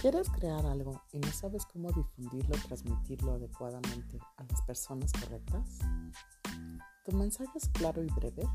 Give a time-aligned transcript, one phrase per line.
[0.00, 5.78] ¿Quieres crear algo y no sabes cómo difundirlo o transmitirlo adecuadamente a las personas correctas?
[7.04, 8.48] ¿Tu mensaje es claro y breve?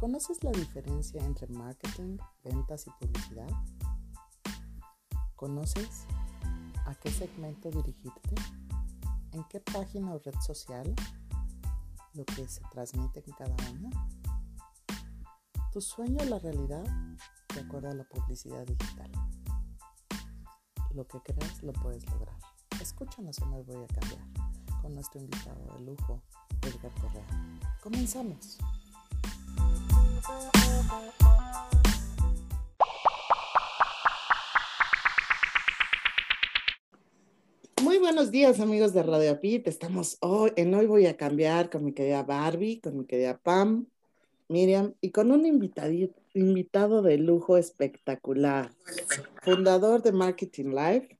[0.00, 3.48] ¿Conoces la diferencia entre marketing, ventas y publicidad?
[5.36, 6.04] ¿Conoces
[6.84, 8.34] a qué segmento dirigirte?
[9.30, 10.96] ¿En qué página o red social?
[12.14, 13.90] ¿Lo que se transmite en cada una?
[15.72, 16.82] ¿Tu sueño es la realidad
[17.54, 19.12] de acuerdo a la publicidad digital?
[20.98, 22.34] Lo que creas lo puedes lograr.
[22.82, 24.20] Escúchanos en Hoy Voy a Cambiar
[24.82, 26.20] con nuestro invitado de lujo,
[26.62, 27.24] Edgar Correa.
[27.80, 28.58] Comenzamos.
[37.80, 39.68] Muy buenos días amigos de Radio Pit.
[39.68, 43.86] Estamos hoy en Hoy Voy a Cambiar con mi querida Barbie, con mi querida Pam,
[44.48, 48.72] Miriam y con un invitado de lujo espectacular.
[49.42, 51.18] Fundador de Marketing Live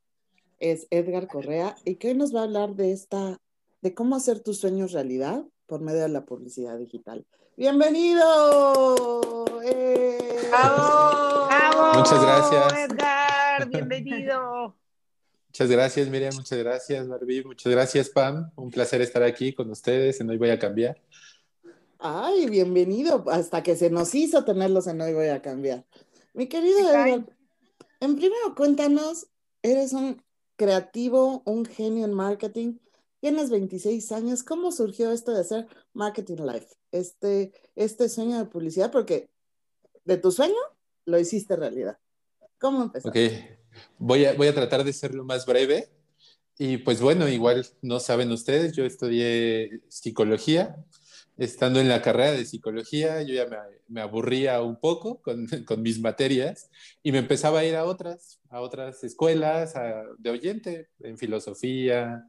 [0.58, 3.38] es Edgar Correa y que hoy nos va a hablar de esta,
[3.83, 7.27] de cómo hacer tus sueños realidad por medio de la publicidad digital.
[7.56, 9.44] ¡Bienvenido!
[9.64, 10.48] ¡Eh!
[10.48, 11.98] ¡Bravo!
[11.98, 12.72] Muchas gracias.
[12.91, 14.77] Edgar, bienvenido.
[15.48, 16.34] Muchas gracias, Miriam.
[16.34, 17.44] Muchas gracias, Barbie.
[17.44, 18.50] Muchas gracias, Pam.
[18.56, 21.00] Un placer estar aquí con ustedes en Hoy Voy a Cambiar.
[21.98, 23.24] Ay, bienvenido.
[23.28, 25.84] Hasta que se nos hizo tenerlos en Hoy Voy a Cambiar.
[26.32, 27.27] Mi querido Edgar,
[27.98, 29.27] en primero cuéntanos,
[29.62, 30.22] eres un
[30.54, 32.78] creativo, un genio en marketing.
[33.20, 34.44] Tienes 26 años.
[34.44, 36.69] ¿Cómo surgió esto de hacer Marketing Life?
[36.92, 39.28] Este, este sueño de publicidad, porque
[40.04, 40.54] de tu sueño
[41.04, 41.98] lo hiciste realidad.
[42.60, 43.08] ¿Cómo empezó?
[43.08, 43.16] Ok,
[43.98, 45.88] voy a, voy a tratar de ser lo más breve.
[46.58, 50.76] Y pues bueno, igual no saben ustedes, yo estudié psicología
[51.39, 53.47] estando en la carrera de psicología, yo ya
[53.86, 55.48] me, aburría un poco con,
[55.83, 56.69] mis materias
[57.03, 59.75] y me empezaba a ir a otras, a otras escuelas
[60.19, 62.25] de oyente, en filosofía,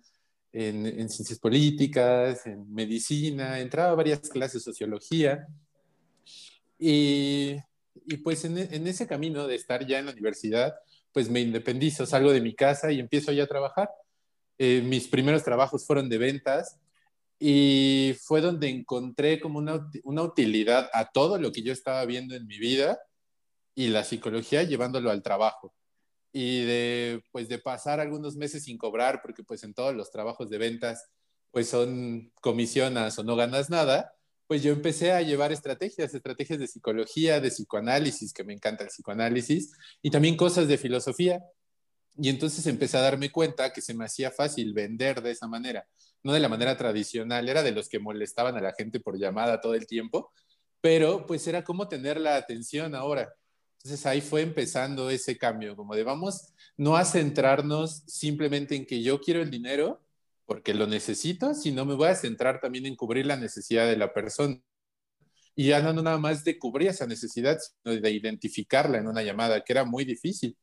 [0.54, 5.48] en, en, ciencias políticas, en medicina, entraba a varias clases de sociología
[6.78, 7.58] y,
[8.24, 10.76] pues en, en, ese camino de estar ya en la universidad,
[11.12, 13.90] pues me independizo, salgo de mi casa y empiezo ya a trabajar.
[14.58, 16.80] Eh, mis primeros trabajos fueron de ventas
[17.40, 22.36] y fue donde encontré como una, una, utilidad a todo lo que yo estaba viendo
[22.36, 23.00] en mi vida
[23.74, 25.74] y la psicología llevándolo al trabajo.
[26.34, 30.50] Y de, pues de pasar algunos meses sin cobrar, porque pues en todos los trabajos
[30.50, 31.10] de ventas
[31.52, 34.14] pues son comisionas o no ganas nada,
[34.50, 38.90] pues yo empecé a llevar estrategias, estrategias de psicología, de psicoanálisis, que me encanta el
[38.90, 39.72] psicoanálisis,
[40.02, 41.40] y también cosas de filosofía.
[42.22, 45.88] Y entonces empecé a darme cuenta que se me hacía fácil vender de esa manera
[46.24, 49.62] no de la manera tradicional, era de los que molestaban a la gente por llamada
[49.62, 50.32] todo el tiempo,
[50.82, 53.34] pero pues era como tener la atención ahora.
[53.78, 59.02] Entonces ahí fue empezando ese cambio, como de vamos no a centrarnos simplemente en que
[59.02, 60.02] yo quiero el dinero
[60.46, 64.14] porque lo necesito, sino me voy a centrar también en cubrir la necesidad de la
[64.14, 64.60] persona.
[65.56, 69.62] Y ya no nada más de cubrir esa necesidad, sino de identificarla en una llamada,
[69.64, 70.58] que era muy difícil.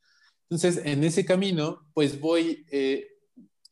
[0.48, 3.08] Entonces, en ese camino, pues voy eh,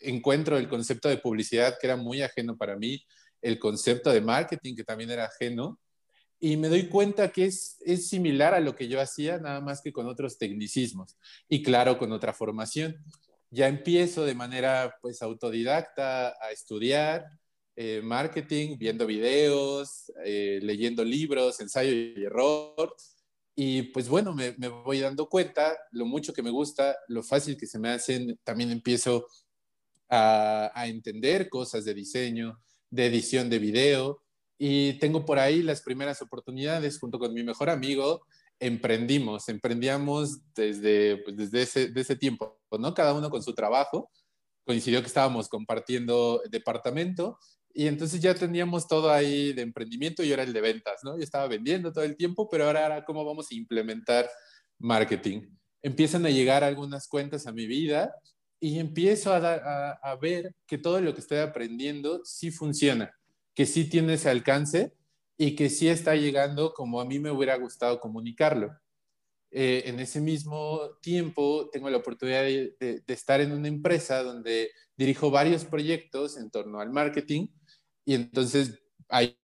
[0.01, 3.05] encuentro el concepto de publicidad que era muy ajeno para mí,
[3.43, 5.79] el concepto de marketing que también era ajeno,
[6.41, 9.81] y me doy cuenta que es, es similar a lo que yo hacía, nada más
[9.81, 11.17] que con otros tecnicismos
[11.49, 12.97] y claro, con otra formación.
[13.51, 17.25] Ya empiezo de manera pues autodidacta a estudiar
[17.77, 22.95] eh, marketing, viendo videos, eh, leyendo libros, ensayo y error.
[23.57, 27.57] Y pues bueno, me, me, voy dando cuenta lo mucho que me gusta, lo fácil
[27.57, 28.39] que se me hacen.
[28.43, 29.27] También empiezo
[30.09, 32.61] a, entender cosas de diseño,
[32.91, 34.23] de edición de video.
[34.59, 38.27] Y tengo por ahí las primeras oportunidades junto con mi mejor amigo.
[38.61, 42.95] Emprendimos, emprendíamos desde, pues, desde ese, de ese tiempo, ¿no?
[42.95, 44.11] Cada uno con su trabajo.
[44.65, 47.39] Coincidió que estábamos compartiendo departamento
[47.75, 51.17] y entonces ya teníamos todo ahí de emprendimiento y yo era el de ventas, ¿no?
[51.17, 54.31] Yo estaba vendiendo todo el tiempo, pero ahora era cómo vamos a implementar
[54.79, 55.43] marketing.
[55.83, 58.15] Empiezan a llegar algunas cuentas a mi vida
[58.61, 63.13] y empiezo a, a, ver que todo lo que estoy aprendiendo sí funciona,
[63.55, 64.93] que sí tiene ese alcance
[65.37, 68.73] y que sí está llegando como a mí me hubiera gustado comunicarlo.
[69.51, 74.71] Eh, en ese mismo tiempo tengo la oportunidad de, de, estar en una empresa donde
[74.97, 77.49] dirijo varios proyectos en torno al marketing
[78.05, 78.79] y entonces
[79.09, 79.37] ahí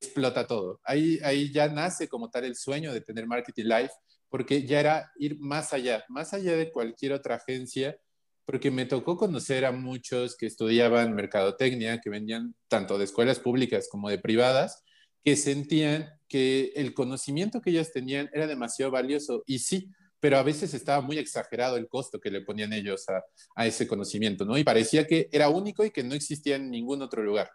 [0.00, 0.80] explota todo.
[0.84, 3.92] Ahí, ahí ya nace como tal el sueño de tener Marketing Life
[4.34, 7.96] porque ya era ir más allá, más allá de cualquier otra agencia,
[8.44, 13.86] porque me tocó conocer a muchos que estudiaban mercadotecnia, que venían tanto de escuelas públicas
[13.88, 14.82] como de privadas,
[15.22, 19.44] que sentían que el conocimiento que ellos tenían era demasiado valioso.
[19.46, 19.92] Y sí,
[20.24, 24.46] pero a veces estaba muy exagerado el costo que le ponían ellos a, ese conocimiento,
[24.46, 24.56] ¿no?
[24.56, 27.50] Y parecía que era único y que no existía en ningún otro lugar.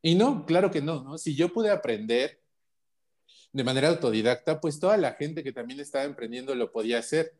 [0.00, 1.18] Y no, claro que no, ¿no?
[1.18, 2.40] Si yo pude aprender
[3.52, 7.34] de manera autodidacta, pues toda la gente que también estaba emprendiendo lo podía hacer.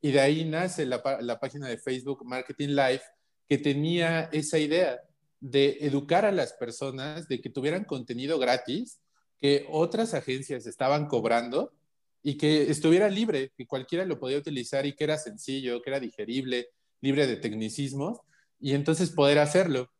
[0.00, 1.02] Y de ahí nace la,
[1.38, 3.02] página de Facebook Marketing Live,
[3.46, 4.98] que tenía esa idea
[5.40, 8.98] de educar a las personas, de que tuvieran contenido gratis,
[9.38, 11.74] que otras agencias estaban cobrando
[12.22, 16.00] y que estuviera libre, que cualquiera lo podía utilizar y que era sencillo, que era
[16.00, 16.68] digerible,
[17.00, 18.20] libre de tecnicismos,
[18.60, 19.90] y entonces poder hacerlo.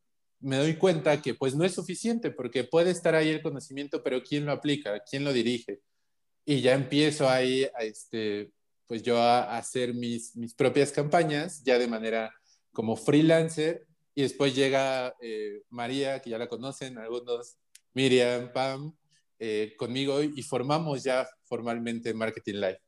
[0.41, 4.23] Me doy cuenta que pues no es suficiente porque puede estar ahí el conocimiento, pero
[4.23, 5.03] ¿quién lo aplica?
[5.09, 5.81] ¿Quién lo dirige?
[6.45, 8.53] Y ya empiezo ahí a este,
[8.87, 12.33] pues yo a hacer mis, mis propias campañas ya de manera
[12.73, 17.57] como freelancer y después llega eh, María, que ya la conocen algunos,
[17.95, 18.95] Miriam, Pam,
[19.45, 22.81] eh, conmigo y formamos ya formalmente Marketing Live.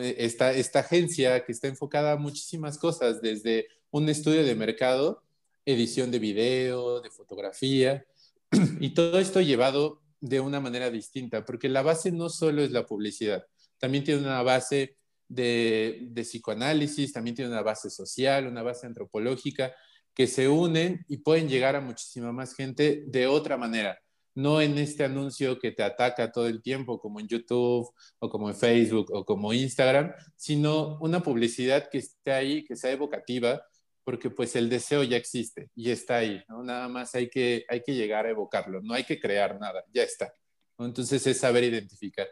[0.00, 5.24] E, esta, esta agencia que está enfocada a muchísimas cosas, desde un estudio de mercado,
[5.66, 8.06] edición de video, de fotografía,
[8.78, 12.86] y todo esto llevado de una manera distinta, porque la base no solo es la
[12.86, 13.44] publicidad,
[13.76, 14.96] también tiene una base
[15.26, 19.74] de, de psicoanálisis, también tiene una base social, una base antropológica,
[20.14, 23.98] que se unen y pueden llegar a muchísima más gente de otra manera
[24.34, 28.48] no en este anuncio que te ataca todo el tiempo, como en YouTube o como
[28.48, 33.62] en Facebook o como Instagram, sino una publicidad que esté ahí, que sea evocativa,
[34.04, 36.62] porque pues el deseo ya existe y está ahí, ¿no?
[36.62, 40.02] Nada más hay que, hay que llegar a evocarlo, no hay que crear nada, ya
[40.02, 40.32] está.
[40.78, 42.28] Entonces es saber identificar.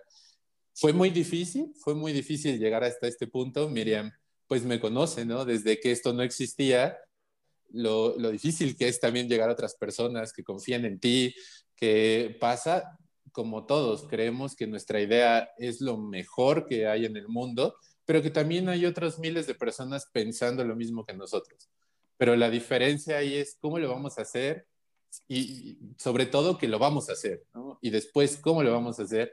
[0.75, 3.69] Fue muy difícil, fue muy difícil llegar hasta este punto.
[3.69, 4.11] Miriam,
[4.47, 5.45] pues me conoce, ¿no?
[5.45, 6.97] Desde que esto no existía,
[7.71, 11.35] lo, lo, difícil que es también llegar a otras personas que confían en ti,
[11.79, 12.99] que pasa
[13.33, 18.21] como todos, creemos que nuestra idea es lo mejor que hay en el mundo, pero
[18.21, 21.69] que también hay otros miles de personas pensando lo mismo que nosotros.
[22.17, 24.67] Pero la diferencia ahí es cómo lo vamos a hacer
[25.29, 27.45] y sobre todo que lo vamos a hacer.
[27.81, 29.33] Y después cómo lo vamos a hacer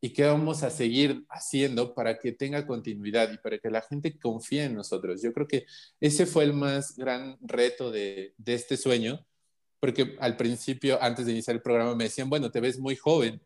[0.00, 4.18] y qué vamos a seguir haciendo para que tenga continuidad y para que la gente
[4.18, 5.22] confíe en nosotros.
[5.22, 5.64] Yo creo que
[6.00, 9.24] ese fue el más gran reto de, de este sueño,
[9.84, 13.38] porque al principio, antes de iniciar el programa, me decían, bueno, te ves muy joven.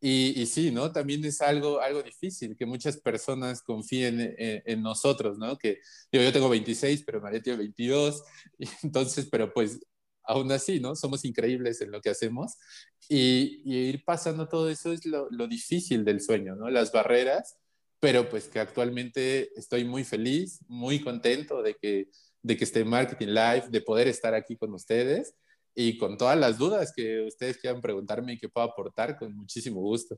[0.00, 0.92] Y, y sí, ¿no?
[0.92, 5.58] También es algo, algo difícil que muchas personas confíen en, en nosotros, ¿no?
[5.58, 5.80] Que
[6.12, 8.22] yo tengo 26, pero María tiene 22,
[8.60, 9.80] y entonces, pero pues
[10.22, 10.94] aún así, ¿no?
[10.94, 12.52] Somos increíbles en lo que hacemos
[13.08, 16.70] y, y ir pasando todo eso es lo, lo, difícil del sueño, ¿no?
[16.70, 17.56] Las barreras,
[17.98, 22.10] pero pues que actualmente estoy muy feliz, muy contento de que,
[22.42, 25.34] de que esté Marketing Live, de poder estar aquí con ustedes
[25.74, 29.80] y con todas las dudas que ustedes quieran preguntarme y que pueda aportar, con muchísimo
[29.80, 30.16] gusto.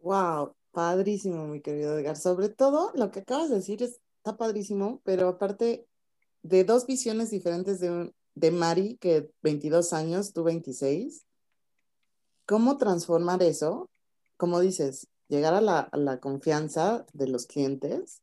[0.00, 2.16] Wow, padrísimo, mi querido Edgar.
[2.16, 5.86] Sobre todo lo que acabas de decir está padrísimo, pero aparte
[6.42, 11.24] de dos visiones diferentes de, de Mari, que 22 años, tú 26,
[12.44, 13.88] ¿cómo transformar eso?
[14.36, 18.22] Como dices, llegar a la, a la confianza de los clientes,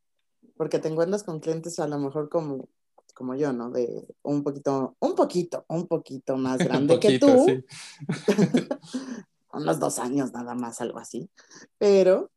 [0.56, 2.70] porque te encuentras con clientes a lo mejor como
[3.14, 3.72] como yo, ¿no?
[3.72, 7.46] De un poquito, un poquito, un poquito más grande que tú.
[7.46, 7.66] Sí.
[9.54, 11.30] Unos dos años nada más, algo así.
[11.78, 12.32] Pero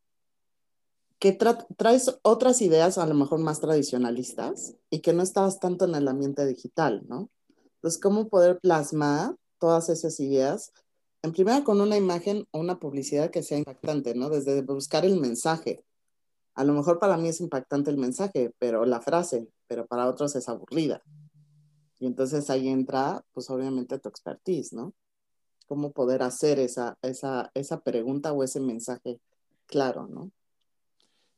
[1.18, 5.86] que tra traes otras ideas a lo mejor más tradicionalistas y que no estabas tanto
[5.86, 7.30] en el ambiente digital, ¿no?
[7.76, 10.72] Entonces, ¿cómo poder plasmar todas esas ideas?
[11.22, 14.28] En primera, con una imagen o una publicidad que sea impactante, ¿no?
[14.28, 15.84] Desde buscar el mensaje.
[16.54, 20.34] A lo mejor para mí es impactante el mensaje, pero la frase, pero para otros
[20.36, 21.02] es aburrida.
[21.98, 24.92] Y entonces ahí entra, pues obviamente tu expertise, ¿no?
[25.66, 29.20] Cómo poder hacer esa, esa, esa pregunta o ese mensaje
[29.66, 30.30] claro, ¿no?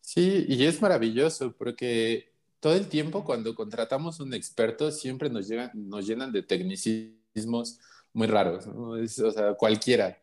[0.01, 5.71] Sí, y es maravilloso porque todo el tiempo cuando contratamos un experto siempre nos, llegan,
[5.75, 7.79] nos llenan de tecnicismos
[8.13, 10.21] muy raros, o sea, cualquiera.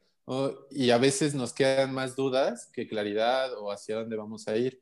[0.72, 4.82] Y a veces nos quedan más dudas que claridad o hacia dónde vamos a ir.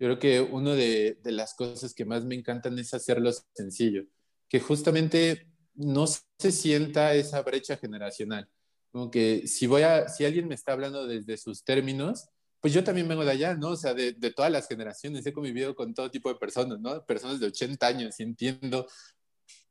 [0.00, 4.06] Yo creo que una de, de, las cosas que más me encantan es hacerlo sencillo,
[4.48, 8.48] que justamente no se sienta esa brecha generacional.
[8.92, 12.30] Como que si, voy a, si alguien me está hablando desde sus términos,
[12.60, 13.68] pues yo también vengo de allá, ¿no?
[13.68, 17.04] O sea, de, de, todas las generaciones, he convivido con todo tipo de personas, ¿no?
[17.04, 18.86] Personas de 80 años y entiendo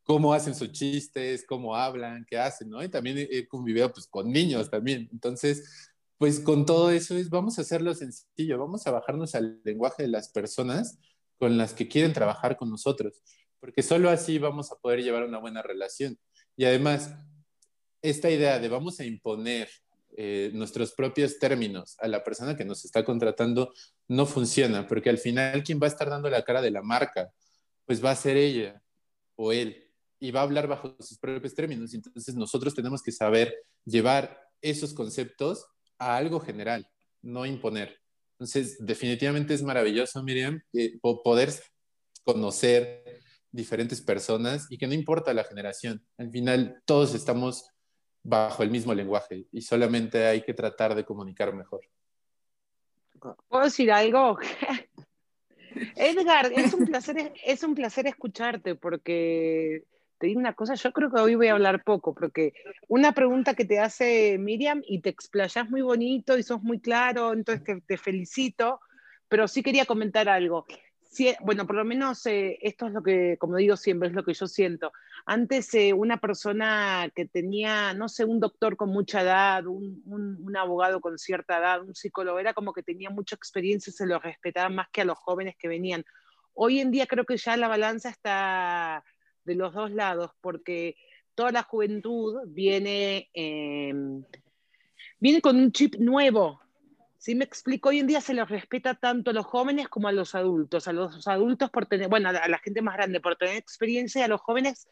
[0.04, 2.84] cómo hacen sus chistes, cómo hablan, qué hacen, ¿no?
[2.84, 5.10] Y también he convivido pues con niños también.
[5.12, 10.04] Entonces, pues con todo eso es, vamos a hacerlo sencillo, vamos a bajarnos al lenguaje
[10.04, 11.00] de las personas
[11.38, 13.24] con las que quieren trabajar con nosotros,
[13.62, 16.20] porque solo así vamos a poder llevar una buena relación.
[16.58, 17.16] Y además,
[18.02, 19.70] esta idea de vamos a imponer
[20.18, 23.74] eh, nuestros propios términos a la persona que nos está contratando,
[24.10, 27.32] no funciona, porque al final quien va a estar dando la cara de la marca,
[27.86, 28.84] pues va a ser ella
[29.38, 31.94] o él y va a hablar bajo sus propios términos.
[31.94, 35.66] Entonces nosotros tenemos que saber llevar esos conceptos
[36.00, 36.88] a algo general,
[37.22, 38.00] no imponer.
[38.34, 41.50] Entonces, definitivamente es maravilloso, Miriam, eh, poder
[42.24, 47.70] conocer diferentes personas y que no importa la generación, al final todos estamos
[48.24, 51.82] bajo el mismo lenguaje y solamente hay que tratar de comunicar mejor.
[53.48, 54.38] ¿Puedo decir algo?
[55.96, 59.84] Edgar, es un placer, es un placer escucharte porque
[60.20, 62.54] te digo una cosa, yo creo que hoy voy a hablar poco, porque
[62.90, 67.32] una pregunta que te hace Miriam y te explayas muy bonito y sos muy claro,
[67.32, 68.82] entonces te, felicito,
[69.30, 70.66] pero sí quería comentar algo.
[71.42, 74.34] bueno, por lo menos eh, esto es lo que, como digo siempre, es lo que
[74.34, 74.92] yo siento.
[75.26, 80.58] Antes eh, una persona que tenía, no sé, un doctor con mucha edad, un, un,
[80.58, 84.20] abogado con cierta edad, un psicólogo, era como que tenía mucha experiencia y se lo
[84.20, 86.04] respetaba más que a los jóvenes que venían.
[86.54, 89.02] Hoy en día creo que ya la balanza está
[89.46, 90.96] de los dos lados, porque
[91.36, 94.24] toda la juventud viene, em,
[95.20, 96.62] viene con un chip nuevo.
[97.18, 100.12] Si me explico, hoy en día se les respeta tanto a los jóvenes como a
[100.12, 100.88] los adultos.
[100.88, 104.24] A los adultos por tener, bueno, a la gente más grande por tener experiencia y
[104.24, 104.88] a los jóvenes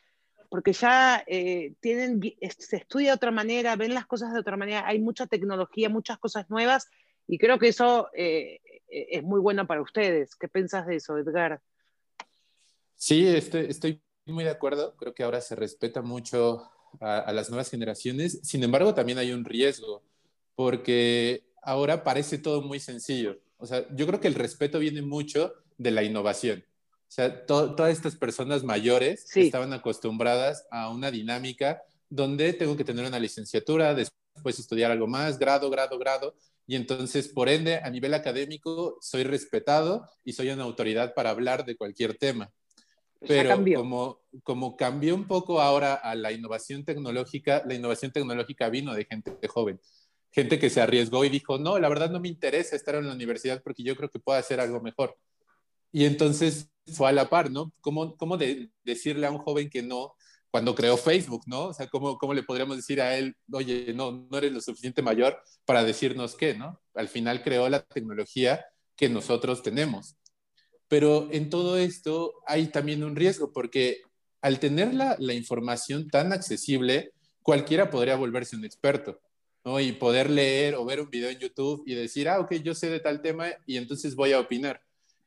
[0.50, 2.22] porque ya eh, tienen,
[2.58, 6.18] se estudia de otra manera, ven las cosas de otra manera, hay mucha tecnología, muchas
[6.20, 6.89] cosas nuevas
[7.27, 10.36] y creo que eso eh, es muy bueno para ustedes.
[10.36, 11.62] ¿Qué piensas de eso, Edgar?
[12.96, 14.01] Sí, estoy, estoy
[14.34, 14.96] muy de acuerdo.
[14.98, 16.69] Creo que ahora se respeta mucho
[17.00, 18.39] a, las nuevas generaciones.
[18.43, 20.03] Sin embargo, también hay un riesgo,
[20.55, 23.39] porque ahora parece todo muy sencillo.
[23.57, 26.63] O sea, yo creo que el respeto viene mucho de la innovación.
[27.07, 33.05] O sea, todas estas personas mayores estaban acostumbradas a una dinámica donde tengo que tener
[33.05, 36.36] una licenciatura, después estudiar algo más, grado, grado, grado,
[36.67, 41.65] y entonces, por ende, a nivel académico, soy respetado y soy una autoridad para hablar
[41.65, 42.51] de cualquier tema.
[43.19, 48.93] Pero como, como cambió un poco ahora a la innovación tecnológica, la innovación tecnológica vino
[48.93, 49.79] de gente joven,
[50.31, 53.13] gente que se arriesgó y dijo, no, la verdad no me interesa estar en la
[53.13, 55.17] universidad porque yo creo que puedo hacer algo mejor.
[55.91, 57.74] Y entonces fue a la par, ¿no?
[57.81, 60.13] ¿Cómo, cómo de, decirle a un joven que no
[60.51, 61.65] cuando creó Facebook, ¿no?
[61.65, 65.01] O sea, ¿cómo, ¿cómo le podríamos decir a él, oye, no, no eres lo suficiente
[65.01, 66.79] mayor para decirnos qué, ¿no?
[66.93, 70.15] Al final creó la tecnología que nosotros tenemos.
[70.88, 74.01] Pero en todo esto hay también un riesgo, porque
[74.41, 79.20] al tener la, información tan accesible, cualquiera podría volverse un experto,
[79.65, 79.79] ¿no?
[79.79, 82.89] Y poder leer o ver un video en YouTube y decir, ah, ok, yo sé
[82.89, 84.82] de tal tema y entonces voy a opinar.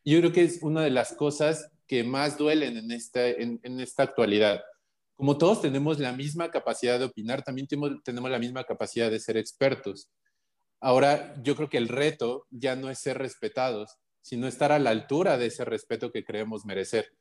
[0.04, 4.04] Yo creo que es una de las cosas que más duelen en esta, en, esta
[4.04, 4.62] actualidad.
[5.16, 9.20] Como todos tenemos la misma capacidad de opinar, también tenemos, tenemos la misma capacidad de
[9.20, 10.08] ser expertos.
[10.80, 14.90] Ahora, yo creo que el reto ya no es ser respetados, sino estar a la
[14.90, 17.12] altura de ese respeto que creemos merecer.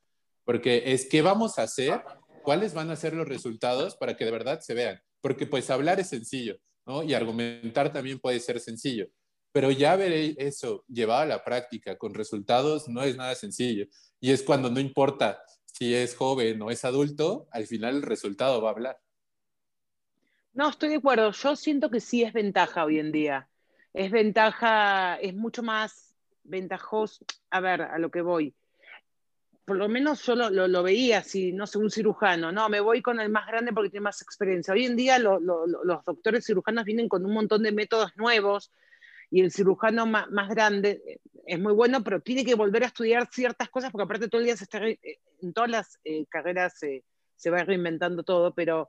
[0.44, 2.02] Porque es qué vamos a hacer,
[2.44, 5.02] cuáles van a ser los resultados para que de verdad se vean.
[5.22, 7.04] Porque pues hablar es sencillo, ¿no?
[7.04, 9.08] Y argumentar también puede ser sencillo.
[9.52, 13.86] Pero ya ver eso llevado a la práctica con resultados no es nada sencillo.
[14.20, 18.62] Y es cuando no importa si es joven o es adulto, al final el resultado
[18.62, 19.00] va a hablar.
[20.54, 21.32] No, estoy de acuerdo.
[21.32, 23.50] Yo siento que sí es ventaja hoy en día.
[23.94, 26.09] Es ventaja, es mucho más
[26.50, 28.54] ventajoso, a ver, a lo que voy.
[29.66, 33.20] Por lo menos yo lo, veía así, no sé, un cirujano, no, me voy con
[33.20, 34.74] el más grande porque tiene más experiencia.
[34.74, 38.72] Hoy en día los doctores cirujanos vienen con un montón de métodos nuevos
[39.30, 43.30] y el cirujano más, grande eh, es muy bueno, pero tiene que volver a estudiar
[43.32, 45.00] ciertas cosas porque aparte todo el día se está, eh,
[45.42, 48.88] en todas las eh, carreras se va reinventando todo, pero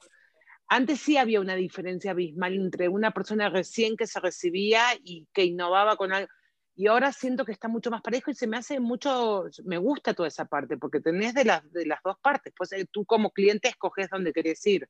[0.66, 5.44] antes sí había una diferencia abismal entre una persona recién que se recibía y que
[5.44, 6.32] innovaba con algo
[6.76, 10.14] y ahora siento que está mucho más parejo y se me hace mucho, me gusta
[10.14, 13.30] toda esa parte, porque tenés de las, de las dos partes, pues eh, tú como
[13.30, 14.88] cliente escoges dónde querés ir.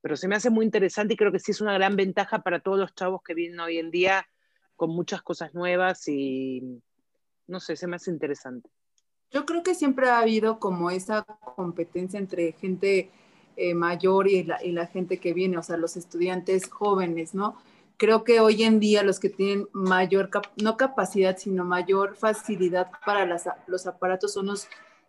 [0.00, 2.60] Pero se me hace muy interesante y creo que sí es una gran ventaja para
[2.60, 4.26] todos los chavos que vienen hoy en día
[4.76, 6.82] con muchas cosas nuevas y
[7.46, 8.70] no sé, se me hace interesante.
[9.30, 11.22] Yo creo que siempre ha habido como esa
[11.56, 13.10] competencia entre gente
[13.56, 17.56] eh, mayor y la, y la gente que viene, o sea, los estudiantes jóvenes, ¿no?
[17.96, 20.30] Creo que hoy en día los que tienen mayor,
[20.62, 23.26] no capacidad, sino mayor facilidad para
[23.66, 24.68] los aparatos son los,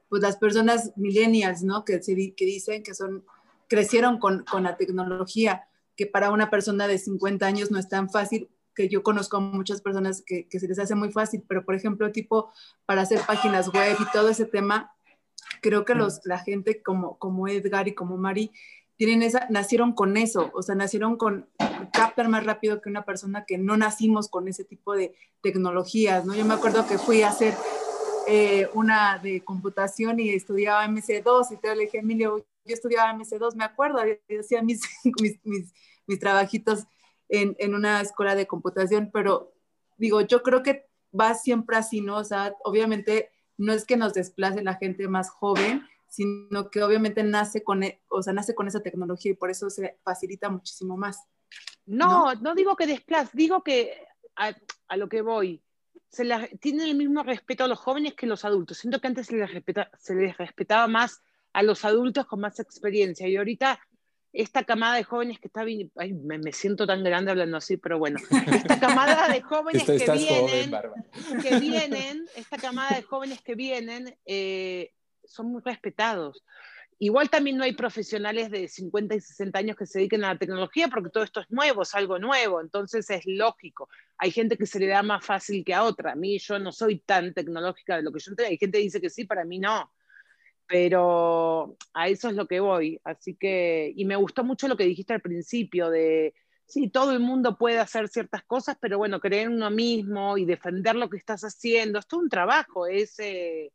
[0.09, 1.85] pues las personas millennials, ¿no?
[1.85, 3.25] Que, que dicen que son,
[3.67, 8.09] crecieron con, con, la tecnología, que para una persona de 50 años no es tan
[8.09, 11.65] fácil, que yo conozco a muchas personas que, que se les hace muy fácil, pero
[11.65, 12.51] por ejemplo, tipo,
[12.85, 14.91] para hacer páginas web y todo ese tema,
[15.61, 18.51] creo que los, la gente como, como Edgar y como Mari
[18.97, 21.49] tienen esa, nacieron con eso, o sea, nacieron con,
[21.91, 26.35] captar más rápido que una persona que no nacimos con ese tipo de tecnologías, ¿no?
[26.35, 27.53] Yo me acuerdo que fui a hacer
[28.27, 33.55] eh, una de computación y estudiaba MC2 y te le dije, Emilio, yo estudiaba MC2,
[33.55, 33.99] me acuerdo,
[34.39, 34.81] hacía mis,
[35.21, 35.73] mis, mis,
[36.07, 36.85] mis trabajitos
[37.29, 39.53] en, en, una escuela de computación, pero
[39.97, 40.87] digo, yo creo que
[41.17, 42.17] va siempre así, ¿no?
[42.17, 47.23] O sea, obviamente no es que nos desplace la gente más joven, sino que obviamente
[47.23, 50.97] nace con, e, o sea, nace con esa tecnología y por eso se facilita muchísimo
[50.97, 51.19] más.
[51.85, 53.93] No, no, digo que desplace, digo que
[54.35, 54.55] a,
[54.87, 55.61] a lo que voy,
[56.09, 58.77] se les, tienen el mismo respeto a los jóvenes que a los adultos.
[58.77, 61.21] Siento que antes se les, respeta, se les respetaba más
[61.53, 63.79] a los adultos con más experiencia y ahorita
[64.31, 67.77] esta camada de jóvenes que está bien, ay, me, me, siento tan grande hablando así,
[67.77, 68.19] pero bueno,
[68.53, 74.17] esta camada de jóvenes que vienen, joven, que vienen, esta camada de jóvenes que vienen,
[74.25, 74.91] eh,
[75.27, 76.43] son muy respetados.
[76.97, 80.39] Igual también no hay profesionales de 50 y 60 años que se dediquen a la
[80.39, 83.89] tecnología porque todo esto es nuevo, es algo nuevo, entonces es lógico.
[84.17, 86.13] Hay gente que se le da más fácil que a otra.
[86.13, 88.51] A mí yo no soy tan tecnológica de lo que yo entiendo.
[88.51, 89.91] Hay gente que dice que sí, para mí no.
[90.67, 92.99] Pero a eso es lo que voy.
[93.03, 96.33] Así que, y me gustó mucho lo que dijiste al principio de,
[96.65, 100.45] sí, todo el mundo puede hacer ciertas cosas, pero bueno, creer en uno mismo y
[100.45, 103.19] defender lo que estás haciendo, es todo un trabajo, es...
[103.19, 103.71] Eh,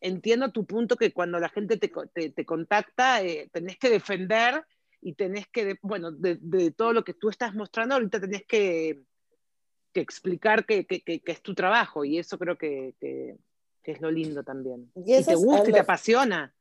[0.00, 4.64] entiendo tu punto que cuando la gente te, te, te contacta, eh, tenés que defender
[5.00, 9.02] y tenés que, bueno, de, de, todo lo que tú estás mostrando, ahorita tenés que,
[9.92, 12.94] que explicar que, que, es tu trabajo y eso creo que,
[13.82, 14.90] es lo lindo también.
[14.94, 16.54] Y, y te gusta y te apasiona.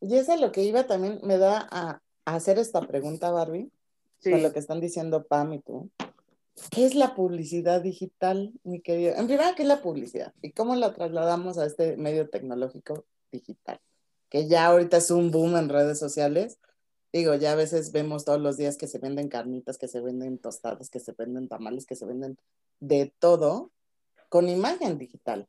[0.00, 3.70] Y eso es lo que iba también, me da a, a hacer esta pregunta, Barbie,
[4.18, 4.30] sí.
[4.30, 5.90] con lo que están diciendo Pam y tú.
[6.70, 9.14] ¿Qué es la publicidad digital, mi querido?
[9.16, 10.32] En primera, ¿qué es la publicidad?
[10.42, 13.80] ¿Y cómo la trasladamos a este medio tecnológico digital?
[14.28, 16.58] Que ya ahorita es un boom en redes sociales.
[17.12, 20.38] Digo, ya a veces vemos todos los días que se venden carnitas, que se venden
[20.38, 22.38] tostadas, que se venden tamales, que se venden
[22.78, 23.72] de todo
[24.28, 25.48] con imagen digital.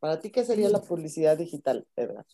[0.00, 2.26] Para ti, ¿qué sería la publicidad digital, Edgar?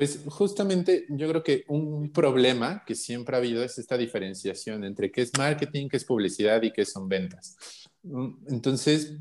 [0.00, 5.12] Pues justamente yo creo que un problema que siempre ha habido es esta diferenciación entre
[5.12, 7.54] qué es marketing, qué es publicidad y qué son ventas.
[8.48, 9.18] Entonces,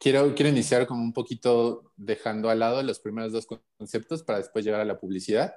[0.00, 3.46] quiero, quiero iniciar como un poquito dejando al lado los primeros dos
[3.78, 5.54] conceptos para después llegar a la publicidad,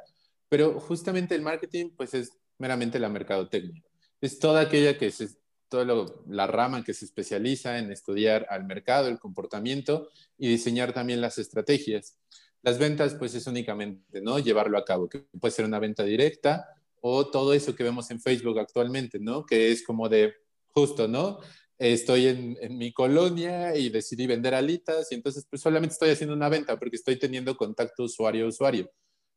[0.50, 3.82] pero justamente el marketing pues es meramente la mercadotecnia.
[4.22, 9.08] Es toda aquella que es toda la rama que se especializa en estudiar al mercado,
[9.08, 12.20] el comportamiento y diseñar también las estrategias.
[12.65, 14.39] Las ventas, pues es únicamente, ¿no?
[14.39, 16.67] Llevarlo a cabo, que puede ser una venta directa
[16.99, 19.45] o todo eso que vemos en Facebook actualmente, ¿no?
[19.45, 20.34] Que es como de,
[20.69, 21.38] justo, ¿no?
[21.78, 26.49] Estoy en, mi colonia y decidí vender alitas y entonces pues solamente estoy haciendo una
[26.49, 28.89] venta porque estoy teniendo contacto usuario-usuario.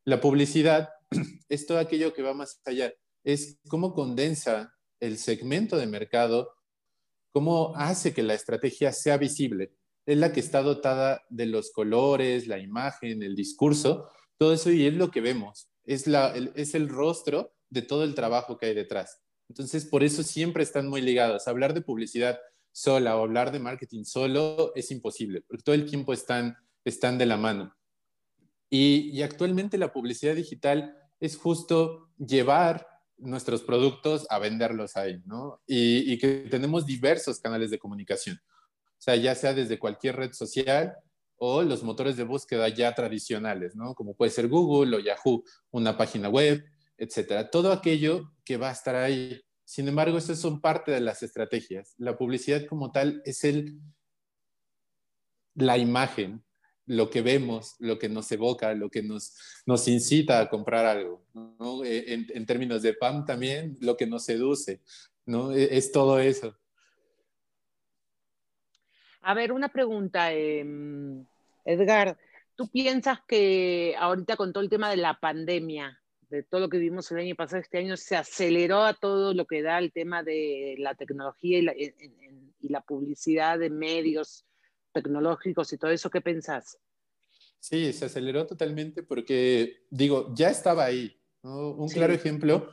[0.06, 0.88] La publicidad
[1.50, 6.54] es todo aquello que va más allá, es cómo condensa el segmento de mercado,
[7.30, 9.74] cómo hace que la estrategia sea visible
[10.08, 14.86] es la que está dotada de los colores, la imagen, el discurso, todo eso y
[14.86, 18.66] es lo que vemos, es, la, el, es el rostro de todo el trabajo que
[18.66, 19.20] hay detrás.
[19.50, 21.46] Entonces, por eso siempre están muy ligados.
[21.46, 22.38] Hablar de publicidad
[22.72, 27.26] sola o hablar de marketing solo es imposible, porque todo el tiempo están, están de
[27.26, 27.76] la mano.
[28.70, 32.86] Y, actualmente la publicidad digital es justo llevar
[33.18, 35.60] nuestros productos a venderlos ahí, ¿no?
[35.66, 38.40] Y que tenemos diversos canales de comunicación.
[38.98, 40.96] O sea, ya sea desde cualquier red social
[41.36, 43.94] o los motores de búsqueda ya tradicionales, ¿no?
[43.94, 46.64] Como puede ser Google o Yahoo, una página web,
[46.96, 47.48] etcétera.
[47.48, 49.40] Todo aquello que va a estar ahí.
[49.64, 51.94] Sin embargo, esas son parte de las estrategias.
[51.96, 53.78] La publicidad como tal es el,
[55.54, 56.42] la imagen,
[56.86, 59.34] lo que vemos, lo que nos evoca, lo que nos,
[59.64, 61.24] nos incita a comprar algo.
[61.34, 61.84] ¿no?
[61.84, 64.80] E, en, términos de PAM también, lo que nos seduce,
[65.24, 65.52] ¿no?
[65.52, 66.57] Es, es todo eso.
[69.20, 70.64] A ver, una pregunta, eh,
[71.64, 72.16] Edgar.
[72.54, 76.78] ¿Tú piensas que ahorita con todo el tema de la pandemia, de todo lo que
[76.78, 80.22] vimos el año pasado, este año se aceleró a todo lo que da el tema
[80.22, 84.44] de la tecnología y la, en, en, y la publicidad de medios
[84.92, 86.10] tecnológicos y todo eso?
[86.10, 86.78] ¿Qué pensás?
[87.60, 91.16] Sí, se aceleró totalmente porque, digo, ya estaba ahí.
[91.42, 91.70] ¿no?
[91.72, 91.96] Un sí.
[91.96, 92.72] claro ejemplo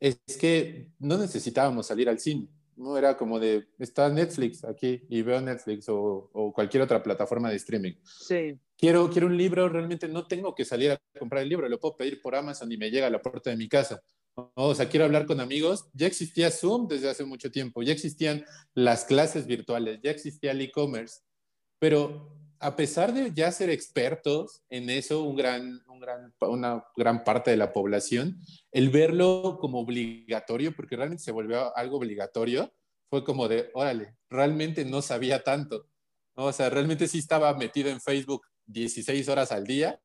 [0.00, 2.48] es que no necesitábamos salir al cine.
[2.76, 7.50] No era como de, está Netflix aquí y veo Netflix o, o, cualquier otra plataforma
[7.50, 7.92] de streaming.
[8.02, 8.58] Sí.
[8.76, 11.96] Quiero, quiero un libro, realmente no tengo que salir a comprar el libro, lo puedo
[11.96, 14.02] pedir por Amazon y me llega a la puerta de mi casa.
[14.34, 15.86] O sea, quiero hablar con amigos.
[15.92, 20.60] Ya existía Zoom desde hace mucho tiempo, ya existían las clases virtuales, ya existía el
[20.60, 21.20] e-commerce,
[21.78, 28.40] pero a pesar de ya ser expertos en eso, una gran parte de la población,
[28.72, 32.72] el verlo como obligatorio, porque realmente se volvió algo obligatorio,
[33.10, 35.90] fue como de, órale, realmente no sabía tanto.
[36.36, 40.00] O sea, realmente sí estaba metido en Facebook 16 horas al día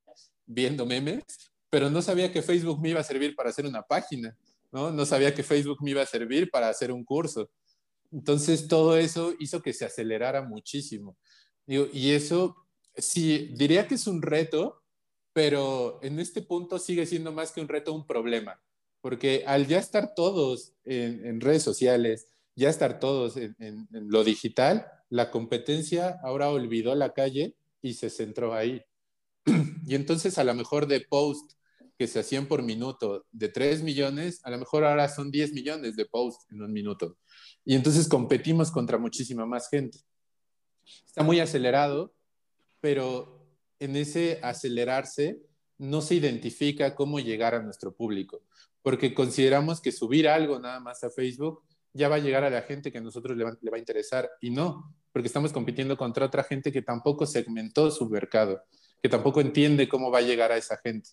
[0.45, 1.23] viendo memes,
[1.69, 4.37] pero no sabía que Facebook me iba a servir para hacer una página,
[4.69, 4.91] ¿no?
[4.91, 7.49] No sabía que Facebook me iba a servir para hacer un curso.
[8.11, 11.15] Entonces, todo eso hizo que se acelerara muchísimo.
[11.69, 12.55] Y eso,
[12.95, 14.81] sí, diría que es un reto,
[15.33, 18.59] pero en este punto sigue siendo más que un reto, un problema,
[19.01, 24.87] porque al ya estar todos en, redes sociales, ya estar todos en, en, lo digital,
[25.09, 28.81] la competencia ahora olvidó la calle y se centró ahí.
[29.85, 31.53] y entonces a lo mejor de post
[31.99, 35.97] que se hacían por minuto de 3 millones, a lo mejor ahora son 10 millones
[35.97, 37.17] de posts en un minuto.
[37.65, 39.99] Y entonces competimos contra muchísima más gente.
[41.05, 42.13] Está muy acelerado,
[42.81, 43.47] pero
[43.79, 45.39] en ese acelerarse
[45.77, 48.41] no se identifica cómo llegar a nuestro público,
[48.81, 52.61] porque consideramos que subir algo nada más a Facebook ya va a llegar a la
[52.61, 55.97] gente que a nosotros le va, le va a interesar y no, porque estamos compitiendo
[55.97, 58.61] contra otra gente que tampoco segmentó su mercado,
[59.01, 61.11] que tampoco entiende cómo va a llegar a esa gente.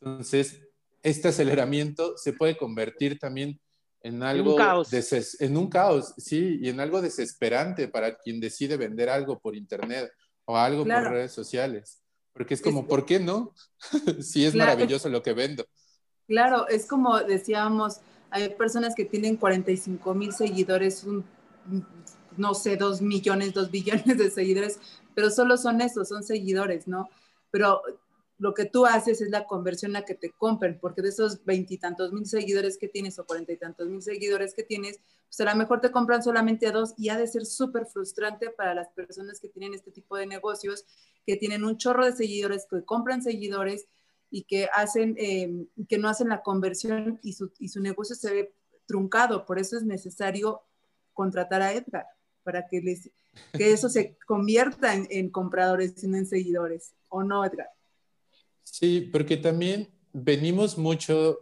[0.00, 0.60] Entonces,
[1.02, 3.60] este aceleramiento se puede convertir también
[4.04, 4.52] en algo...
[4.52, 4.92] Un caos.
[5.40, 10.12] En un caos, sí, y en algo desesperante para quien decide vender algo por Internet
[10.44, 12.02] o algo por redes sociales.
[12.34, 13.54] Porque es como, ¿por qué no?
[14.20, 15.64] si es maravilloso lo que vendo.
[16.28, 21.06] Claro, es como decíamos, hay personas que tienen 45 mil seguidores,
[22.36, 24.78] no sé, dos millones, dos billones de seguidores,
[25.14, 27.08] pero solo son esos, son seguidores, ¿no?
[27.50, 27.80] Pero
[28.38, 32.12] lo que tú haces es la conversión a que te compren, porque de esos veintitantos
[32.12, 35.56] mil seguidores que tienes o cuarenta y tantos mil seguidores que tienes, pues a lo
[35.56, 39.48] mejor te compran solamente dos y ha de ser súper frustrante para las personas que
[39.48, 40.84] tienen este tipo de negocios,
[41.24, 43.86] que tienen un chorro de seguidores, que compran seguidores
[44.30, 48.32] y que hacen, eh, que no hacen la conversión y su, y su negocio se
[48.32, 49.46] ve truncado.
[49.46, 50.62] Por eso es necesario
[51.12, 52.06] contratar a Edgar
[52.42, 53.10] para que, les,
[53.52, 56.94] que eso se convierta en, en compradores y no en seguidores.
[57.08, 57.70] ¿O no, Edgar?
[58.64, 61.38] Sí, porque también venimos mucho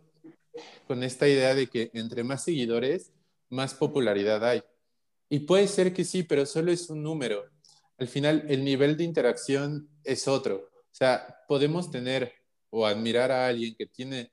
[0.87, 3.12] con esta idea de que entre más seguidores,
[3.48, 4.62] más popularidad hay.
[5.30, 7.44] Y puede ser que sí, pero solo es un número.
[7.96, 10.68] Al final, el nivel de interacción es otro.
[10.74, 12.35] O sea, podemos tener
[12.68, 14.30] o admirar a alguien que tiene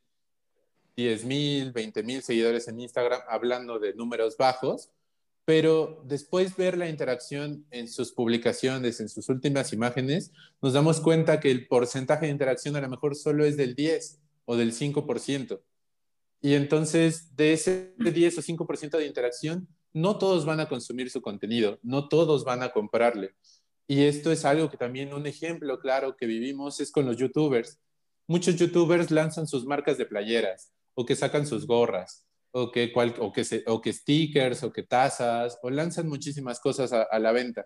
[0.98, 4.90] 10 mil, 20 mil seguidores en Instagram hablando de números bajos,
[5.50, 10.32] pero después ver la interacción en sus publicaciones, en sus últimas imágenes,
[10.62, 14.20] nos damos cuenta que el porcentaje de interacción a lo mejor solo es del 10
[14.46, 15.60] o del 5%.
[16.40, 21.20] Y entonces, de ese 10 o 5% de interacción, no todos van a consumir su
[21.20, 23.32] contenido, no todos van a comprarle.
[23.88, 27.80] Y esto es algo que también un ejemplo claro que vivimos es con los youtubers.
[28.28, 33.32] Muchos youtubers lanzan sus marcas de playeras o que sacan sus gorras o que, o,
[33.32, 37.66] que o que stickers o que tazas o lanzan muchísimas cosas a, la venta.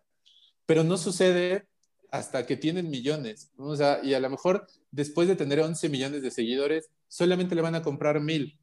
[0.65, 1.67] Pero no sucede
[2.11, 3.51] hasta que tienen millones.
[3.57, 7.61] O sea, y a lo mejor después de tener 11 millones de seguidores, solamente le
[7.61, 8.59] van a comprar mil.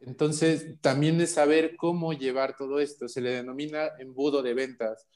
[0.00, 3.08] Entonces, también es saber cómo llevar todo esto.
[3.08, 5.06] Se le denomina embudo de ventas,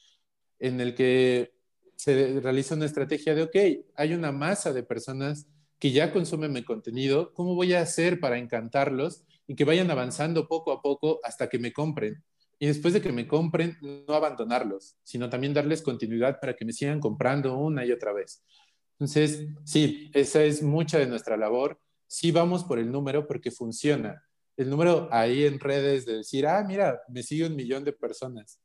[0.58, 1.52] en el que
[1.96, 3.56] se realiza una estrategia de, ok,
[3.94, 5.46] hay una masa de personas
[5.78, 10.46] que ya consumen mi contenido, ¿cómo voy a hacer para encantarlos y que vayan avanzando
[10.48, 12.22] poco a poco hasta que me compren.
[12.58, 16.72] Y después de que me compren, no abandonarlos, sino también darles continuidad para que me
[16.72, 18.44] sigan comprando una y otra vez.
[18.92, 21.80] Entonces, sí, esa es mucha de nuestra labor.
[22.06, 24.22] Sí vamos por el número porque funciona.
[24.56, 28.60] El número ahí en redes de decir, ah, mira, me sigue un millón de personas,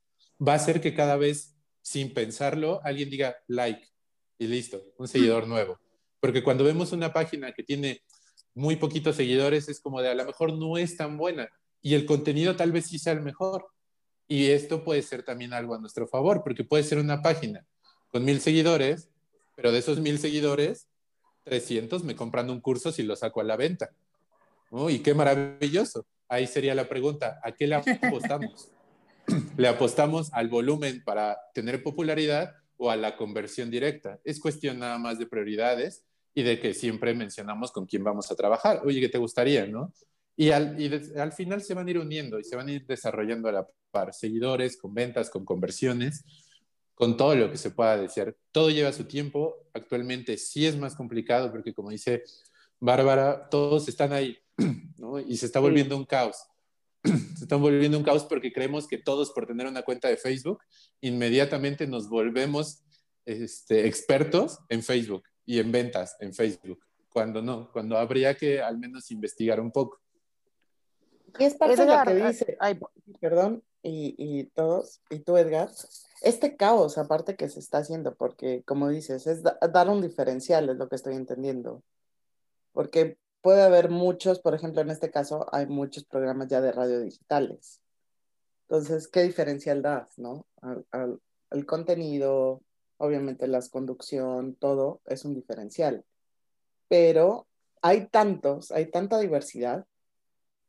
[0.45, 3.87] va a hacer que cada vez, sin pensarlo, alguien diga like
[4.37, 5.79] y listo, un seguidor nuevo.
[6.19, 8.01] Porque cuando vemos una página que tiene
[8.57, 11.47] muy poquitos seguidores, es como de a lo mejor no es tan buena
[11.81, 13.67] y el contenido tal vez sí sea el mejor.
[14.27, 17.65] Y esto puede ser también algo a nuestro favor, porque puede ser una página
[18.09, 19.09] con mil seguidores,
[19.55, 20.87] pero de esos mil seguidores,
[21.43, 23.91] 300 me compran un curso si lo saco a la venta.
[24.89, 26.05] Y qué maravilloso.
[26.27, 28.69] Ahí sería la pregunta, ¿a qué le apostamos?
[29.57, 34.19] ¿Le apostamos al volumen para tener popularidad o a la conversión directa?
[34.25, 36.06] Es cuestión nada más de prioridades
[36.37, 38.83] y de que siempre mencionamos con quién vamos a trabajar.
[38.85, 39.91] Oye, ¿qué te gustaría, no?
[40.35, 42.85] Y al, y al final se van a ir uniendo y se van a ir
[42.85, 46.23] desarrollando a la par, seguidores, con ventas, con conversiones,
[46.93, 48.37] con todo lo que se pueda decir.
[48.51, 49.67] Todo lleva su tiempo.
[49.73, 52.21] Actualmente sí es más complicado porque, como dice
[52.79, 54.37] Bárbara, todos están ahí,
[54.99, 55.19] ¿no?
[55.19, 56.37] Y se está volviendo un caos.
[57.03, 60.59] Se está volviendo un caos porque creemos que todos por tener una cuenta de Facebook,
[61.01, 62.83] inmediatamente nos volvemos
[63.25, 68.77] este, expertos en Facebook y en ventas en Facebook, cuando no, cuando habría que al
[68.77, 69.99] menos investigar un poco.
[71.39, 72.79] Y es parte de lo que dice, ay,
[73.19, 75.71] perdón, y, y todos, y tú Edgar,
[76.21, 80.75] este caos aparte que se está haciendo, porque como dices, es dar un diferencial, es
[80.75, 81.81] lo que estoy entendiendo.
[82.73, 86.99] Porque puede haber muchos, por ejemplo, en este caso hay muchos programas ya de radio
[86.99, 87.81] digitales.
[88.63, 90.45] Entonces, ¿qué diferencial das, no?
[90.61, 92.61] Al, al, el contenido,
[92.97, 96.03] obviamente la conducción, todo es un diferencial.
[96.87, 97.47] Pero
[97.81, 99.85] hay tantos, hay tanta diversidad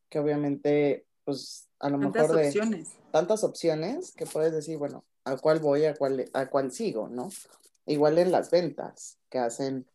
[0.09, 2.97] que obviamente, pues a lo Tantas mejor de opciones.
[3.13, 7.29] tantas opciones que puedes decir, bueno, a cuál voy, a cuál, a cuál sigo, ¿no?
[7.87, 9.87] Igual en las ventas que hacen,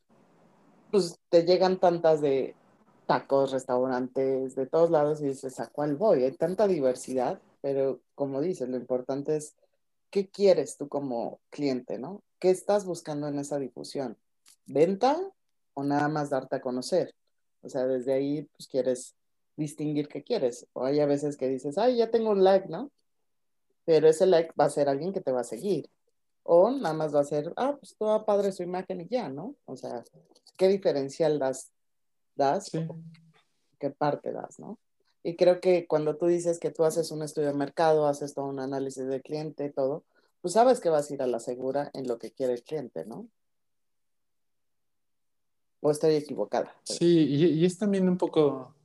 [0.91, 2.55] pues te llegan tantas de
[3.05, 6.23] tacos, restaurantes, de todos lados y dices, ¿a cuál voy?
[6.23, 9.55] Hay tanta diversidad, pero como dices, lo importante es
[10.13, 12.21] qué quieres tú como cliente, ¿no?
[12.37, 14.15] ¿Qué estás buscando en esa difusión?
[14.67, 15.19] ¿Venta
[15.73, 17.15] o nada más darte a conocer?
[17.63, 19.15] O sea, desde ahí, pues quieres
[19.57, 20.67] distinguir qué quieres.
[20.73, 22.91] O hay a veces que dices, ay, ya tengo un like, ¿no?
[23.85, 25.89] Pero ese like va a ser alguien que te va a seguir.
[26.43, 29.55] O nada más va a ser, ah, pues toda padre su imagen y ya, ¿no?
[29.65, 30.03] O sea,
[30.59, 31.71] ¿qué diferencial das?
[32.35, 32.85] das Sí.
[33.79, 34.77] ¿Qué parte das, no?
[35.23, 38.45] Y creo que cuando tú dices que tú haces un estudio de mercado, haces todo
[38.45, 40.03] un análisis de cliente, todo,
[40.41, 43.05] pues sabes que vas a ir a la segura en lo que quiere el cliente,
[43.05, 43.27] ¿no?
[45.81, 46.73] O estoy equivocada.
[46.85, 48.75] pero- Sí, y, y es también un poco,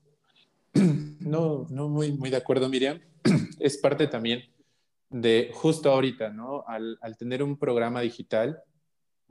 [1.20, 3.01] no, no muy, muy de acuerdo, Miriam,
[3.61, 4.42] es parte también
[5.11, 6.64] de justo ahorita, ¿no?
[6.66, 8.62] Al, al tener un programa digital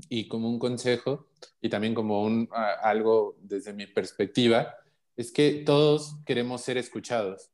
[0.10, 1.28] y como un consejo
[1.62, 2.50] y también como un,
[2.82, 4.76] algo desde mi perspectiva,
[5.18, 7.52] es que todos queremos ser escuchados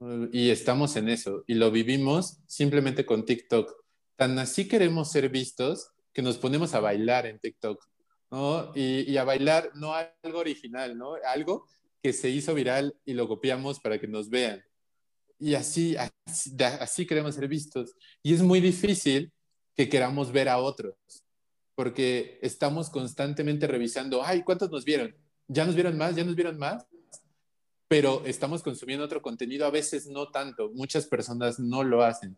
[0.00, 3.72] Uh, y estamos en eso y lo vivimos simplemente con TikTok.
[4.16, 7.84] Tan así queremos ser vistos que nos ponemos a bailar en TikTok.
[8.30, 8.72] ¿no?
[8.74, 11.14] Y, a bailar no algo original, ¿no?
[11.26, 11.66] Algo
[12.02, 14.62] que se hizo viral y lo copiamos para que nos vean.
[15.38, 17.94] Y así, así queremos ser vistos.
[18.22, 19.32] Y es muy difícil
[19.74, 20.94] que queramos ver a otros,
[21.74, 25.16] porque estamos constantemente revisando, ay, ¿cuántos nos vieron?
[25.48, 26.14] ¿Ya nos vieron más?
[26.14, 26.86] ¿Ya nos vieron más?
[27.88, 32.36] Pero estamos consumiendo otro contenido, a veces no tanto, muchas personas no lo hacen.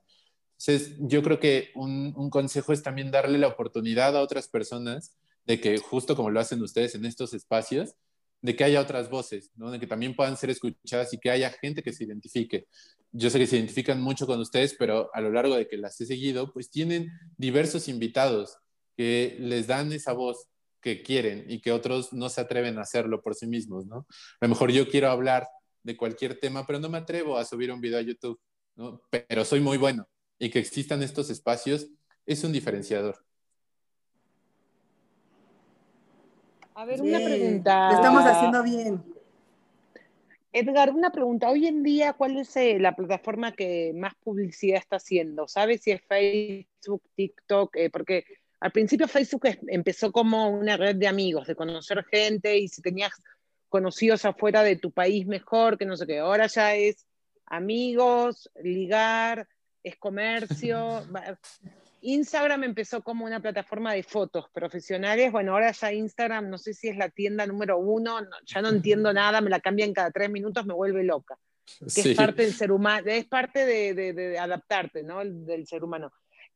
[0.53, 5.61] Entonces, yo creo que un, consejo es también darle la oportunidad a otras personas de
[5.61, 7.95] que justo como lo hacen ustedes en estos espacios,
[8.43, 11.83] de que haya otras voces, de que también puedan ser escuchadas y que haya gente
[11.83, 12.69] que se identifique.
[13.11, 16.01] Yo sé que se identifican mucho con ustedes, pero a lo largo de que las
[16.01, 18.57] he seguido, pues tienen diversos invitados
[18.97, 20.47] que les dan esa voz
[20.81, 24.07] que quieren y que otros no se atreven a hacerlo por sí mismos, ¿no?
[24.41, 25.49] A lo mejor yo quiero hablar
[25.83, 28.41] de cualquier tema, pero no me atrevo a subir un video a YouTube,
[28.77, 29.01] ¿no?
[29.11, 31.89] Pero soy muy bueno y que existan estos espacios
[32.27, 33.17] es un diferenciador.
[36.75, 37.91] A ver, una pregunta.
[37.91, 39.03] Lo estamos haciendo bien.
[40.53, 41.49] Edgar, una pregunta.
[41.51, 45.47] Hoy en día, ¿cuál es eh, la plataforma que más publicidad está haciendo?
[45.47, 47.77] ¿Sabes si es Facebook, TikTok?
[47.77, 48.25] Eh, porque
[48.61, 53.13] al principio Facebook empezó como una red de amigos, de conocer gente y si tenías
[53.69, 56.19] conocidos afuera de tu país mejor, que no sé qué.
[56.19, 57.07] Ahora ya es
[57.47, 59.49] amigos, ligar,
[59.83, 61.03] es comercio.
[62.03, 65.31] Instagram empezó como una plataforma de fotos profesionales.
[65.33, 68.69] Bueno, ahora ya Instagram, no sé si es la tienda número uno, no- ya no
[68.71, 71.37] entiendo nada, me la cambian cada tres minutos, me vuelve loca.
[71.79, 72.11] Que Sí.
[72.11, 75.21] es parte del ser humano, es parte de, de- de adaptarte, ¿no?
[75.21, 76.11] El- del ser humano.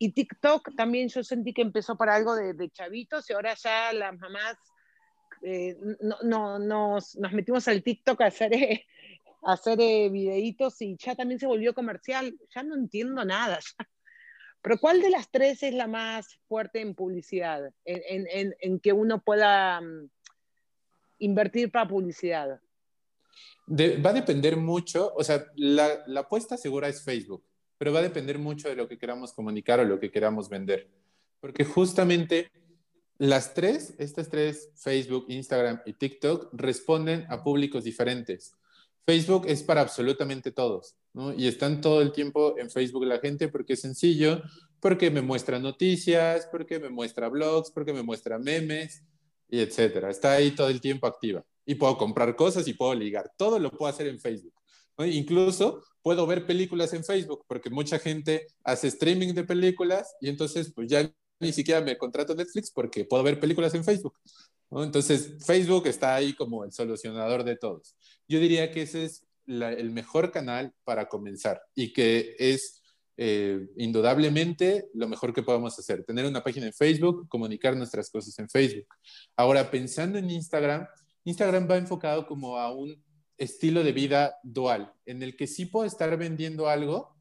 [0.04, 4.18] Y TikTok también yo sentí que empezó para algo de, chavitos y ahora ya las
[4.18, 4.58] mamás
[5.42, 8.84] eh, no, no- nos, nos metimos al TikTok a hacer, eh,
[9.42, 12.38] a hacer eh, videitos y ya también se volvió comercial.
[12.54, 13.60] Ya no entiendo nada.
[14.60, 17.72] Pero ¿cuál de las tres es la más fuerte en publicidad?
[17.86, 18.26] En,
[18.60, 20.10] en- que uno pueda mm,
[21.20, 22.60] invertir para publicidad.
[23.66, 27.42] Va a depender mucho, o sea, la, la apuesta segura es Facebook,
[27.84, 30.88] pero va a depender mucho de lo que queramos comunicar o lo que queramos vender.
[31.38, 32.50] Porque justamente
[33.18, 38.54] las tres, estas tres, Facebook, Instagram y TikTok, responden a públicos diferentes.
[39.04, 41.34] Facebook es para absolutamente todos, ¿no?
[41.34, 44.40] Y están todo el tiempo en Facebook la gente porque es sencillo,
[44.80, 49.04] porque me muestra noticias, porque me muestra blogs, porque me muestra memes,
[49.46, 50.08] y etcétera.
[50.08, 51.44] Está ahí todo el tiempo activa.
[51.66, 53.30] Y puedo comprar cosas y puedo ligar.
[53.36, 54.54] Todo lo puedo hacer en Facebook.
[54.96, 55.04] ¿no?
[55.04, 60.70] Incluso puedo ver películas en Facebook, porque mucha gente hace streaming de películas y entonces
[60.74, 64.14] pues ya ni siquiera me contrato Netflix porque puedo ver películas en Facebook.
[64.70, 64.84] ¿no?
[64.84, 67.96] Entonces Facebook está ahí como el solucionador de todos.
[68.28, 72.82] Yo diría que ese es la- el mejor canal para comenzar y que es
[73.16, 76.04] eh, indudablemente lo mejor que podamos hacer.
[76.04, 78.88] Tener una página en Facebook, comunicar nuestras cosas en Facebook.
[79.36, 80.86] Ahora, pensando en Instagram,
[81.24, 83.00] Instagram va enfocado como a un
[83.38, 87.14] estilo de vida dual, en el que sí puedo estar vendiendo algo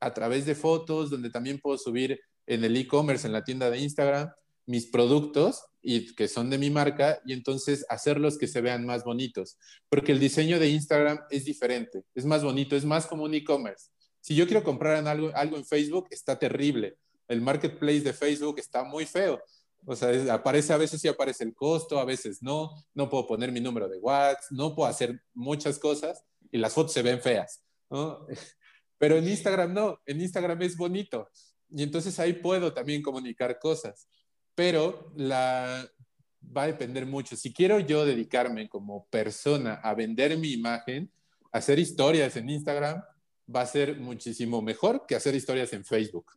[0.00, 3.78] a través de fotos, donde también puedo subir en el e-commerce, en la tienda de
[3.78, 4.30] Instagram,
[4.66, 9.04] mis productos y que son de mi marca y entonces hacerlos que se vean más
[9.04, 13.34] bonitos, porque el diseño de Instagram es diferente, es más bonito, es más como un
[13.34, 13.88] e-commerce.
[14.20, 16.98] Si yo quiero comprar algo, algo en Facebook, está terrible.
[17.28, 19.40] El marketplace de Facebook está muy feo.
[19.86, 22.70] O sea, aparece a veces sí aparece el costo, a veces no.
[22.94, 26.92] No puedo poner mi número de WhatsApp, no puedo hacer muchas cosas y las fotos
[26.92, 27.62] se ven feas.
[27.90, 28.26] ¿no?
[28.98, 31.28] Pero en Instagram no, en Instagram es bonito.
[31.70, 34.08] Y entonces ahí puedo también comunicar cosas
[34.58, 35.88] pero la,
[36.42, 37.36] va a depender mucho.
[37.36, 41.12] Si quiero yo dedicarme como persona a vender mi imagen,
[41.52, 43.00] hacer historias en Instagram,
[43.54, 46.32] va a ser muchísimo mejor que hacer historias en Facebook.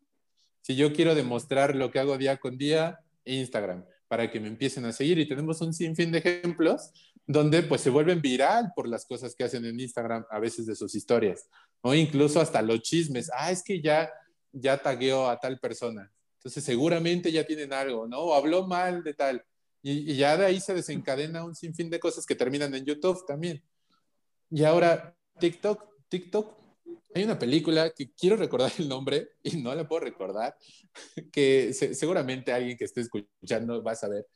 [0.62, 4.86] Si yo quiero demostrar lo que hago día con día, Instagram, para que me empiecen
[4.86, 5.20] a seguir.
[5.20, 6.92] Y tenemos un sinfín de ejemplos
[7.26, 10.76] donde pues se vuelven viral por las cosas que hacen en Instagram a veces de
[10.76, 11.48] sus historias,
[11.82, 13.30] o incluso hasta los chismes.
[13.34, 14.12] Ah, es que ya,
[14.52, 16.12] ya tagueó a tal persona.
[16.38, 18.20] Entonces seguramente ya tienen algo, ¿no?
[18.20, 19.46] O habló mal de tal.
[19.84, 23.64] Y, ya de ahí se desencadena un sinfín de cosas que terminan en YouTube también.
[24.50, 26.61] Y ahora, TikTok, TikTok,
[27.14, 30.56] hay una película que quiero recordar el nombre y no la puedo recordar,
[31.32, 34.28] que seguramente alguien que esté escuchando va a saber,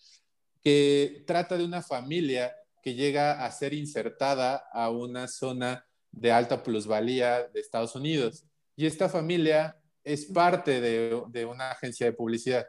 [0.62, 6.64] que trata de una familia que llega a ser insertada a una zona de alta
[6.64, 8.46] plusvalía de Estados Unidos.
[8.76, 12.66] Y esta familia es parte de, una agencia de publicidad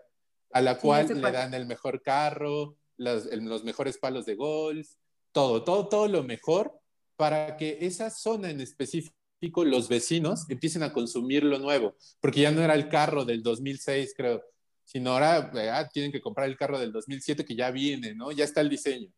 [0.52, 4.88] a la cual le dan el mejor carro, los, los, mejores palos de golf,
[5.32, 6.80] todo, todo, todo lo mejor
[7.16, 12.50] para que esa zona en específico, los vecinos empiecen a consumir lo nuevo, porque ya
[12.50, 14.42] no era el carro del 2006, creo,
[14.84, 18.32] sino ahora ah, tienen que comprar el carro del 2007 que ya viene, ¿no?
[18.32, 19.10] Ya está el diseño.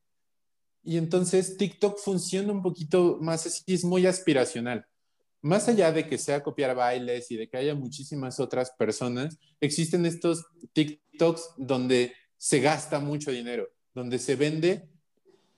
[0.83, 4.87] Y entonces TikTok funciona un poquito más así, es muy aspiracional
[5.41, 10.05] más allá de que sea copiar bailes y de que haya muchísimas otras personas, existen
[10.07, 14.89] estos TikToks donde se gasta mucho dinero, donde se vende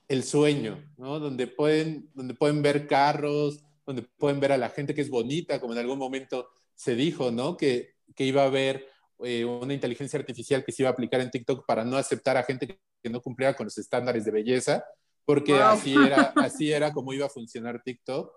[0.09, 1.18] el sueño, ¿no?
[1.18, 5.61] Donde pueden, donde pueden ver carros, donde pueden ver a la gente que es bonita,
[5.61, 7.57] como en algún momento se dijo, ¿no?
[7.57, 8.87] Que, que iba a haber
[9.22, 12.42] eh, una inteligencia artificial que se iba a aplicar en TikTok para no aceptar a
[12.42, 14.85] gente que, no cumpliera con los estándares de belleza,
[15.24, 18.31] porque así, era, así era como iba a funcionar TikTok.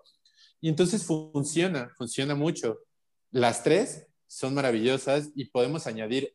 [0.60, 2.78] Y entonces funciona, funciona mucho.
[3.30, 6.34] Las tres son maravillosas y podemos añadir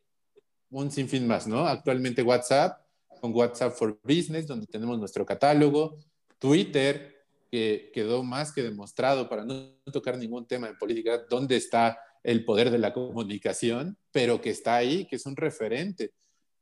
[0.70, 1.66] un sinfín más, ¿no?
[1.66, 2.80] Actualmente WhatsApp,
[3.20, 5.96] con WhatsApp for Business, donde tenemos nuestro catálogo,
[6.38, 7.19] Twitter,
[7.50, 12.44] que quedó más que demostrado para no tocar ningún tema en política, dónde está el
[12.44, 16.12] poder de la comunicación, pero que está ahí, que es un referente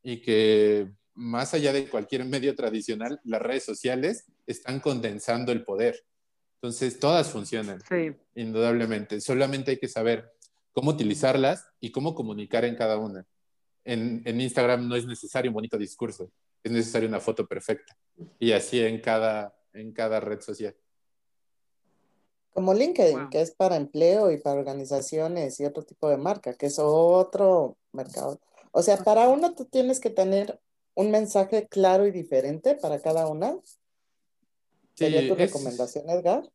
[0.02, 6.04] y que más allá de cualquier medio tradicional, las redes sociales están condensando el poder.
[6.54, 7.80] Entonces, todas funcionan,
[8.34, 9.20] indudablemente.
[9.20, 10.30] Solamente hay que saber
[10.72, 13.26] cómo utilizarlas y cómo comunicar en cada una.
[13.84, 16.30] En, Instagram no es necesario un bonito discurso,
[16.62, 17.96] es necesario una foto perfecta.
[18.38, 20.74] Y así en cada, en cada red social.
[22.50, 26.66] Como LinkedIn, que es para empleo y para organizaciones y otro tipo de marca, que
[26.66, 28.40] es otro mercado.
[28.72, 30.60] O sea, para uno tú tienes que tener
[30.94, 33.58] un mensaje claro y diferente para cada una
[34.98, 36.50] ¿Sería tu recomendación, Edgar?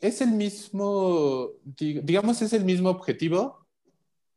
[0.00, 3.64] Es el mismo, digamos, es el mismo objetivo,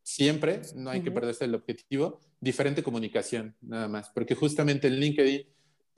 [0.03, 5.47] siempre, no hay que perderse el objetivo, diferente comunicación, nada más, porque justamente en LinkedIn,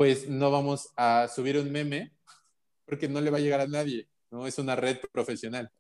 [0.02, 2.12] pues no vamos a subir un meme
[2.88, 4.48] porque no le va a llegar a nadie, ¿no?
[4.48, 5.72] Es una red profesional.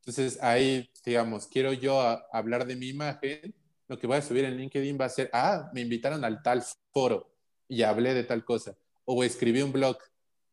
[0.00, 1.98] Entonces ahí, digamos, quiero yo
[2.34, 3.54] hablar de mi imagen,
[3.88, 6.62] lo que voy a subir en LinkedIn va a ser, ah, me invitaron al tal
[6.92, 7.32] foro
[7.66, 9.96] y hablé de tal cosa, o escribí un blog,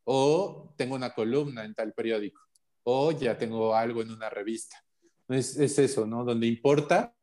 [0.06, 2.40] o tengo una columna en tal periódico,
[2.84, 4.82] o ya tengo algo en una revista.
[5.28, 6.24] Es, es eso, ¿no?
[6.24, 7.14] Donde importa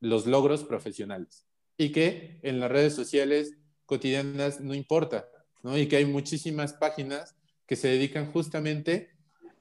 [0.00, 1.46] los logros profesionales
[1.78, 5.28] y que en las redes sociales cotidianas no importa,
[5.66, 5.76] ¿no?
[5.76, 7.34] Y que hay muchísimas páginas
[7.66, 9.10] que se dedican justamente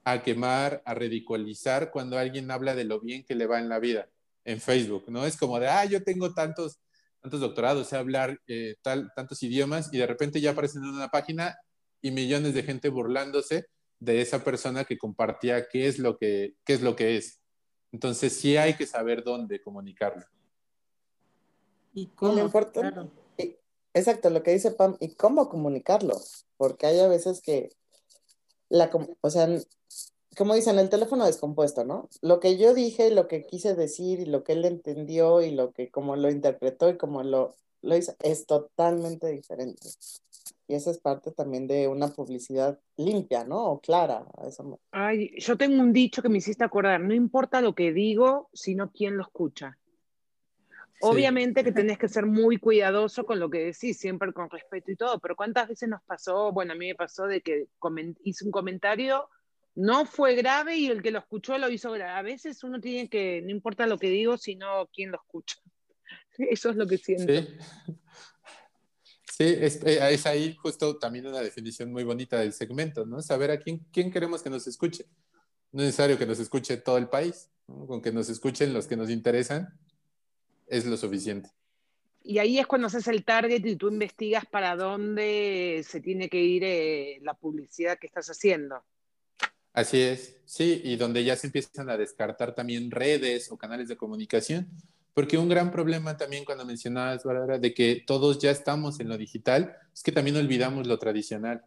[0.03, 3.79] a quemar, a ridiculizar cuando alguien habla de lo bien que le va en la
[3.79, 4.07] vida
[4.43, 5.25] en Facebook, ¿no?
[5.25, 6.79] Es como de, ah, yo tengo tantos,
[7.21, 11.09] tantos doctorados, sé hablar eh, tal, tantos idiomas y de repente ya aparecen en una
[11.09, 11.57] página
[12.03, 13.65] y millones de gente burlándose
[13.99, 17.41] de esa persona que compartía qué es lo que, qué es, lo que es.
[17.91, 20.23] Entonces sí hay que saber dónde comunicarlo.
[21.95, 22.51] ¿Y cómo?
[23.95, 26.19] Exacto, lo que dice Pam, ¿y cómo comunicarlo?
[26.57, 27.69] Porque hay a veces que,
[28.67, 28.91] la,
[29.21, 29.47] o sea,
[30.37, 32.09] como dicen, el teléfono descompuesto, ¿no?
[32.21, 35.71] Lo que yo dije, lo que quise decir y lo que él entendió y lo
[35.71, 39.87] que como lo interpretó y como lo, lo hizo es totalmente diferente.
[40.67, 43.63] Y esa es parte también de una publicidad limpia, ¿no?
[43.63, 44.25] O clara.
[44.91, 48.91] Ay, yo tengo un dicho que me hiciste acordar, no importa lo que digo, sino
[48.91, 49.77] quién lo escucha.
[51.01, 54.95] Obviamente que tenés que ser muy cuidadoso con lo que decís, siempre con respeto y
[54.95, 56.51] todo, pero ¿cuántas veces nos pasó?
[56.51, 57.67] Bueno, a mí me pasó de que
[58.23, 59.29] hice un comentario,
[59.75, 62.11] no fue grave y el que lo escuchó lo hizo grave.
[62.11, 65.57] A veces uno tiene que, no importa lo que digo, sino quién lo escucha.
[66.37, 67.33] Eso es lo que siento.
[67.33, 67.47] Sí.
[69.37, 73.21] Sí, es, eh, es, ahí justo también una definición muy bonita del segmento, ¿no?
[73.21, 75.05] Saber a quién, quién queremos que nos escuche.
[75.73, 78.95] No es necesario que nos escuche todo el país, con que nos escuchen los que
[78.95, 79.77] nos interesan
[80.67, 81.49] es lo suficiente.
[82.23, 86.41] Y ahí es cuando haces el target y tú investigas para dónde se tiene que
[86.41, 88.83] ir eh, la publicidad que estás haciendo.
[89.73, 93.97] Así es, sí, y donde ya se empiezan a descartar también redes o canales de
[93.97, 94.71] comunicación
[95.15, 99.17] porque un gran problema también cuando mencionabas, Bárbara, de que todos ya estamos en lo
[99.17, 101.63] digital, es que también olvidamos lo tradicional.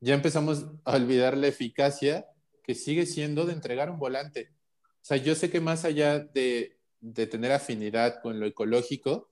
[0.00, 2.26] Ya empezamos a olvidar la eficacia
[2.64, 4.50] que sigue siendo de entregar un volante.
[4.82, 6.75] O sea, yo sé que más allá de,
[7.14, 9.30] de tener afinidad con lo ecológico,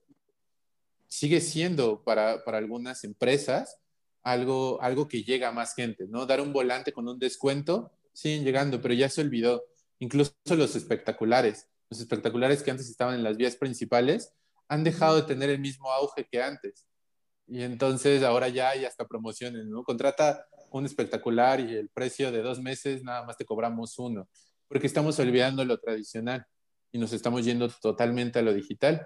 [1.07, 3.79] sigue siendo para, para algunas empresas
[4.23, 6.25] algo, algo que llega a más gente, ¿no?
[6.25, 9.63] Dar un volante con un descuento, siguen llegando, pero ya se olvidó.
[9.99, 14.33] Incluso los espectaculares los espectaculares que antes estaban en las vías principales
[14.67, 16.87] han dejado de tener el mismo auge que antes.
[17.47, 19.83] Y entonces ahora ya hay hasta promociones, ¿no?
[19.83, 24.27] Contrata un espectacular y el precio de dos meses nada más te cobramos uno,
[24.67, 26.45] porque estamos olvidando lo tradicional
[26.95, 29.05] y nos estamos yendo totalmente a lo digital.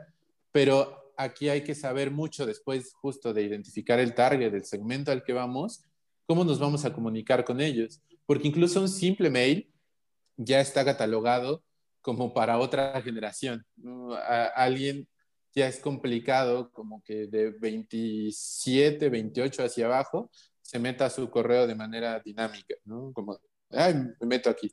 [0.51, 5.23] Pero aquí hay que saber mucho después justo de identificar el target, el segmento al
[5.23, 5.83] que vamos,
[6.27, 9.73] cómo nos vamos a comunicar con ellos, porque incluso un simple mail
[10.37, 11.63] ya está catalogado
[11.99, 13.65] como para otra generación.
[14.53, 15.07] alguien
[15.55, 20.29] ya es complicado, como que de 27, 28 hacia abajo,
[20.61, 23.11] se meta a su correo de manera dinámica, ¿no?
[23.13, 23.39] Como,
[23.71, 24.71] ay, me meto aquí.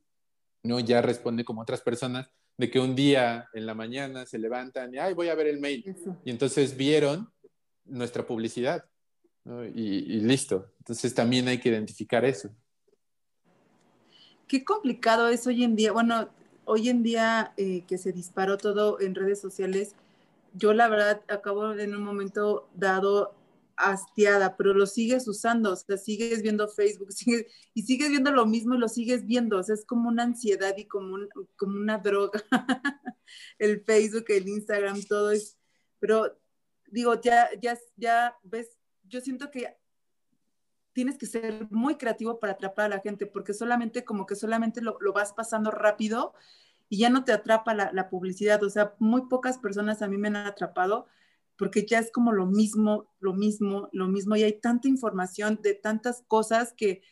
[0.62, 4.94] No, ya responde como otras personas de que un día en la mañana se levantan
[4.94, 5.84] y, ay, voy a ver el mail.
[6.24, 7.30] Y entonces vieron
[7.84, 8.84] nuestra publicidad,
[9.74, 10.72] y, y listo.
[10.78, 12.50] Entonces también hay que identificar eso.
[14.48, 15.92] Qué complicado es hoy en día.
[15.92, 16.28] Bueno,
[16.64, 19.94] hoy en día eh, que se disparó todo en redes sociales,
[20.54, 23.34] yo la verdad acabo en un momento dado
[23.77, 27.09] hastiada, pero lo sigues usando, o sea, sigues viendo Facebook
[27.74, 30.74] y sigues viendo lo mismo y lo sigues viendo, o sea, es como una ansiedad
[30.77, 31.18] y como,
[31.61, 32.43] una droga,
[33.59, 35.59] el Facebook, el Instagram, todo es,
[35.99, 36.39] pero
[36.89, 39.77] digo, ya, ya, ya ves, yo siento que
[40.97, 44.81] tienes que ser muy creativo para atrapar a la gente, porque solamente como que solamente
[44.81, 46.33] lo, vas pasando rápido
[46.89, 48.62] y ya no te atrapa la, publicidad.
[48.62, 51.07] O sea, muy pocas personas a mí me han atrapado
[51.57, 55.74] porque ya es como lo mismo, lo mismo, lo mismo, y hay tanta información de
[55.74, 57.02] tantas cosas que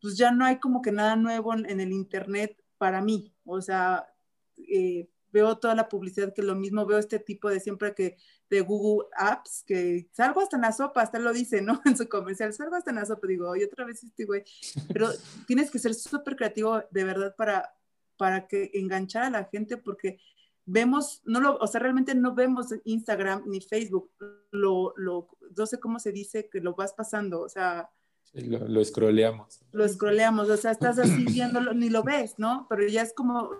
[0.00, 3.34] pues ya no hay como que nada nuevo en, el Internet para mí.
[3.44, 4.08] O sea,
[4.56, 8.16] eh, veo toda la publicidad que lo mismo, veo este tipo de siempre que
[8.48, 11.80] de Google Apps, que salgo hasta en la sopa, hasta lo dice, ¿no?
[11.84, 14.44] En su comercial, salgo hasta en la sopa, digo, y otra vez este güey,
[14.92, 15.08] pero
[15.46, 17.74] tienes que ser súper creativo de verdad para,
[18.16, 20.18] para que enganchar a la gente, porque
[20.66, 24.10] vemos, no lo, o sea, realmente no vemos Instagram ni Facebook,
[24.50, 27.90] lo, lo, no sé cómo se dice, que lo vas pasando, o sea...
[28.32, 29.60] lo, lo scrolleamos.
[29.72, 32.66] Lo scrolleamos, o sea, estás así viéndolo, ni lo ves, ¿no?
[32.68, 33.50] Pero ya es como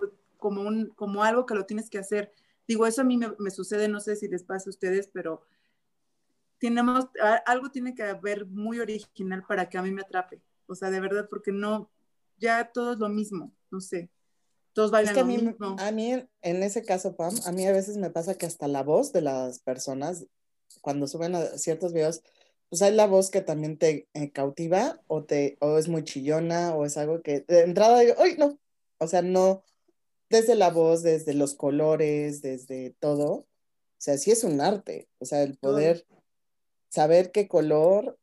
[0.41, 2.33] como, un, como algo que lo tienes que hacer.
[2.67, 5.43] Digo, eso a mí me, sucede, no sé si les pasa a ustedes, pero
[6.57, 7.05] tenemos,
[7.45, 10.41] algo tiene que haber muy original para que a mí me atrape.
[10.65, 11.91] O sea, de verdad, porque no,
[12.39, 14.09] ya todo es lo mismo, no sé.
[14.73, 18.09] Todos bailan a, mí, a mí, en ese caso, Pam, a mí a veces me
[18.09, 20.25] pasa que hasta la voz de las personas,
[20.81, 22.21] cuando suben a ciertos videos,
[22.69, 26.73] pues hay la voz que también te eh, cautiva o, te, o es muy chillona
[26.73, 28.57] o es algo que de entrada digo, ¡ay, no!
[28.97, 29.65] O sea, no,
[30.29, 33.31] desde la voz, desde los colores, desde todo.
[33.31, 33.45] O
[33.97, 35.09] sea, sí es un arte.
[35.19, 36.05] O sea, el poder
[36.87, 38.17] saber qué color,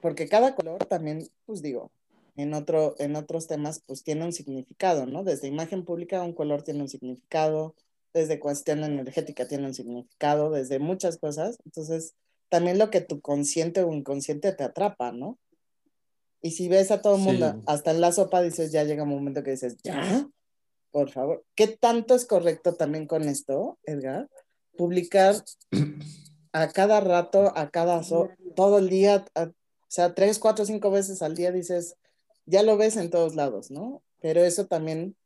[0.00, 1.92] porque cada color también, pues digo,
[2.36, 5.24] en, otro, en otros temas, pues tiene un significado, ¿no?
[5.24, 7.74] Desde imagen pública un color tiene un significado,
[8.14, 11.58] desde cuestión energética tiene un significado, desde muchas cosas.
[11.64, 12.14] Entonces,
[12.48, 15.38] también lo que tu consciente o inconsciente te atrapa, ¿no?
[16.42, 19.10] Y si ves a todo el mundo, hasta en la sopa dices, ya llega un
[19.10, 20.28] momento que dices, ya,
[20.90, 21.44] por favor.
[21.54, 24.28] ¿Qué tanto es correcto también con esto, Edgar?
[24.76, 25.36] Publicar
[26.52, 28.02] a cada rato, a cada,
[28.56, 29.52] todo el día, o
[29.86, 31.96] sea, tres, cuatro, cinco veces al día dices,
[32.46, 34.02] ya lo ves en todos lados, ¿no?
[34.20, 35.16] Pero eso también,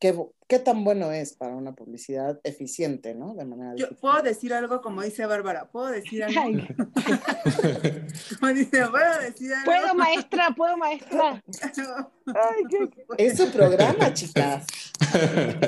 [0.00, 0.18] ¿qué,
[0.48, 3.34] qué tan bueno es para una publicidad eficiente, ¿no?
[3.34, 6.40] De manera Yo puedo decir algo como dice Bárbara, puedo decir algo.
[6.40, 6.68] Ay,
[8.40, 9.64] Como dice, puedo decir algo.
[9.64, 10.54] ¿Puedo, maestra?
[10.56, 11.42] ¿Puedo, maestra?
[12.26, 14.66] Ay, qué- Es su programa, chicas.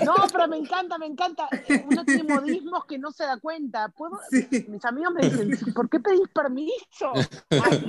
[0.04, 1.48] No, pero me encanta, me encanta.
[1.86, 3.88] Uno tiene modismos que no se da cuenta.
[3.90, 4.18] ¿Puedo?
[4.30, 4.46] Sí.
[4.68, 7.12] Mis amigos me dicen, ¿por qué pedís permiso?
[7.50, 7.86] Ay,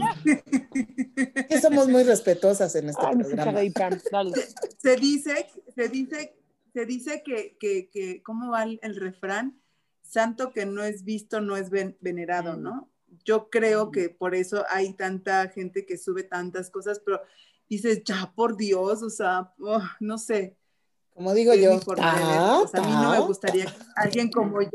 [1.47, 3.51] Que somos muy respetuosas en este Ay, programa.
[3.51, 3.99] reír, Pam.
[4.11, 4.33] Dale.
[4.81, 6.35] se dice, se dice,
[6.73, 9.59] se dice que, que, que, ¿cómo va el, refrán?
[10.01, 12.89] Santo que no es visto, no es ven- venerado, ¿no?
[13.25, 17.21] Yo creo que por eso hay tanta gente que sube tantas cosas, pero
[17.69, 20.55] dices, ya por Dios, o sea, oh, no sé.
[21.13, 23.23] Como digo yo, ta, O sea, a mí no me ta.
[23.23, 24.69] gustaría que alguien como yo,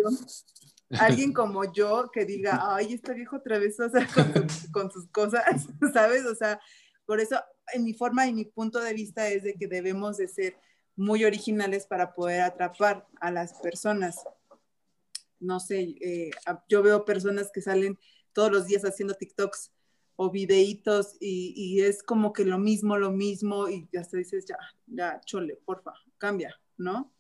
[1.01, 6.25] alguien como yo que diga, ay, este viejo travesosa con, su- con sus cosas, ¿sabes?
[6.27, 6.61] O sea,
[7.07, 7.41] por eso
[7.73, 10.57] en mi forma y mi punto de vista es de que debemos de ser
[10.97, 14.17] muy originales para poder atrapar a las personas.
[15.41, 16.31] No sé, eh,
[16.69, 17.99] yo veo personas que salen
[18.33, 19.73] todos los días haciendo TikToks
[20.17, 24.57] o videitos y, y es como que lo mismo, lo mismo y hasta dices, ya,
[24.87, 27.13] ya, chole, porfa, cambia, ¿no?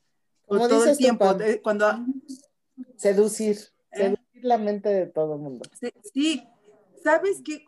[0.46, 2.04] O todo el tiempo, eh, cuando...
[2.96, 3.56] Seducir,
[3.92, 3.96] ¿Eh?
[3.98, 5.64] seducir la mente de todo el mundo.
[5.80, 6.42] Sí, sí.
[7.02, 7.64] sabes que,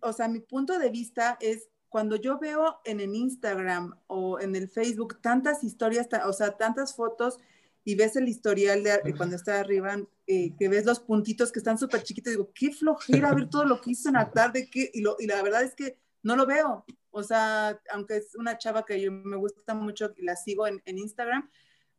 [0.00, 4.54] o sea, mi punto de vista es cuando yo veo en el Instagram o en
[4.56, 7.38] el Facebook tantas historias, o sea, tantas fotos
[7.84, 9.96] y ves el historial de de cuando está arriba,
[10.26, 13.80] eh, que ves los puntitos que están súper chiquitos, digo, qué flojera ver todo lo
[13.80, 16.44] que hizo en la tarde, qué- y, lo- y la verdad es que no lo
[16.44, 16.84] veo.
[17.10, 20.82] O sea, aunque es una chava que yo me gusta mucho y la sigo en,
[20.84, 21.50] en Instagram,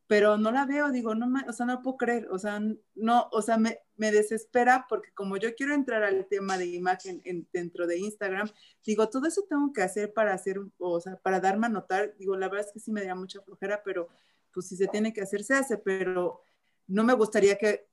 [0.10, 2.60] pero no la veo, digo, no, o sea, no puedo creer, o sea,
[2.96, 7.22] no, o sea, me, me desespera porque como yo quiero entrar al tema de imagen
[7.26, 8.50] en- dentro de Instagram,
[8.84, 12.36] digo, todo eso tengo que hacer para hacer, o sea, para darme a notar, digo,
[12.36, 14.08] la verdad es que sí me da mucha flojera, pero
[14.52, 16.42] pues si se tiene que hacer, se hace, pero
[16.88, 17.88] no me gustaría que,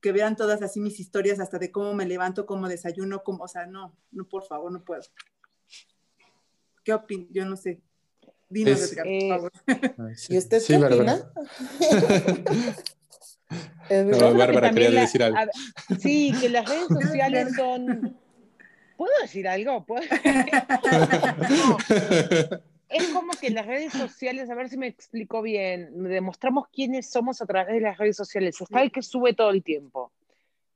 [0.00, 3.48] que vean todas así mis historias hasta de cómo me levanto, cómo desayuno, cómo, o
[3.48, 5.02] sea, no, no, por favor, no puedo.
[6.84, 7.26] ¿Qué opinas?
[7.32, 7.82] Yo no sé.
[8.50, 9.52] Dinos, Es- Edgar, por Eh, favor.
[10.28, 11.30] ¿Y usted Sí, qué Bárbara.
[13.90, 15.38] No, que Bárbara, también querías la- decir algo.
[15.38, 16.88] a- sí, que las redes
[17.22, 18.16] sociales son.
[18.96, 19.84] ¿Puedo decir algo?
[19.86, 20.02] ¿Puedo?
[21.48, 21.76] No,
[22.90, 27.40] es como que las redes sociales, a ver si me explico bien, demostramos quiénes somos
[27.42, 28.58] a través de las redes sociales.
[28.60, 30.10] Está el que sube todo el tiempo,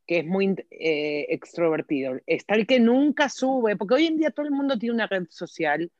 [0.06, 2.18] que es muy eh, extrovertido.
[2.26, 5.24] Está el que nunca sube, porque hoy en día todo el mundo tiene una red
[5.30, 5.90] social,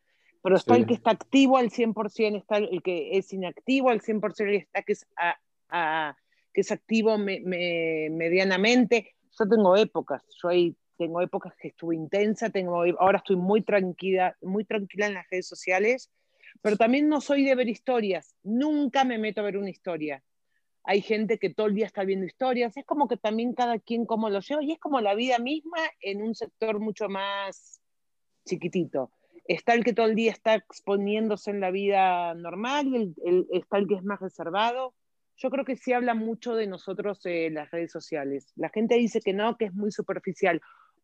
[0.43, 0.81] pero está Sí.
[0.81, 4.83] el que está activo al 100%, está el que es inactivo al 100% y está
[4.83, 5.39] que es, a-
[5.69, 6.17] a-
[6.53, 9.15] que es activo me- me- medianamente.
[9.39, 14.37] Yo tengo épocas, yo ahí tengo épocas que estuve intensa, tengo, ahora estoy muy tranquila,
[14.43, 16.11] muy tranquila en las redes sociales,
[16.61, 20.23] pero también no soy de ver historias, nunca me meto a ver una historia.
[20.85, 24.05] Hay gente que todo el día está viendo historias, es como que también cada quien
[24.05, 27.81] como lo lleva y es como la vida misma en un sector mucho más
[28.45, 29.11] chiquitito.
[29.45, 33.79] Está el que todo el día está exponiéndose en la vida normal, el- el- está
[33.79, 34.95] el que es más reservado.
[35.37, 38.53] Yo creo que sí habla mucho de nosotros eh, las redes sociales.
[38.57, 40.61] La gente dice que no, que es muy superficial.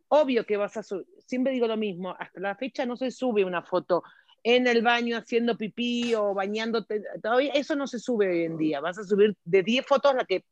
[0.09, 3.45] Obvio que vas a subir, siempre digo lo mismo, hasta la fecha no se sube
[3.45, 4.03] una foto
[4.45, 8.81] en el baño haciendo pipí o bañándote, todavía eso no se sube hoy en día.
[8.81, 10.45] Vas a subir de 10 fotos la que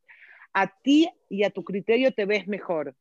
[0.53, 2.95] a ti y a tu criterio te ves mejor.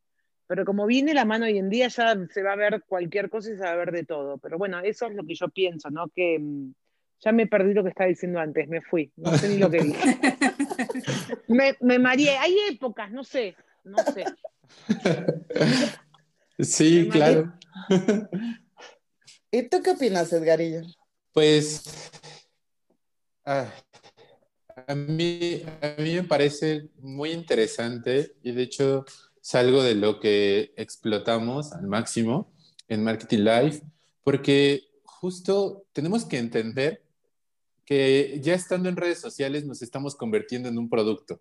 [0.48, 3.52] Pero como viene la mano hoy en día, ya se va a ver cualquier cosa
[3.52, 4.38] y se va a ver de todo.
[4.38, 6.08] Pero bueno, eso es lo que yo pienso, ¿no?
[6.10, 6.74] Que mm,
[7.20, 9.82] ya me perdí lo que estaba diciendo antes, me fui, no sé ni lo que
[9.82, 10.02] dije.
[11.48, 14.26] Me, me mareé, hay épocas, no sé, no sé.
[16.60, 17.54] Sí, claro.
[19.52, 20.82] ¿Y tú qué opinas, Edgarillo?
[21.32, 21.84] Pues
[23.46, 23.70] ah,
[24.88, 29.06] a mí, a mí me parece muy interesante y de hecho
[29.46, 32.52] es algo de lo que explotamos al máximo
[32.88, 33.82] en Marketing Live,
[34.24, 37.04] porque justo tenemos que entender
[37.86, 41.40] que ya estando en redes sociales nos estamos convirtiendo en un producto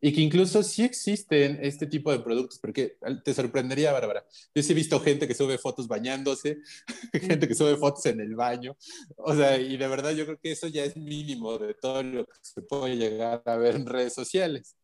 [0.00, 4.26] y que incluso sí existen este tipo de productos, porque te sorprendería, Bárbara.
[4.54, 6.58] Yo sí he visto gente que sube fotos bañándose,
[7.12, 8.74] gente que sube fotos en el baño,
[9.18, 12.24] o sea, y de verdad yo creo que eso ya es mínimo de todo lo
[12.24, 14.76] que se puede llegar a ver en redes sociales.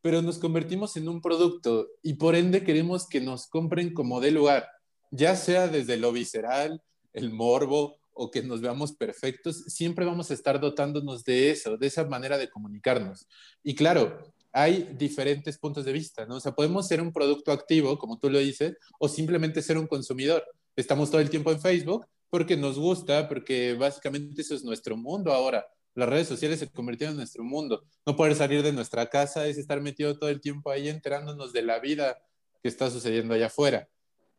[0.00, 4.30] Pero nos convertimos en un producto y por ende queremos que nos compren como de
[4.30, 4.68] lugar,
[5.10, 6.82] ya sea desde lo visceral,
[7.12, 11.86] el morbo o que nos veamos perfectos, siempre vamos a estar dotándonos de eso, de
[11.86, 13.26] esa manera de comunicarnos.
[13.62, 14.18] Y claro,
[14.52, 16.36] hay diferentes puntos de vista, ¿no?
[16.36, 19.86] O sea, podemos ser un producto activo, como tú lo dices, o simplemente ser un
[19.86, 20.44] consumidor.
[20.74, 25.32] Estamos todo el tiempo en Facebook, porque nos gusta, porque básicamente eso es nuestro mundo
[25.32, 25.64] ahora.
[25.98, 27.82] Las redes sociales se convirtieron en nuestro mundo.
[28.06, 31.62] No poder salir de nuestra casa es estar metido todo el tiempo ahí enterándonos de
[31.62, 32.16] la vida
[32.62, 33.88] que está sucediendo allá afuera.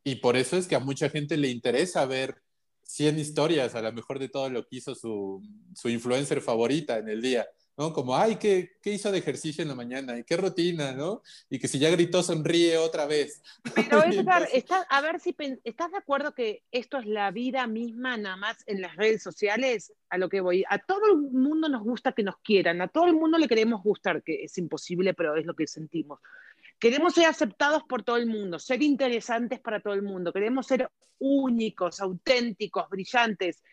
[0.05, 2.41] Y por eso es que a mucha gente le interesa ver
[2.83, 5.43] 100 historias, a lo mejor de todo lo que hizo su,
[5.75, 7.45] su influencer favorita en el día.
[7.79, 7.93] ¿No?
[7.93, 10.17] Como, ay, ¿qué, ¿qué, hizo de ejercicio en la mañana?
[10.17, 11.21] ¿Y qué rutina, no?
[11.49, 13.41] Y que si ya gritó, sonríe otra vez.
[13.73, 18.17] Pero Edgar, está, a ver si estás de acuerdo que esto es la vida misma
[18.17, 20.65] nada más en las redes sociales, a lo que voy.
[20.69, 23.81] A todo el mundo nos gusta que nos quieran, a todo el mundo le queremos
[23.81, 26.19] gustar, que es imposible, pero es lo que sentimos.
[26.79, 30.89] Queremos ser aceptados por todo el mundo, ser interesantes para todo el mundo, queremos ser
[31.17, 33.63] únicos, auténticos, brillantes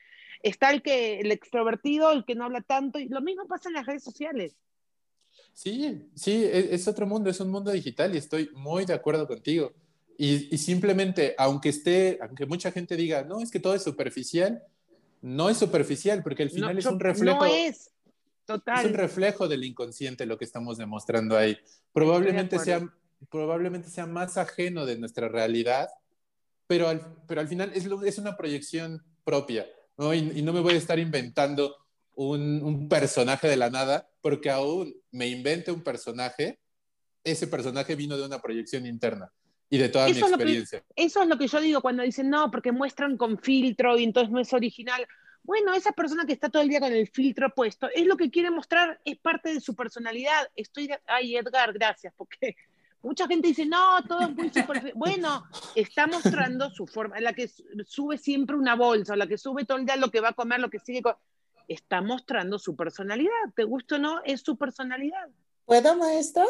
[0.43, 3.74] está el que el extrovertido, el que no habla tanto, y lo mismo pasa en
[3.74, 4.57] las redes sociales.
[5.53, 9.26] Sí, sí, e, es, otro mundo, es un mundo digital y estoy muy de acuerdo
[9.26, 9.72] contigo.
[10.18, 14.62] Y, simplemente, aunque esté, aunque mucha gente diga, no, es que todo es superficial,
[15.20, 17.39] no es superficial, porque al final es un reflejo.
[17.39, 17.91] No es,
[18.47, 18.80] total.
[18.80, 21.59] Es un reflejo del inconsciente lo que estamos demostrando ahí.
[21.93, 22.87] Probablemente sea,
[23.30, 25.89] probablemente sea más ajeno de nuestra realidad,
[26.66, 29.66] pero al, pero al final es, es una proyección propia.
[29.97, 30.14] ¿No?
[30.14, 31.76] Y, no me voy a estar inventando
[32.14, 36.59] un, un, personaje de la nada, porque aún me invente un personaje,
[37.24, 39.30] ese personaje vino de una proyección interna
[39.68, 40.84] y de toda mi experiencia.
[40.94, 44.30] eso es lo que yo digo cuando dicen, no, porque muestran con filtro y entonces
[44.30, 45.07] no es original.
[45.42, 48.30] Bueno, esa persona que está todo el día con el filtro puesto, es lo que
[48.30, 50.49] quiere mostrar, es parte de su personalidad.
[50.57, 52.57] Estoy, ay, Edgar, gracias, porque
[53.07, 54.92] Mucha gente dice, no, todo es muy superficial.
[54.96, 55.44] Bueno,
[55.76, 57.48] está mostrando su forma, la que
[57.86, 60.59] sube siempre una bolsa, la que sube todo el día lo que va a comer,
[60.59, 61.02] lo que sigue.
[61.68, 63.30] Está mostrando su personalidad.
[63.54, 64.22] ¿Te gusta o no?
[64.24, 65.28] Es su personalidad.
[65.64, 66.46] ¿Puedo, maestra?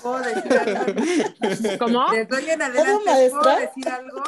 [0.00, 1.78] ¿Puedo decir algo?
[1.78, 2.06] ¿Cómo?
[2.06, 3.58] ¿Puedo, maestra?
[3.58, 4.22] decir algo?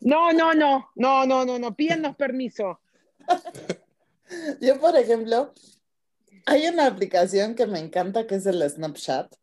[0.00, 2.80] No, no, no, no, no, no, no, pídanos permiso.
[4.62, 5.52] Yo, por ejemplo,
[6.46, 9.34] hay una aplicación que me encanta que es el Snapchat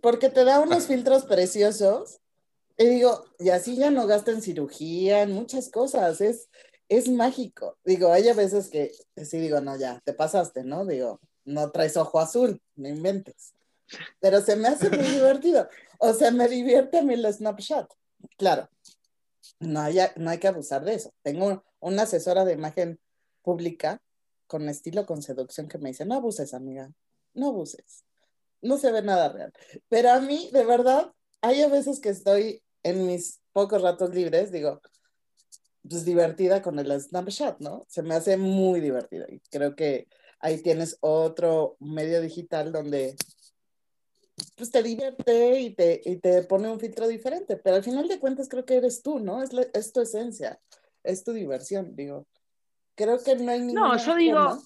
[0.00, 2.20] porque te da unos filtros preciosos.
[2.76, 6.48] Y digo, y así ya no gasta en cirugía, en muchas cosas, es,
[6.88, 7.76] es mágico.
[7.84, 8.92] Digo, hay a veces que
[9.22, 10.86] sí digo, no, ya, te pasaste, ¿no?
[10.86, 13.54] Digo, no traes ojo azul, no inventes.
[14.20, 15.68] Pero se me hace muy divertido.
[15.98, 17.90] O sea, me divierte a mí el Snapchat.
[18.38, 18.70] Claro,
[19.58, 21.12] no hay, no hay que abusar de eso.
[21.22, 22.98] Tengo una asesora de imagen
[23.42, 24.00] pública
[24.46, 26.90] con estilo con seducción que me dice, no abuses, amiga,
[27.34, 28.04] no abuses
[28.62, 29.52] no se ve nada real.
[29.88, 34.52] Pero a mí, de verdad, hay a veces que estoy en mis pocos ratos libres,
[34.52, 34.80] digo,
[35.88, 37.84] pues divertida con el Snapchat, ¿no?
[37.88, 40.08] Se me hace muy divertido y creo que
[40.40, 43.16] ahí tienes otro medio digital donde
[44.56, 48.18] pues te divierte y te, y te pone un filtro diferente, pero al final de
[48.18, 49.42] cuentas creo que eres tú, ¿no?
[49.42, 50.60] Es, es tu esencia,
[51.02, 52.26] es tu diversión, digo.
[52.94, 54.62] Creo que no hay ninguna No, yo digo,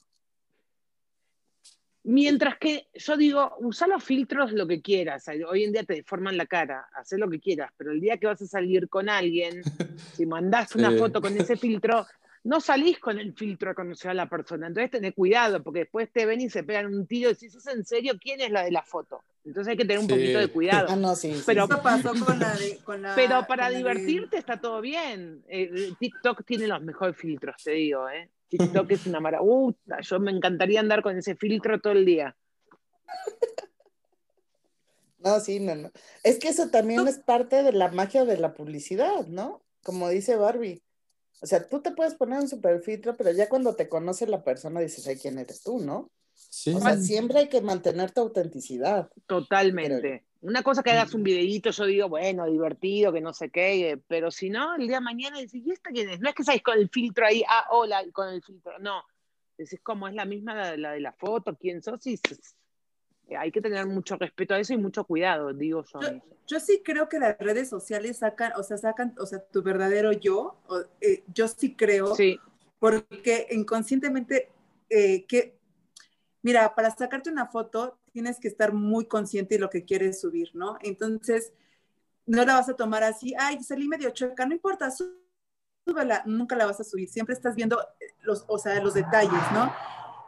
[2.04, 5.24] Mientras que yo digo, usa los filtros lo que quieras.
[5.48, 8.26] Hoy en día te deforman la cara, haz lo que quieras, pero el día que
[8.26, 9.62] vas a salir con alguien,
[10.14, 12.06] si mandás una foto con ese filtro,
[12.44, 14.66] no salís con el filtro a conocer a la persona.
[14.66, 17.66] Entonces tenés cuidado, porque después te ven y se pegan un tiro y decís, ¿es
[17.68, 19.22] en serio quién es la de la foto?
[19.42, 20.88] Entonces hay que tener un poquito de cuidado.
[20.94, 25.42] Ah, no, sí, pero, pasó con la con la, pero para divertirte está todo bien.
[25.48, 28.28] Eh, TikTok tiene los mejores filtros, te digo, ¿eh?
[28.48, 29.74] TikTok es una maravilla.
[30.02, 32.36] Yo me encantaría andar con ese filtro todo el día.
[35.18, 35.90] No, sí, no, no.
[36.22, 39.62] Es que eso también es parte de la magia de la publicidad, ¿no?
[39.82, 40.82] Como dice Barbie.
[41.40, 44.44] O sea, tú te puedes poner un super filtro, pero ya cuando te conoce la
[44.44, 46.10] persona dices, ay, ¿quién eres tú, no?
[46.34, 46.74] Sí.
[46.74, 49.10] O sea, siempre hay que mantener tu autenticidad.
[49.26, 50.24] Totalmente.
[50.44, 53.96] Una cosa que hagas un videíto, yo digo, bueno, divertido, que no sé qué, eh,
[54.06, 56.20] pero si no, el día de mañana decís, ¿y esta quién es?
[56.20, 59.02] No es que salís con el filtro ahí, ah, hola, con el filtro, no.
[59.56, 62.20] Decís, como es la misma la, de la foto, quién sos, y
[63.28, 66.00] eh, hay que tener mucho respeto a eso y mucho cuidado, digo yo.
[66.46, 70.12] Yo, sí creo que las redes sociales sacan, o sea, sacan, o sea, tu verdadero
[70.12, 70.60] yo,
[71.00, 72.38] eh, yo sí creo, sí.
[72.78, 74.50] porque inconscientemente,
[74.90, 75.56] que,
[76.42, 80.52] mira, para sacarte una foto tienes que estar muy consciente de lo que quieres subir,
[80.54, 80.78] ¿no?
[80.82, 81.52] Entonces,
[82.26, 84.88] no la vas a tomar así, ay, salí medio chueca, no importa,
[85.84, 87.76] súbela, nunca la vas a subir, siempre estás viendo
[88.22, 89.72] los, o sea, los detalles, ¿no?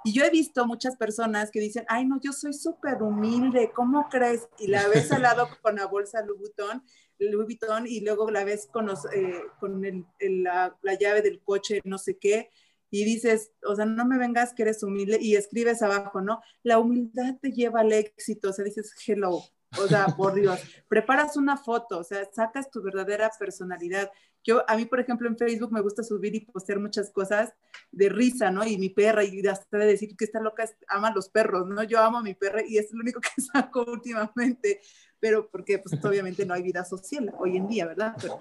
[0.02, 4.08] Y yo he visto muchas personas que dicen, ay, no, yo soy súper humilde, ¿cómo
[4.08, 4.48] crees?
[4.58, 6.82] Y la ves al lado con la bolsa Louis Vuitton,
[7.20, 9.80] Louis Vuitton y luego la ves con, eh, con
[10.20, 12.50] la, la, llave del coche, no sé qué,
[12.90, 16.40] y dices, o sea, no me vengas que eres humilde y escribes abajo, ¿no?
[16.62, 19.42] La humildad te lleva al éxito, o sea, dices, hello,
[19.78, 24.10] O sea, por Dios, preparas una foto, o sea, sacas tu verdadera personalidad.
[24.44, 27.52] Yo, a mí, por ejemplo, en Facebook me gusta subir y postear muchas cosas
[27.90, 28.64] de risa, ¿no?
[28.64, 31.82] Y mi perra, y hasta de decir que esta loca ama a los perros, ¿no?
[31.82, 34.80] Yo amo a mi perra y es lo único que saco últimamente,
[35.18, 38.14] pero porque, pues, obviamente no hay vida social hoy en día, ¿verdad?
[38.20, 38.38] Pero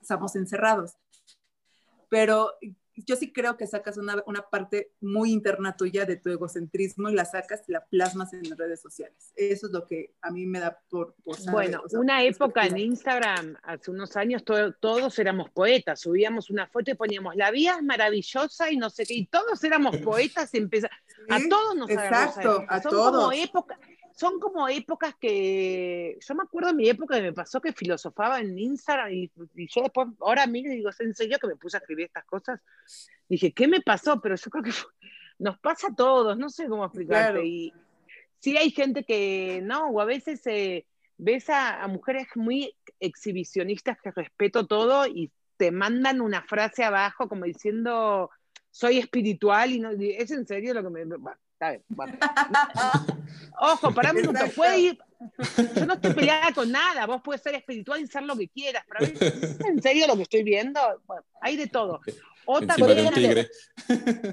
[0.00, 0.96] estamos encerrados.
[2.08, 2.52] Pero
[3.04, 7.14] yo sí creo que sacas una, una, parte muy interna tuya de tu egocentrismo y
[7.14, 9.32] la sacas y la plasmas en las redes sociales.
[9.36, 11.14] Eso es lo que a mí me da por...
[11.24, 16.90] por bueno, una época en Instagram, hace unos años, todos éramos poetas, subíamos una foto
[16.90, 20.50] y poníamos, la vida es maravillosa y no sé qué, y todos éramos poetas,
[21.28, 23.12] a todos nos Exacto, a, todos.
[23.12, 23.78] Como época,
[24.16, 28.40] son como épocas que, yo me acuerdo de mi época que me pasó que filosofaba
[28.40, 29.30] en Instagram y,
[29.66, 32.58] yo después, ahora mí digo, ¿en serio que me puse a escribir estas cosas?
[33.28, 34.18] Dije, ¿qué me pasó?
[34.22, 34.72] Pero yo creo que
[35.38, 37.44] nos pasa a todos, no sé cómo explicarte.
[37.44, 37.74] Y
[38.40, 40.86] sí hay gente que no, o a veces eh,
[41.18, 47.44] ves a, mujeres muy exhibicionistas que respeto todo y te mandan una frase abajo como
[47.44, 48.30] diciendo,
[48.70, 51.04] soy espiritual y no, es en serio lo que me...
[51.58, 51.84] Está bien,
[53.58, 54.98] Ojo, para un minuto, puede ir.
[55.74, 58.84] Yo no estoy peleada con nada, vos puedes ser espiritual y ser lo que quieras,
[58.86, 60.78] pero ¿es en serio lo que estoy viendo?
[61.06, 62.00] Bueno, hay de todo.
[62.44, 63.48] Otra Encima tigre.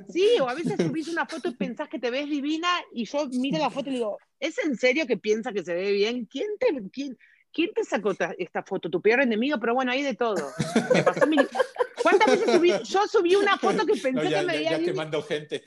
[0.10, 3.26] Sí, o a veces subís una foto y pensás que te ves divina y yo
[3.28, 6.26] miro la foto y digo, ¿es en serio que piensa que se ve bien?
[6.26, 7.18] ¿Quién te, quién,
[7.54, 8.90] ¿quién te sacó esta foto?
[8.90, 9.58] ¿Tu peor enemigo?
[9.62, 10.52] Pero bueno, hay de todo.
[12.04, 12.72] ¿Cuántas veces subí?
[12.84, 15.64] Yo subí una foto que pensé que me veía ya quemando gente.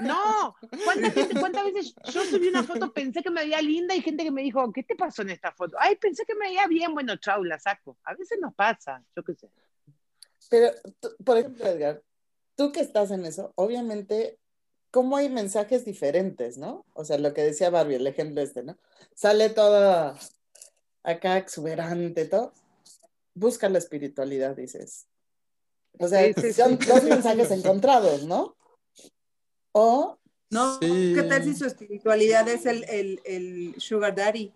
[0.00, 0.54] No,
[0.84, 4.42] ¿cuántas, veces yo subí una foto, pensé que me veía linda y gente que me
[4.42, 5.76] dijo, ¿qué te pasó en esta foto?
[5.78, 7.96] Ay, pensé que me veía bien, bueno, chau, la saco.
[8.04, 9.48] A veces nos pasa, yo qué sé.
[10.50, 10.72] Pero,
[11.24, 12.02] por ejemplo, Edgar,
[12.56, 14.38] tú que estás en eso, obviamente,
[14.90, 16.84] ¿cómo hay mensajes diferentes, no?
[16.94, 18.76] O sea, lo que decía Barbie, el ejemplo este, ¿no?
[19.14, 20.18] Sale toda
[21.02, 22.52] acá exuberante, todo,
[23.34, 25.06] busca la espiritualidad, dices.
[25.98, 28.56] O sea, son dos mensajes encontrados, ¿no?
[29.72, 30.18] O...
[30.50, 34.50] No, ¿qué tal si su espiritualidad es el, el, el sugar daddy?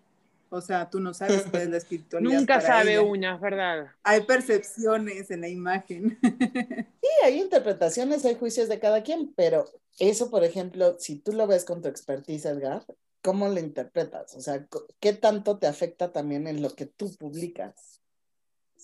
[0.49, 2.31] O sea, tú no sabes qué es la espiritualidad.
[2.39, 3.87] Nunca sabe una, ¿verdad?
[4.03, 6.19] Hay percepciones en la imagen.
[7.03, 9.65] Sí, hay interpretaciones, hay juicios de cada quien, pero
[9.99, 12.85] eso, por ejemplo, si tú lo ves con tu expertise, Edgar,
[13.21, 14.33] ¿cómo lo interpretas?
[14.35, 14.65] O sea,
[15.01, 18.01] ¿qué tanto te afecta también en lo que tú publicas?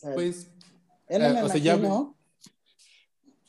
[0.02, 0.50] pues,
[1.08, 1.78] eh, o sea, ya,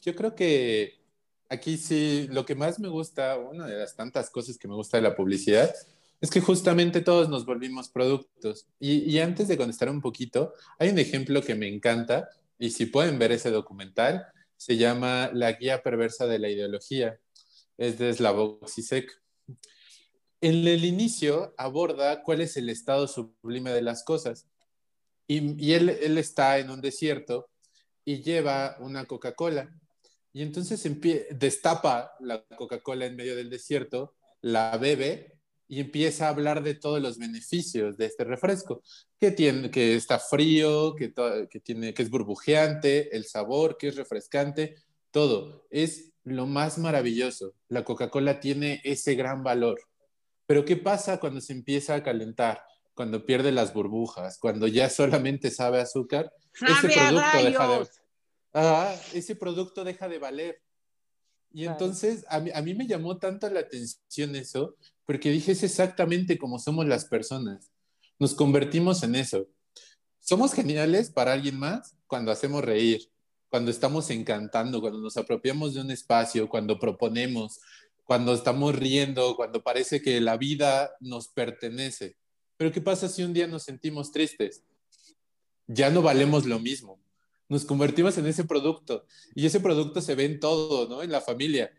[0.00, 1.00] yo creo que
[1.48, 4.96] aquí sí, lo que más me gusta, una de las tantas cosas que me gusta
[4.96, 5.74] de la publicidad,
[6.20, 8.66] es que justamente todos nos volvimos productos.
[8.78, 12.28] Y, y antes de contestar un poquito, hay un ejemplo que me encanta,
[12.58, 14.26] y si pueden ver ese documental,
[14.60, 17.18] se llama La Guía Perversa de la Ideología.
[17.78, 19.10] Es de Slavoj Zizek.
[20.42, 24.46] En el inicio aborda cuál es el estado sublime de las cosas.
[25.26, 25.88] Y, él,
[26.18, 27.48] está en un desierto
[28.04, 29.74] y lleva una Coca-Cola.
[30.32, 30.88] Y entonces
[31.32, 37.00] destapa la Coca-Cola en medio del desierto, la bebe y empieza a hablar de todos
[37.00, 38.82] los beneficios de este refresco,
[39.20, 41.12] que, tiene, que está frío, que,
[41.48, 44.74] que, tiene, que es burbujeante, el sabor, que es refrescante,
[45.12, 45.66] todo.
[45.70, 47.54] Es lo más maravilloso.
[47.68, 49.80] La Coca-Cola tiene ese gran valor.
[50.46, 52.64] Pero ¿qué pasa cuando se empieza a calentar?
[52.94, 57.86] Cuando pierde las burbujas, cuando ya solamente sabe azúcar, ese producto deja de,
[58.54, 60.62] ah, ese producto deja de valer.
[61.52, 65.62] Y entonces a mí, a mí me llamó tanto la atención eso, porque dije, es
[65.64, 67.70] exactamente como somos las personas.
[68.18, 69.48] Nos convertimos en eso.
[70.20, 73.10] Somos geniales para alguien más cuando hacemos reír,
[73.48, 77.60] cuando estamos encantando, cuando nos apropiamos de un espacio, cuando proponemos,
[78.04, 82.16] cuando estamos riendo, cuando parece que la vida nos pertenece.
[82.56, 84.62] Pero ¿qué pasa si un día nos sentimos tristes?
[85.66, 87.00] Ya no valemos lo mismo.
[87.50, 91.02] Nos convertimos en ese producto y ese producto se ve en todo, ¿no?
[91.02, 91.70] En la familia.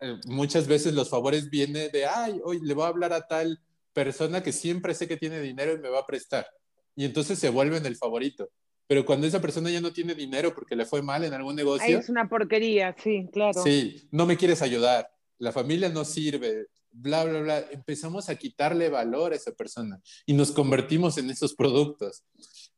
[0.00, 3.58] Eh, muchas veces los favores vienen de, ay, hoy le voy a hablar a tal
[3.94, 6.46] persona que siempre sé que tiene dinero y me va a prestar.
[6.94, 8.50] Y entonces se vuelven el favorito.
[8.86, 11.98] Pero cuando esa persona ya no tiene dinero porque le fue mal en algún negocio.
[11.98, 13.62] es una porquería, sí, claro.
[13.62, 15.08] Sí, no me quieres ayudar
[15.42, 20.34] la familia no sirve, bla, bla, bla, empezamos a quitarle valor a esa persona y
[20.34, 22.22] nos convertimos en esos productos.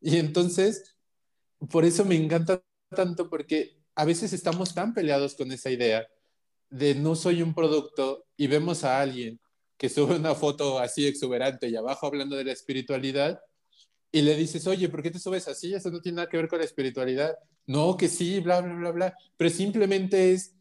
[0.01, 0.94] Y entonces,
[1.71, 2.63] por eso me encanta
[2.95, 6.07] tanto, porque a veces estamos tan peleados con esa idea
[6.71, 9.41] de no soy un producto y vemos a alguien
[9.77, 13.41] que sube una foto así exuberante y abajo hablando de la espiritualidad
[14.11, 15.75] y le dices, oye, ¿por qué te subes así?
[15.75, 17.37] Eso no tiene nada que ver con la espiritualidad.
[17.67, 19.17] No, que sí, bla, bla, bla, bla.
[19.37, 20.55] Pero simplemente es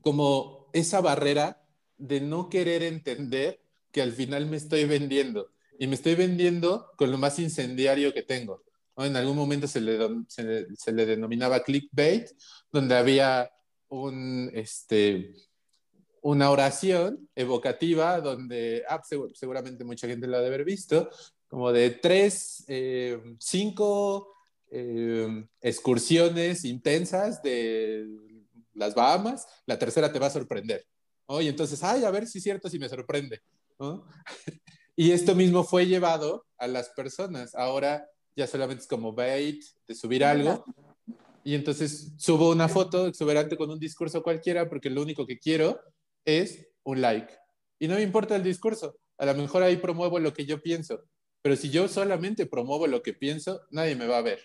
[0.00, 1.62] como esa barrera
[1.98, 3.60] de no querer entender
[3.92, 5.50] que al final me estoy vendiendo.
[5.78, 8.62] y me estoy vendiendo con lo más incendiario que tengo.
[9.04, 9.98] En algún momento se le,
[10.28, 12.30] se, le, denominaba clickbait,
[12.72, 13.50] donde había
[13.88, 15.34] un, este,
[16.22, 19.00] una oración evocativa donde, ah,
[19.34, 21.10] seguramente mucha gente lo ha de haber visto,
[21.48, 24.34] como de tres, eh, cinco
[24.70, 28.06] eh, excursiones intensas de
[28.74, 30.86] las Bahamas, la tercera te va a sorprender.
[31.38, 33.40] Y entonces, ay, a ver si es cierto, si me sorprende.
[34.96, 37.54] y esto mismo fue llevado a las personas.
[37.54, 40.64] Ahora ya solamente es como bait, de subir algo.
[41.42, 45.80] Y entonces subo una foto exuberante con un discurso cualquiera porque lo único que quiero
[46.24, 47.32] es un like.
[47.78, 48.96] Y no me importa el discurso.
[49.18, 51.02] A lo mejor ahí promuevo lo que yo pienso.
[51.42, 54.40] Pero si yo solamente promuevo lo que pienso, nadie me va a ver.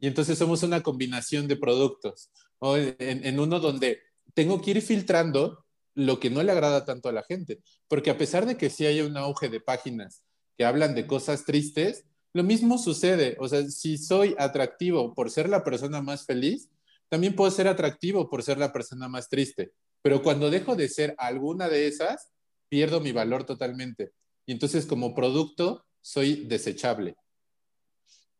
[0.00, 2.30] Y entonces somos una combinación de productos.
[2.60, 4.00] En, en uno donde
[4.32, 5.64] tengo que ir filtrando
[5.94, 7.60] lo que no le agrada tanto a la gente.
[7.88, 10.24] Porque a pesar de que sí hay un auge de páginas
[10.56, 13.36] que hablan de cosas tristes, lo mismo sucede.
[13.38, 16.68] O sea, si soy atractivo por ser la persona más feliz,
[17.08, 19.72] también puedo ser atractivo por ser la persona más triste.
[20.02, 22.32] Pero cuando dejo de ser alguna de esas,
[22.68, 24.12] pierdo mi valor totalmente.
[24.46, 27.16] Y entonces como producto soy desechable.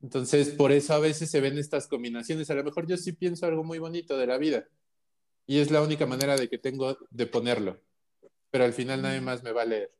[0.03, 2.51] Entonces, por eso a veces se ven estas combinaciones.
[2.51, 4.67] A lo mejor yo sí pienso algo muy bonito de la vida.
[5.47, 7.81] Y es la única manera de que tengo de ponerlo.
[8.51, 9.91] Pero al final nadie más me va a leer.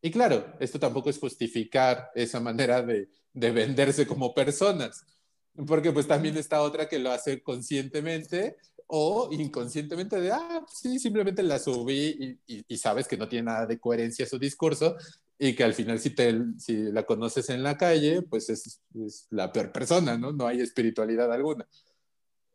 [0.00, 5.04] Y claro, esto tampoco es justificar esa manera de, de venderse como personas,
[5.66, 11.42] porque pues también está otra que lo hace conscientemente o inconscientemente de, ah, sí, simplemente
[11.42, 14.96] la subí y, y, sabes que no tiene nada de coherencia su discurso
[15.38, 19.26] y que al final si, te, si la conoces en la calle, pues es, es,
[19.30, 20.32] la peor persona, ¿no?
[20.32, 21.68] No hay espiritualidad alguna.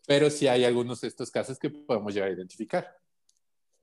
[0.08, 3.03] Pero sí hay algunos de estos casos que podemos llegar a identificar.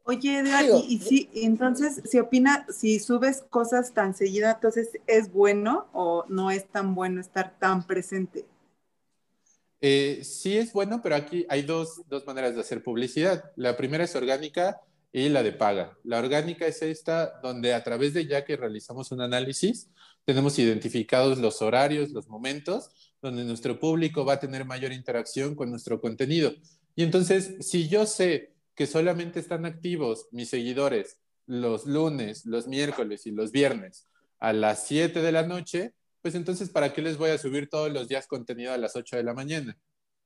[0.04, 5.88] Oye, Edgar, y, si entonces, si opina, si subes cosas tan seguidas, entonces ¿es bueno
[5.92, 8.46] o no es tan bueno estar tan presente?
[9.80, 13.52] Eh, sí es bueno, pero aquí hay dos, dos maneras de hacer publicidad.
[13.56, 14.80] La primera es orgánica
[15.12, 15.96] y la de paga.
[16.04, 19.88] La orgánica es esta, donde a través de ya que realizamos un análisis,
[20.24, 22.90] tenemos identificados los horarios, los momentos,
[23.22, 26.52] donde nuestro público va a tener mayor interacción con nuestro contenido.
[26.94, 33.26] Y entonces, si yo sé que solamente están activos mis seguidores los lunes, los miércoles
[33.26, 34.06] y los viernes
[34.38, 37.92] a las 7 de la noche, pues entonces, ¿para qué les voy a subir todos
[37.92, 39.76] los días contenido a las 8 de la mañana?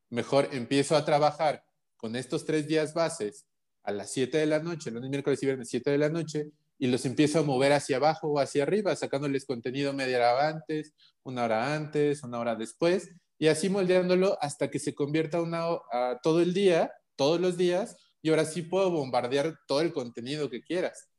[0.08, 1.64] Mejor empiezo a trabajar
[1.96, 3.44] con estos tres días bases
[3.82, 6.86] a las 7 de la noche, lunes, miércoles y viernes, 7 de la noche, y
[6.86, 10.94] los empiezo a mover hacia abajo o hacia arriba, sacándoles contenido media hora antes,
[11.24, 16.20] una hora antes, una hora después, y así moldeándolo hasta que se convierta una, a
[16.22, 20.62] todo el día, todos los días, y ahora sí puedo bombardear todo el contenido que
[20.62, 21.10] quieras,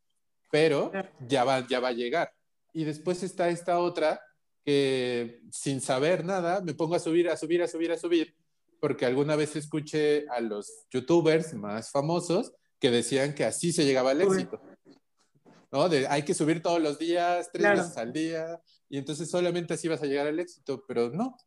[0.49, 2.33] pero ya va, ya va a llegar.
[2.73, 4.19] Y después está esta otra
[4.63, 8.35] que sin saber nada me pongo a subir, a subir, a subir, a subir,
[8.79, 14.09] porque alguna vez escuché a los youtubers más famosos que decían que así se llegaba
[14.09, 14.59] al éxito.
[15.71, 15.87] ¿no?
[15.87, 19.87] De, hay que subir todos los días, tres veces al día, y entonces solamente así
[19.87, 21.37] vas a llegar al éxito, pero no.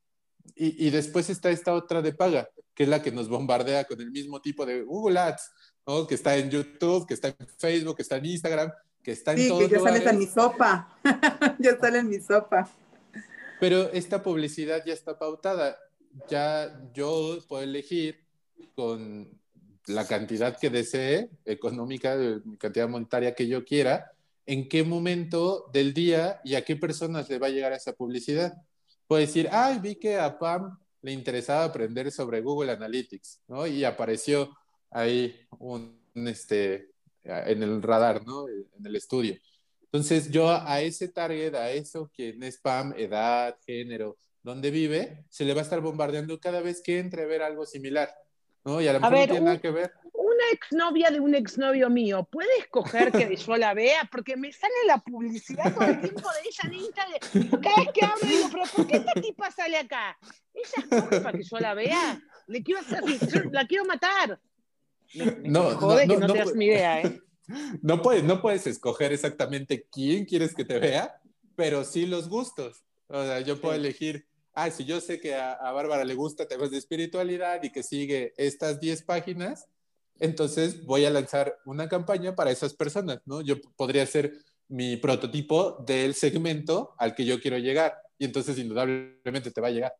[0.54, 2.48] Y, y después está esta otra de paga,
[2.78, 5.50] que es la que nos bombardea con el mismo tipo de Google Ads,
[5.84, 6.06] ¿no?
[6.06, 8.72] que está en YouTube, que está en Facebook, que está en Instagram,
[9.02, 10.96] que está en sí, todos que ya sale en mi sopa,
[11.58, 12.70] ya sale en mi sopa.
[13.58, 15.76] Pero esta publicidad ya está pautada,
[16.28, 18.24] ya yo puedo elegir
[18.76, 19.28] con
[19.88, 22.16] la cantidad que desee, económica,
[22.60, 24.12] cantidad monetaria que yo quiera,
[24.46, 28.54] en qué momento del día y a qué personas le va a llegar esa publicidad.
[29.08, 33.66] Puedo decir, ay, vi que a Pam le interesaba aprender sobre Google Analytics, ¿no?
[33.66, 34.56] Y apareció
[34.90, 36.90] ahí un, este,
[37.22, 38.48] en el radar, ¿no?
[38.48, 39.36] En el estudio.
[39.82, 45.44] Entonces yo a ese target, a eso, quien es Pam, edad, género, donde vive, se
[45.44, 48.14] le va a estar bombardeando cada vez que entre a ver algo similar,
[48.64, 48.80] ¿no?
[48.80, 49.92] Y a lo mejor no tiene nada que ver
[50.38, 54.08] una exnovia de un exnovio mío, ¿puede escoger que yo la vea?
[54.10, 57.60] Porque me sale la publicidad todo el tiempo de ella en Instagram.
[57.60, 60.16] Cada vez que hablo digo, pero ¿por qué esta tipa sale acá?
[60.54, 62.22] ¿Ella escoge para que yo la vea?
[62.46, 63.02] Le quiero hacer,
[63.50, 64.40] la quiero matar.
[65.42, 67.20] no, jode no, que no, te das mi idea, ¿eh?
[67.82, 71.18] No puedes, no puedes escoger exactamente quién quieres que te vea,
[71.56, 72.84] pero sí los gustos.
[73.06, 76.46] O sea, yo puedo elegir, ah, si yo sé que a, a Bárbara le gusta
[76.46, 79.66] temas de espiritualidad y que sigue estas 10 páginas,
[80.20, 83.40] entonces voy a lanzar una campaña para esas personas, ¿no?
[83.40, 84.32] Yo podría ser
[84.68, 89.72] mi prototipo del segmento al que yo quiero llegar y entonces indudablemente te va a
[89.72, 89.94] llegar.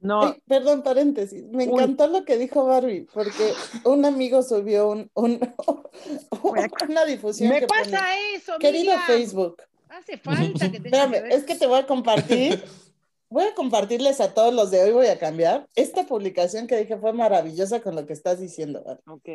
[0.00, 1.42] No, perdón, paréntesis.
[1.44, 1.72] Me Uy.
[1.72, 3.52] encantó lo que dijo Barbie, porque
[3.84, 5.40] un amigo subió un, un-
[6.88, 9.06] una difusión me que pone, pasa eso, querido Miriam.
[9.06, 9.56] Facebook.
[9.88, 12.62] Hace falta que tengas Espérame, es que te voy a compartir.
[13.30, 15.68] Voy a compartirles a todos los de hoy, voy a cambiar.
[15.74, 18.82] Esta publicación que dije fue maravillosa con lo que estás diciendo.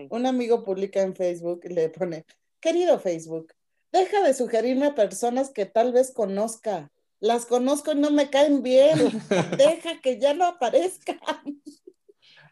[0.10, 2.26] Un amigo publica en Facebook y le pone,
[2.60, 3.54] querido Facebook,
[3.92, 6.92] deja de sugerirme a personas que tal vez conozca.
[7.20, 8.98] Las conozco y no me caen bien.
[9.58, 11.22] Deja que ya no aparezcan.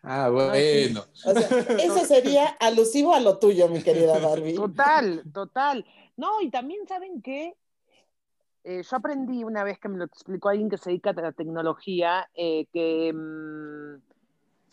[0.01, 1.05] Ah, bueno.
[1.25, 4.55] O sea, eso sería alusivo a lo tuyo, mi querida Barbie.
[4.55, 5.85] Total, total.
[6.15, 7.57] No, y también saben que
[8.63, 12.29] yo aprendí una vez que me lo explicó alguien que se dedica a la tecnología,
[12.33, 14.01] eh, que mm,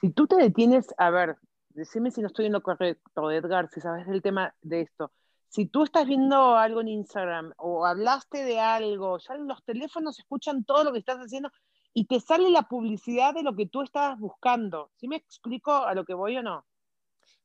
[0.00, 1.36] si tú te detienes, a ver,
[1.70, 5.10] decime si no estoy en lo correcto, Edgar, si sabes del tema de esto.
[5.48, 10.64] Si tú estás viendo algo en Instagram o hablaste de algo, ya los teléfonos escuchan
[10.64, 11.50] todo lo que estás haciendo
[11.94, 14.90] y te sale la publicidad de lo que tú estabas buscando.
[14.96, 16.66] ¿Sí me explico a lo que voy o no?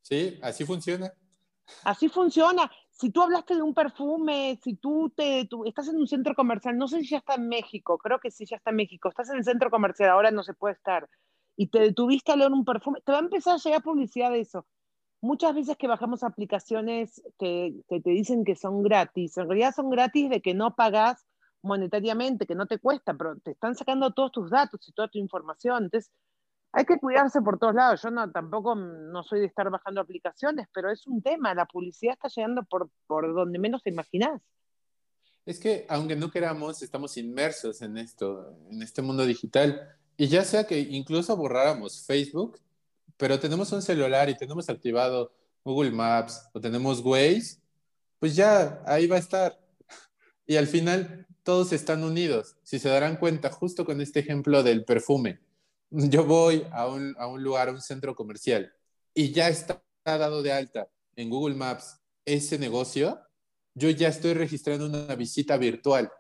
[0.02, 1.14] Sí, así funciona.
[1.86, 2.70] Así funciona.
[2.94, 6.78] Si tú hablaste de un perfume, si tú, te, tú estás en un centro comercial,
[6.78, 9.30] no sé si ya está en México, creo que sí ya está en México, estás
[9.32, 11.10] en el centro comercial, ahora no se puede estar,
[11.58, 14.42] y te detuviste a leer un perfume, te va a empezar a llegar publicidad de
[14.42, 14.66] eso.
[15.22, 19.90] Muchas veces que bajamos aplicaciones que, que te dicen que son gratis, en realidad son
[19.90, 21.26] gratis de que no pagas
[21.64, 25.18] monetariamente, que no te cuesta, pero te están sacando todos tus datos y toda tu
[25.18, 25.86] información.
[25.86, 26.12] Entonces,
[26.76, 28.02] hay que cuidarse por todos lados.
[28.02, 31.54] Yo no, tampoco no soy de estar bajando aplicaciones, pero es un tema.
[31.54, 34.42] La publicidad está llegando por, por donde menos te imaginas.
[35.46, 39.96] Es que, aunque no queramos, estamos inmersos en esto, en este mundo digital.
[40.18, 42.60] Y ya sea que incluso borráramos Facebook,
[43.18, 45.32] pero tenemos un celular y tenemos activado
[45.64, 47.60] Google Maps o tenemos Waze,
[48.18, 49.60] pues ya ahí va a estar.
[50.48, 52.56] Y al final todos están unidos.
[52.64, 55.40] Si se darán cuenta, justo con este ejemplo del perfume,
[55.94, 58.74] yo voy a un, lugar, a un centro comercial,
[59.14, 63.20] y ya está dado de alta en Google Maps ese negocio,
[63.76, 66.12] yo ya estoy registrando una visita virtual.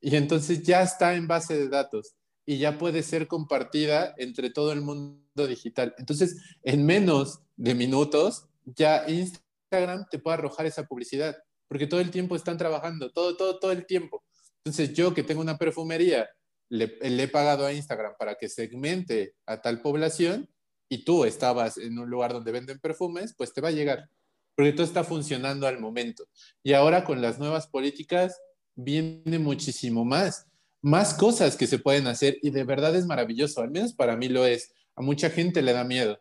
[0.00, 2.14] Y entonces ya está en base de datos
[2.44, 5.94] y ya puede ser compartida entre todo el mundo digital.
[5.96, 11.36] Entonces, en menos de minutos, ya Instagram te puede arrojar esa publicidad,
[11.68, 14.22] porque todo el tiempo están trabajando, todo, todo, todo el tiempo.
[14.58, 16.28] Entonces, yo que tengo una perfumería,
[16.74, 20.48] le, he pagado a Instagram para que segmente a tal población
[20.88, 24.10] y tú estabas en un lugar donde venden perfumes, pues te va a llegar,
[24.56, 26.24] porque todo está funcionando al momento.
[26.62, 28.40] Y ahora con las nuevas políticas
[28.74, 30.46] viene muchísimo más,
[30.82, 34.28] más cosas que se pueden hacer y de verdad es maravilloso, al menos para mí
[34.28, 34.72] lo es.
[34.96, 36.20] A mucha gente le da miedo,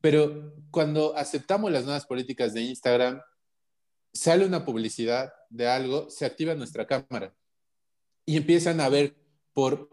[0.00, 3.20] pero cuando aceptamos las nuevas políticas de Instagram,
[4.12, 7.34] sale una publicidad de algo, se activa nuestra cámara
[8.24, 9.21] y empiezan a ver
[9.52, 9.88] por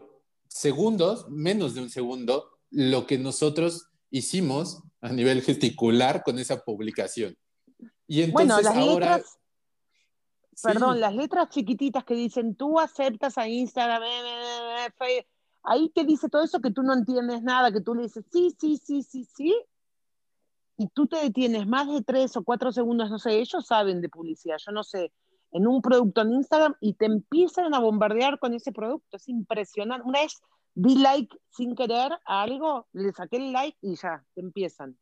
[0.48, 7.36] segundos, menos de un segundo, lo que nosotros hicimos a nivel gesticular con esa publicación.
[8.06, 9.16] Y entonces bueno, las ahora...
[9.16, 9.38] letras,
[10.54, 10.62] sí.
[10.62, 15.26] perdón, las letras chiquititas que dicen, tú aceptas a Instagram, eh, eh, eh,
[15.62, 18.54] ahí te dice todo eso que tú no entiendes nada, que tú le dices, sí,
[18.58, 19.54] sí, sí, sí, sí,
[20.76, 24.08] y tú te detienes más de tres o cuatro segundos, no sé, ellos saben de
[24.08, 25.12] publicidad, yo no sé,
[25.52, 29.16] en un producto en Instagram y te empiezan a bombardear con ese producto.
[29.16, 30.06] Es impresionante.
[30.06, 30.40] Una vez
[30.74, 34.96] di like sin querer a algo, le saqué el like y ya, te empiezan.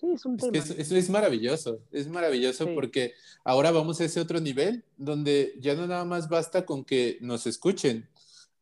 [0.00, 0.52] Sí, es un es tema.
[0.52, 2.70] Que eso, eso, es maravilloso, es maravilloso sí.
[2.74, 3.14] porque
[3.44, 7.46] ahora vamos a ese otro nivel donde ya no nada más basta con que nos
[7.46, 8.08] escuchen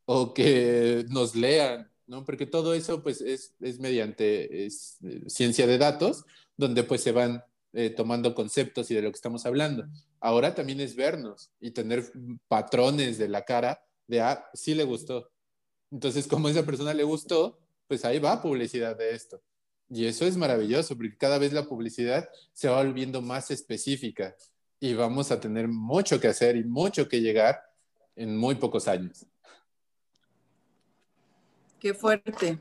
[0.05, 2.25] o que nos lean, ¿no?
[2.25, 6.25] Porque todo eso pues es, es mediante es, eh, ciencia de datos
[6.57, 9.87] donde pues se van eh, tomando conceptos y de lo que estamos hablando.
[10.21, 12.05] Ahora también es vernos y tener
[12.49, 15.31] patrones de la cara de, ah, sí le gustó.
[15.91, 19.41] Entonces, como a esa persona le gustó, pues ahí va publicidad de esto.
[19.89, 24.37] Y eso es maravilloso, porque cada vez la publicidad se va volviendo más específica
[24.79, 27.61] y vamos a tener mucho que hacer y mucho que llegar
[28.17, 29.27] en muy pocos años.
[31.81, 32.59] Qué fuerte.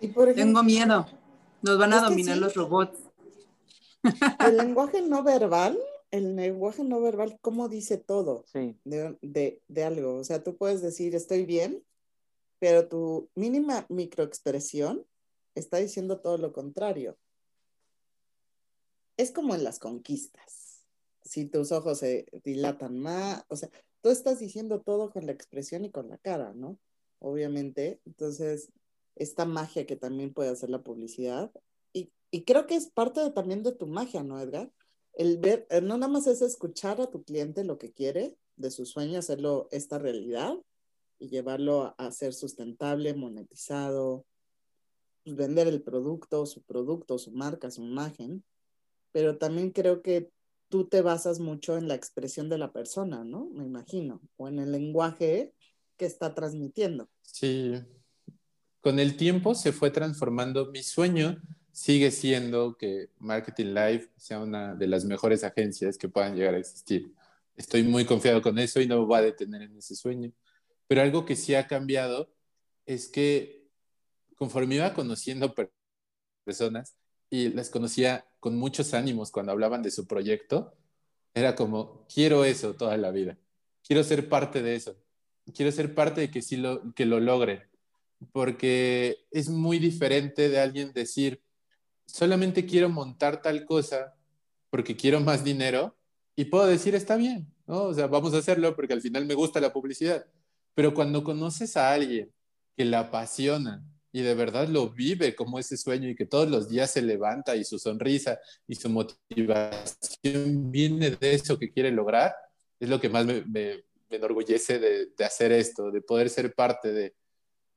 [0.00, 1.06] Y por ejemplo, Tengo miedo.
[1.62, 2.40] Nos van a dominar sí.
[2.40, 2.98] los robots.
[4.46, 5.78] El lenguaje no verbal,
[6.10, 8.76] el lenguaje no verbal, ¿cómo dice todo sí.
[8.84, 10.16] de, de, de, algo?
[10.16, 11.82] O sea, tú puedes decir estoy bien,
[12.58, 15.04] pero tu mínima microexpresión
[15.54, 17.16] está diciendo todo lo contrario.
[19.16, 20.86] Es como en las conquistas.
[21.22, 23.70] Si tus ojos se dilatan más, o sea,
[24.02, 26.78] tú estás diciendo todo con la expresión y con la cara, ¿no?
[27.20, 28.00] Obviamente.
[28.04, 28.68] Entonces,
[29.16, 31.50] esta magia que también puede hacer la publicidad
[32.34, 34.68] y creo que es parte de, también de tu magia, ¿no, Edgar?
[35.12, 38.72] El ver, eh, no nada más es escuchar a tu cliente lo que quiere, de
[38.72, 40.56] su sueño, hacerlo esta realidad
[41.20, 44.26] y llevarlo a, a ser sustentable, monetizado,
[45.22, 48.42] pues, vender el producto, su producto, su marca, su imagen,
[49.12, 50.28] pero también creo que
[50.68, 53.48] tú te basas mucho en la expresión de la persona, ¿no?
[53.52, 55.54] Me imagino, o en el lenguaje
[55.96, 57.08] que está transmitiendo.
[57.22, 57.74] Sí,
[58.80, 60.72] con el tiempo se fue transformando.
[60.72, 61.40] Mi sueño
[61.74, 66.58] sigue siendo que Marketing Live sea una de las mejores agencias que puedan llegar a
[66.58, 67.12] existir.
[67.56, 70.30] Estoy muy confiado con eso y no me voy a detener en ese sueño.
[70.86, 72.32] Pero algo que sí ha cambiado
[72.86, 73.66] es que
[74.36, 75.52] conforme iba conociendo
[76.44, 76.96] personas
[77.28, 80.76] y las conocía con muchos ánimos cuando hablaban de su proyecto,
[81.34, 83.36] era como, quiero eso toda la vida,
[83.84, 84.96] quiero ser parte de eso,
[85.52, 87.64] quiero ser parte de que sí lo, que lo logren,
[88.30, 91.42] porque es muy diferente de alguien decir,
[92.06, 94.14] solamente quiero montar tal cosa
[94.70, 95.96] porque quiero más dinero
[96.36, 97.84] y puedo decir, está bien, ¿no?
[97.84, 100.26] O sea, vamos a hacerlo porque al final me gusta la publicidad.
[100.74, 102.32] Pero cuando conoces a alguien
[102.76, 106.68] que la apasiona y de verdad lo vive como ese sueño y que todos los
[106.68, 112.34] días se levanta y su sonrisa y su motivación viene de eso que quiere lograr,
[112.78, 116.92] es lo que más me, me, enorgullece de, de, hacer esto, de poder ser parte
[116.92, 117.14] de.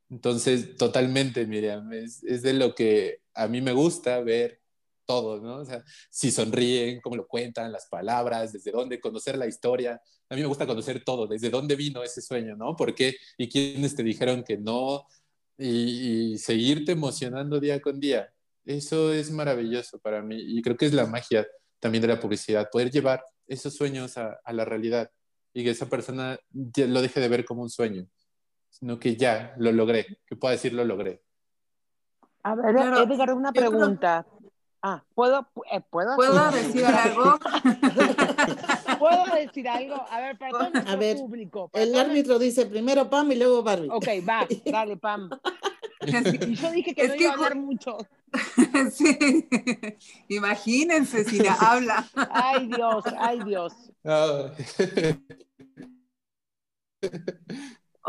[0.09, 4.61] Entonces, totalmente, Miriam, es, de lo que a mí me gusta ver
[5.05, 5.57] todo, ¿no?
[5.57, 10.01] O sea, si sonríen, cómo lo cuentan, las palabras, desde dónde, conocer la historia.
[10.29, 12.75] A mí me gusta conocer todo, desde dónde vino ese sueño, ¿no?
[12.75, 13.15] ¿Por qué?
[13.37, 15.05] ¿Y quiénes te dijeron que no?
[15.57, 18.31] Y, seguirte emocionando día con día.
[18.65, 21.47] Eso es maravilloso para mí y creo que es la magia
[21.79, 25.09] también de la publicidad, poder llevar esos sueños a, a la realidad
[25.53, 28.07] y que esa persona lo deje de ver como un sueño,
[28.79, 31.23] sino que ya lo logré, que pueda decir lo logré.
[32.43, 34.25] A ver, Edgar, una pregunta.
[34.83, 36.15] Ah, ¿puedo, eh, ¿puedo?
[36.15, 37.39] ¿Puedo decir algo?
[38.99, 40.05] ¿Puedo decir algo?
[40.09, 41.71] A ver, perdón, a ver, público.
[41.73, 43.89] El árbitro dice primero Pam y luego Barbie.
[43.91, 45.29] Ok, va, dale, Pam.
[46.01, 47.97] Y yo dije que no iba a hablar mucho.
[48.91, 49.47] Sí,
[50.27, 52.07] imagínense si la habla.
[52.29, 53.73] Ay, Dios, ay, Dios.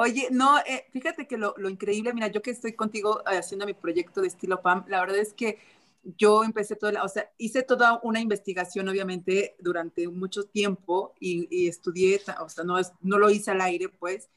[0.00, 3.74] Oye, no, eh, fíjate que lo, lo, increíble, mira, yo que estoy contigo haciendo mi
[3.74, 5.58] proyecto de estilo PAM, la verdad es que
[6.04, 12.20] yo empecé toda, o sea, hice toda una investigación, obviamente, durante mucho tiempo y, estudié,
[12.40, 14.30] o sea, no, no lo hice al aire, pues,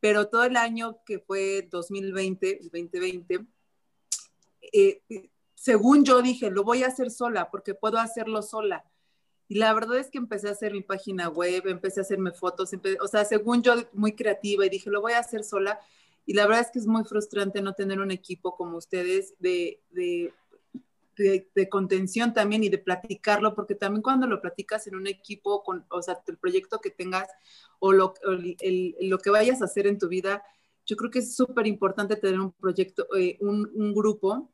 [0.00, 3.46] pero todo el año que fue 2020, 2020,
[4.60, 5.02] eh,
[5.54, 8.84] según yo dije, lo voy a hacer sola, porque puedo hacerlo sola.
[9.50, 12.70] Y la verdad es que empecé a hacer mi página web, empecé a hacerme fotos,
[13.00, 15.80] o sea, según yo, muy creativa, y dije, lo voy a hacer sola.
[16.24, 19.80] Y la verdad es que es muy frustrante no tener un equipo como ustedes de,
[19.92, 25.84] de contención también y de platicarlo, porque también cuando lo platicas en un equipo, con,
[25.90, 27.28] o sea, el proyecto que tengas
[27.80, 28.14] o lo,
[29.00, 30.44] lo que vayas a hacer en tu vida,
[30.86, 34.48] yo creo que es súper importante tener un proyecto, eh, un, grupo,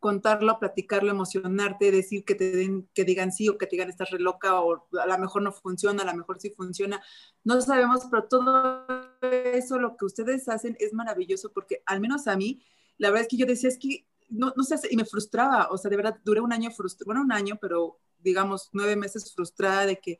[0.00, 4.18] contarlo, platicarlo, emocionarte, decir que te den, que digan sí o que digan estás re
[4.18, 7.02] loca o a lo mejor no funciona, a lo mejor sí funciona.
[7.44, 8.86] No sabemos, pero todo
[9.20, 12.64] eso, lo que ustedes hacen es maravilloso porque al menos a mí,
[12.98, 15.78] la verdad es que yo decía, es que no, no sé, y me frustraba, o
[15.78, 19.86] sea, de verdad, duré un año frustrada, bueno, un año, pero digamos nueve meses frustrada
[19.86, 20.18] de que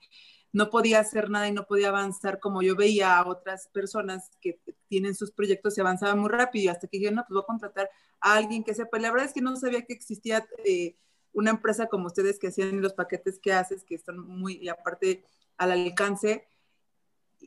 [0.53, 4.61] no podía hacer nada y no podía avanzar como yo veía a otras personas que
[4.89, 7.91] tienen sus proyectos y avanzaban muy rápido hasta que dije, no, pues voy a contratar
[8.21, 8.99] a alguien que sepa.
[8.99, 10.97] La verdad es que no sabía que existía eh,
[11.33, 15.25] una empresa como ustedes que hacían los paquetes que haces, que están muy, aparte
[15.57, 16.49] al alcance.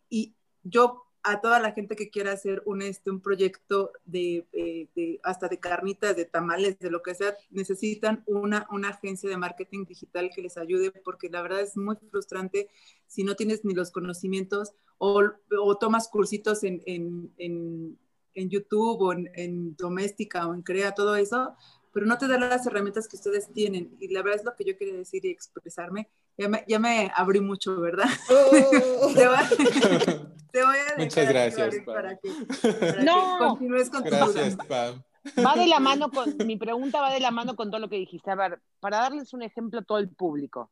[0.09, 4.89] Y yo a toda la gente que quiera hacer un, este, un proyecto de, eh,
[4.95, 9.37] de, hasta de carnitas, de tamales, de lo que sea, necesitan una, una agencia de
[9.37, 12.69] marketing digital que les ayude porque la verdad es muy frustrante
[13.07, 15.23] si no tienes ni los conocimientos o,
[15.61, 17.97] o tomas cursitos en, en, en,
[18.35, 21.55] en YouTube o en, Doméstica o en Crea, todo eso,
[21.93, 23.95] pero no te dan las herramientas que ustedes tienen.
[23.99, 26.09] Y la verdad es lo que yo quería decir y expresarme.
[26.37, 28.09] Ya me, ya me abrí mucho, ¿verdad?
[28.29, 29.13] Oh.
[29.13, 31.95] te, voy, a Muchas gracias, Pam.
[31.95, 32.29] Para que,
[32.79, 33.37] para no.
[33.37, 35.01] que continúes con gracias, tu Pam.
[35.45, 37.95] Va de la mano con, mi pregunta va de la mano con todo lo que
[37.95, 38.29] dijiste.
[38.31, 40.71] A ver, para darles un ejemplo a todo el público.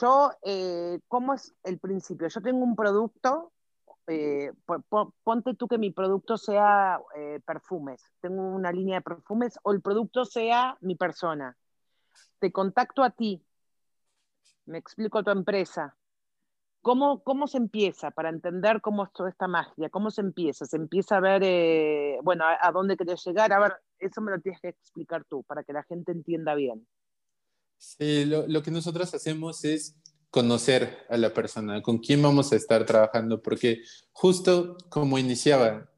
[0.00, 2.28] Yo, eh, ¿cómo es el principio?
[2.28, 3.52] Yo tengo un producto
[4.08, 4.52] eh,
[5.22, 9.82] ponte tú que mi producto sea eh, perfumes, tengo una línea de perfumes o el
[9.82, 11.56] producto sea mi persona.
[12.38, 13.44] Te contacto a ti,
[14.68, 15.96] me explico tu empresa.
[16.80, 19.90] ¿Cómo, ¿Cómo se empieza para entender cómo es toda esta magia?
[19.90, 20.64] ¿Cómo se empieza?
[20.64, 23.52] Se empieza a ver, eh, bueno, a, dónde querés llegar.
[23.52, 26.86] A ver, eso me lo tienes que explicar tú para que la gente entienda bien.
[27.78, 29.96] Sí, lo, lo que nosotros hacemos es
[30.30, 33.82] conocer a la persona, con quién vamos a estar trabajando, porque
[34.12, 35.90] justo como iniciaba,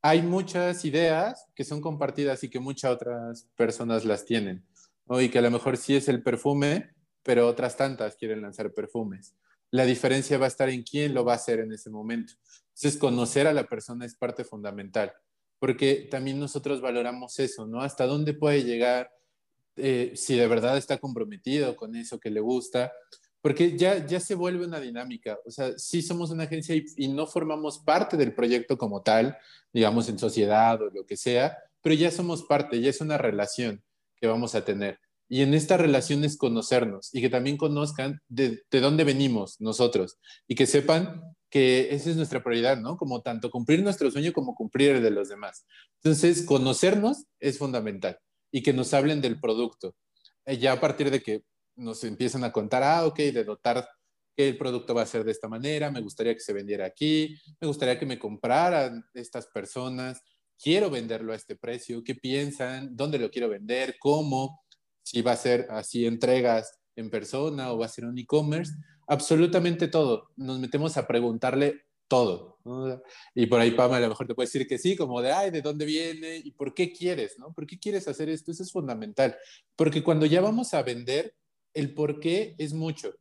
[0.00, 4.66] hay muchas ideas que son compartidas y que muchas otras personas las tienen,
[5.08, 6.94] y que a lo mejor sí es el perfume,
[7.24, 9.34] pero otras tantas quieren lanzar perfumes.
[9.70, 12.34] La diferencia va a estar en quién lo va a hacer en ese momento.
[12.68, 15.12] Entonces, conocer a la persona es parte fundamental,
[15.58, 17.80] porque también nosotros valoramos eso, ¿no?
[17.80, 19.10] Hasta dónde puede llegar,
[19.76, 22.92] eh, si de verdad está comprometido con eso que le gusta,
[23.44, 25.38] porque ya, ya se vuelve una dinámica.
[25.44, 29.36] O sea, sí somos una agencia y, no formamos parte del proyecto como tal,
[29.70, 33.82] digamos en sociedad o lo que sea, pero ya somos parte, ya es una relación
[34.16, 34.98] que vamos a tener.
[35.28, 40.18] Y en esta relación es conocernos y que también conozcan de, de dónde venimos nosotros
[40.46, 42.96] y que sepan que esa es nuestra prioridad, ¿no?
[42.96, 45.64] Como tanto cumplir nuestro sueño como cumplir el de los demás.
[46.02, 48.18] Entonces, conocernos es fundamental
[48.50, 49.94] y que nos hablen del producto.
[50.46, 51.42] Eh, ya a partir de que
[51.76, 53.88] nos empiezan a contar, ah, ok, de dotar
[54.36, 57.36] que el producto va a ser de esta manera, me gustaría que se vendiera aquí,
[57.60, 60.22] me gustaría que me compraran estas personas,
[60.60, 62.96] quiero venderlo a este precio, ¿qué piensan?
[62.96, 63.96] ¿Dónde lo quiero vender?
[64.00, 64.63] ¿Cómo?
[65.04, 68.72] Si va a ser así entregas en persona o va a ser un e-commerce,
[69.06, 70.30] absolutamente todo.
[70.36, 72.58] Nos metemos a preguntarle todo.
[73.34, 75.50] Y por ahí Pama a lo mejor te puede decir que sí, como de, ay,
[75.50, 76.36] ¿de dónde viene?
[76.36, 77.38] ¿Y por qué quieres?
[77.38, 77.52] ¿no?
[77.52, 78.50] ¿Por qué quieres hacer esto?
[78.50, 79.36] Eso es fundamental.
[79.76, 81.34] Porque cuando ya vamos a vender,
[81.74, 83.14] el por qué es mucho.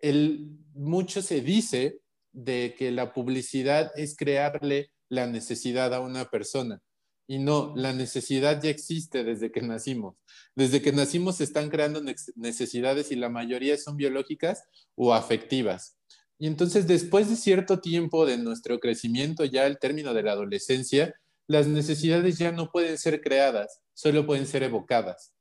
[0.00, 2.00] El, mucho se dice
[2.32, 6.80] de que la publicidad es crearle la necesidad a una persona.
[7.28, 10.16] Y no, la necesidad ya existe desde que nacimos.
[10.54, 12.00] Desde que nacimos se están creando
[12.36, 14.62] necesidades y la mayoría son biológicas
[14.94, 15.96] o afectivas.
[16.38, 21.14] Y entonces después de cierto tiempo de nuestro crecimiento, ya al término de la adolescencia,
[21.48, 25.32] las necesidades ya no pueden ser creadas, solo pueden ser evocadas.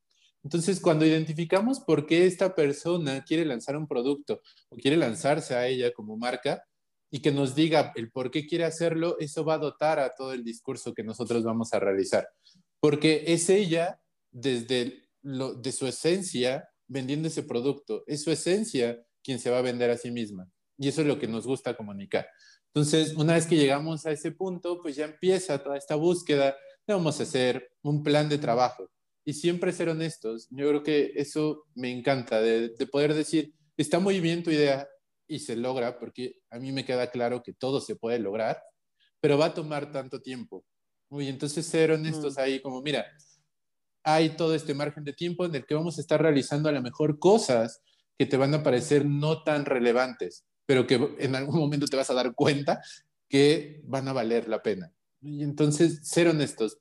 [0.43, 5.67] Entonces, cuando identificamos por qué esta persona quiere lanzar un producto o quiere lanzarse a
[5.67, 6.63] ella como marca
[7.15, 10.33] y que nos diga el por qué quiere hacerlo, eso va a dotar a todo
[10.33, 12.27] el discurso que nosotros vamos a realizar.
[12.81, 14.01] Porque es ella,
[14.31, 18.03] desde lo, de su esencia, vendiendo ese producto.
[18.05, 20.51] Es su esencia quien se va a vender a sí misma.
[20.77, 22.27] Y eso es lo que nos gusta comunicar.
[22.73, 26.53] Entonces, una vez que llegamos a ese punto, pues ya empieza toda esta búsqueda.
[26.85, 28.91] Vamos a hacer un plan de trabajo
[29.23, 30.49] y siempre ser honestos.
[30.49, 34.85] Yo creo que eso me encanta, de, poder decir, está muy bien tu idea
[35.27, 38.61] y se logra, porque a mí me queda claro que todo se puede lograr,
[39.19, 40.65] pero va a tomar tanto tiempo.
[41.09, 43.05] Uy, entonces ser honestos ahí, como mira,
[44.03, 46.81] hay todo este margen de tiempo en el que vamos a estar realizando a lo
[46.81, 47.81] mejor cosas
[48.17, 52.09] que te van a parecer no tan relevantes, pero que en algún momento te vas
[52.09, 52.81] a dar cuenta
[53.27, 54.93] que van a valer la pena.
[55.21, 56.77] Y entonces ser honestos,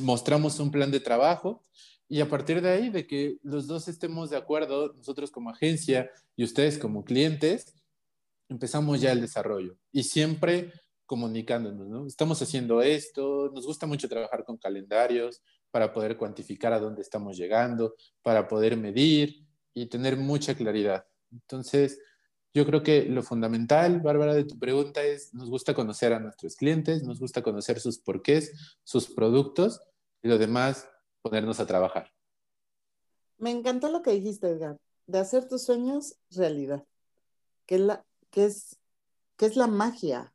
[0.00, 1.64] mostramos un plan de trabajo
[2.08, 6.10] y a partir de ahí, de que los dos estemos de acuerdo, nosotros como agencia
[6.36, 7.74] y ustedes como clientes,
[8.48, 10.72] empezamos ya el desarrollo y siempre
[11.04, 12.06] comunicándonos, ¿no?
[12.06, 17.36] Estamos haciendo esto, nos gusta mucho trabajar con calendarios para poder cuantificar a dónde estamos
[17.36, 21.06] llegando, para poder medir y tener mucha claridad.
[21.30, 22.00] Entonces,
[22.54, 26.56] yo creo que lo fundamental, Bárbara, de tu pregunta es, nos gusta conocer a nuestros
[26.56, 29.80] clientes, nos gusta conocer sus porqués, sus productos
[30.22, 30.88] y lo demás,
[31.28, 32.12] ponernos a trabajar.
[33.38, 36.84] Me encantó lo que dijiste, Edgar, de hacer tus sueños realidad,
[37.66, 38.78] que, la, que, es,
[39.36, 40.32] que es la magia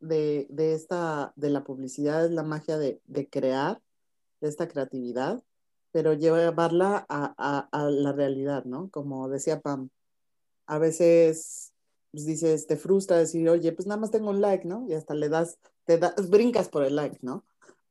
[0.00, 3.00] de, esta, de la publicidad, es la magia de,
[3.30, 3.80] crear,
[4.40, 5.42] de esta creatividad,
[5.90, 8.90] pero llevarla a, a la realidad, ¿no?
[8.90, 9.88] Como decía Pam,
[10.66, 11.72] a veces
[12.10, 14.86] pues, dices, te frustra decir, oye, pues nada más tengo un like, ¿no?
[14.88, 17.44] Y hasta le das, te das, brincas por el like, ¿no?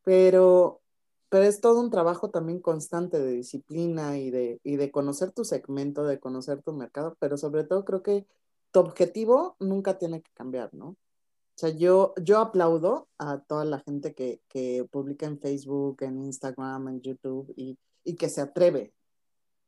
[0.03, 0.81] Pero,
[1.29, 5.43] pero es todo un trabajo también constante de disciplina y de, y de conocer tu
[5.43, 8.25] segmento, de conocer tu mercado, pero sobre todo creo que
[8.71, 10.89] tu objetivo nunca tiene que cambiar, ¿no?
[10.89, 16.23] O sea, yo, yo aplaudo a toda la gente que, que publica en Facebook, en
[16.23, 18.93] Instagram, en YouTube y, y que se atreve,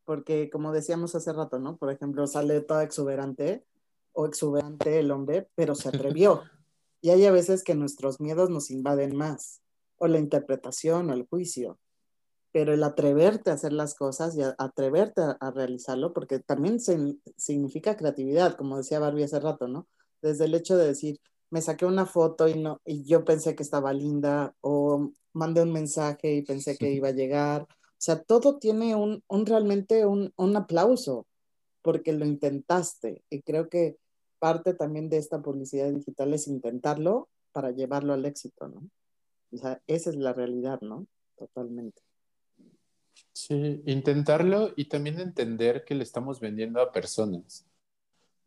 [0.06, 1.78] porque como decíamos hace rato, ¿no?
[1.78, 3.66] Por ejemplo, sale toda exuberante
[4.14, 6.44] o exuberante el hombre, pero se atrevió.
[7.02, 9.62] Y hay a veces que nuestros miedos nos invaden más,
[10.00, 11.80] o la interpretación o el juicio,
[12.52, 18.56] pero el atreverte a hacer las cosas y atreverte a, realizarlo, porque también significa creatividad,
[18.56, 19.88] como decía Barbie hace rato, ¿no?
[20.22, 21.20] Desde el hecho de decir,
[21.52, 25.72] me saqué una foto y, no, y yo pensé que estaba linda, o mandé un
[25.72, 27.68] mensaje y pensé que iba a llegar,
[28.00, 31.28] o sea, todo tiene un, realmente un, aplauso
[31.82, 33.26] porque lo intentaste.
[33.30, 33.98] Y creo que
[34.40, 38.90] parte también de esta publicidad digital es intentarlo para llevarlo al éxito, ¿no?
[39.52, 41.08] O sea, esa es la realidad, ¿no?
[41.38, 42.02] Totalmente.
[43.34, 47.66] Sí, intentarlo y también entender que le estamos vendiendo a personas.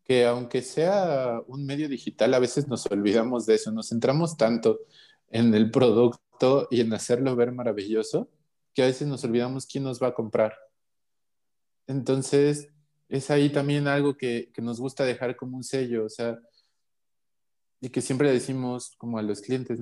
[0.03, 4.79] Que aunque sea un medio digital, a veces nos olvidamos de eso, nos centramos tanto
[5.29, 8.29] en el producto y en hacerlo ver maravilloso,
[8.73, 10.55] que a veces nos olvidamos quién nos va a comprar.
[11.87, 12.69] Entonces,
[13.09, 16.39] es ahí también algo que, que nos gusta dejar como un sello, o sea,
[17.83, 19.77] y que siempre decimos como a los clientes,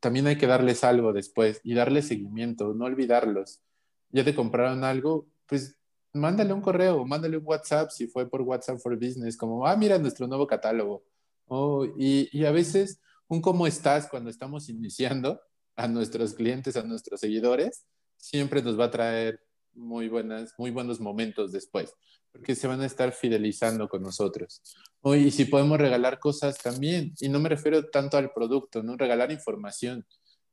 [0.00, 3.62] también hay que darles algo después y darles seguimiento, no olvidarlos.
[4.10, 5.78] Ya te compraron algo, pues
[6.12, 9.98] mándale un correo, mándale un WhatsApp si fue por WhatsApp for Business, como, ah, mira
[9.98, 11.04] nuestro nuevo catálogo.
[11.46, 15.40] Oh, y, y a veces un cómo estás cuando estamos iniciando
[15.74, 17.86] a nuestros clientes, a nuestros seguidores,
[18.18, 19.40] siempre nos va a traer
[19.72, 21.94] muy, buenas, muy buenos momentos después,
[22.38, 24.62] porque se van a estar fidelizando con nosotros.
[25.04, 28.96] y si podemos regalar cosas también, y no me refiero tanto al producto, ¿no?
[28.96, 30.06] Regalar información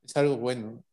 [0.03, 0.83] es algo bueno.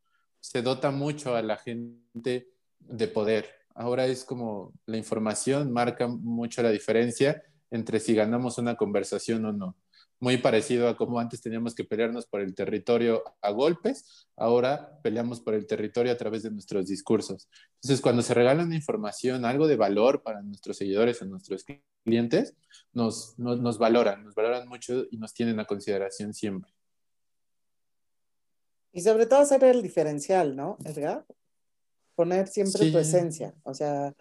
[0.41, 2.51] Se dota mucho a la gente
[2.81, 3.49] de poder.
[3.75, 9.53] Ahora es como la información marca mucho la diferencia entre si ganamos una conversación o
[9.53, 9.77] no
[10.23, 15.41] muy parecido a como antes teníamos que pelearnos por el territorio a golpes, ahora peleamos
[15.41, 17.49] por el territorio a través de nuestros discursos.
[17.81, 21.65] Entonces, cuando se regalan información, algo de valor para nuestros seguidores o nuestros
[22.05, 22.55] clientes,
[22.93, 26.73] nos, nos, valoran, nos valoran mucho y nos tienen a consideración siempre.
[28.93, 31.27] Y sobre todo hacer el diferencial, ¿no, Edgar?
[32.15, 33.57] Poner siempre tu esencia.
[33.65, 34.15] O sea,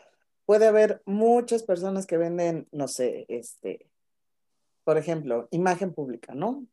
[0.47, 3.90] puede haber muchas personas que venden, no sé, este,
[4.83, 6.65] por ejemplo, imagen pública, ¿no?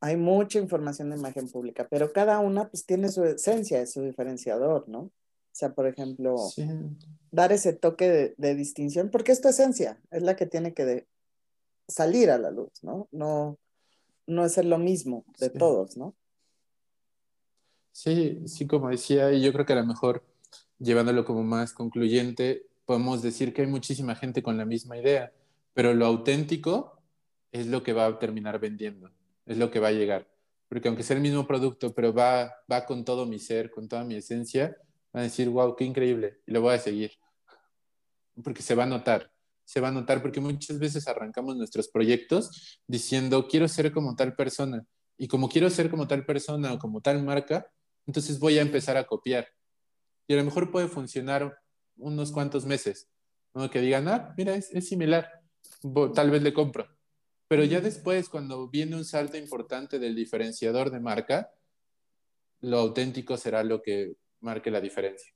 [0.00, 4.88] Hay mucha información de imagen pública, pero cada una pues tiene su esencia, su diferenciador,
[4.88, 5.00] ¿no?
[5.00, 5.12] O
[5.52, 6.36] sea, por ejemplo,
[7.30, 11.06] dar ese toque de, distinción, porque es tu esencia, es la que tiene que
[11.88, 13.08] salir a la luz, ¿no?
[13.10, 13.58] No,
[14.26, 16.14] no es lo mismo de todos, ¿no?
[17.92, 20.24] Sí, sí, como decía, y yo creo que a lo mejor
[20.78, 25.32] llevándolo como más concluyente, podemos decir que hay muchísima gente con la misma idea,
[25.74, 26.99] pero lo auténtico
[27.52, 29.10] es lo que va a terminar vendiendo,
[29.46, 30.28] es lo que va a llegar.
[30.68, 34.04] Porque aunque sea el mismo producto, pero va, va con todo mi ser, con toda
[34.04, 34.76] mi esencia,
[35.14, 37.12] va a decir, wow, qué increíble, y lo voy a seguir.
[38.44, 39.32] Porque se va a notar,
[39.64, 44.36] se va a notar, porque muchas veces arrancamos nuestros proyectos diciendo, quiero ser como tal
[44.36, 44.86] persona,
[45.18, 47.66] y como quiero ser como tal persona o como tal marca,
[48.06, 49.48] entonces voy a empezar a copiar.
[50.28, 51.58] Y a lo mejor puede funcionar
[51.96, 53.10] unos cuantos meses,
[53.52, 53.68] ¿no?
[53.68, 55.28] que digan, ah, mira, es similar,
[56.14, 56.88] tal vez le compro
[57.50, 61.50] pero ya después, cuando viene un salto importante del diferenciador de marca,
[62.60, 65.34] lo auténtico será lo que marque la diferencia.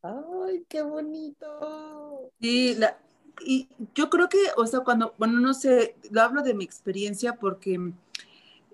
[0.00, 2.32] ¡Ay, qué bonito!
[2.40, 2.98] Y, la,
[3.44, 7.34] y yo creo que, o sea, cuando, bueno, no sé, lo hablo de mi experiencia
[7.34, 7.92] porque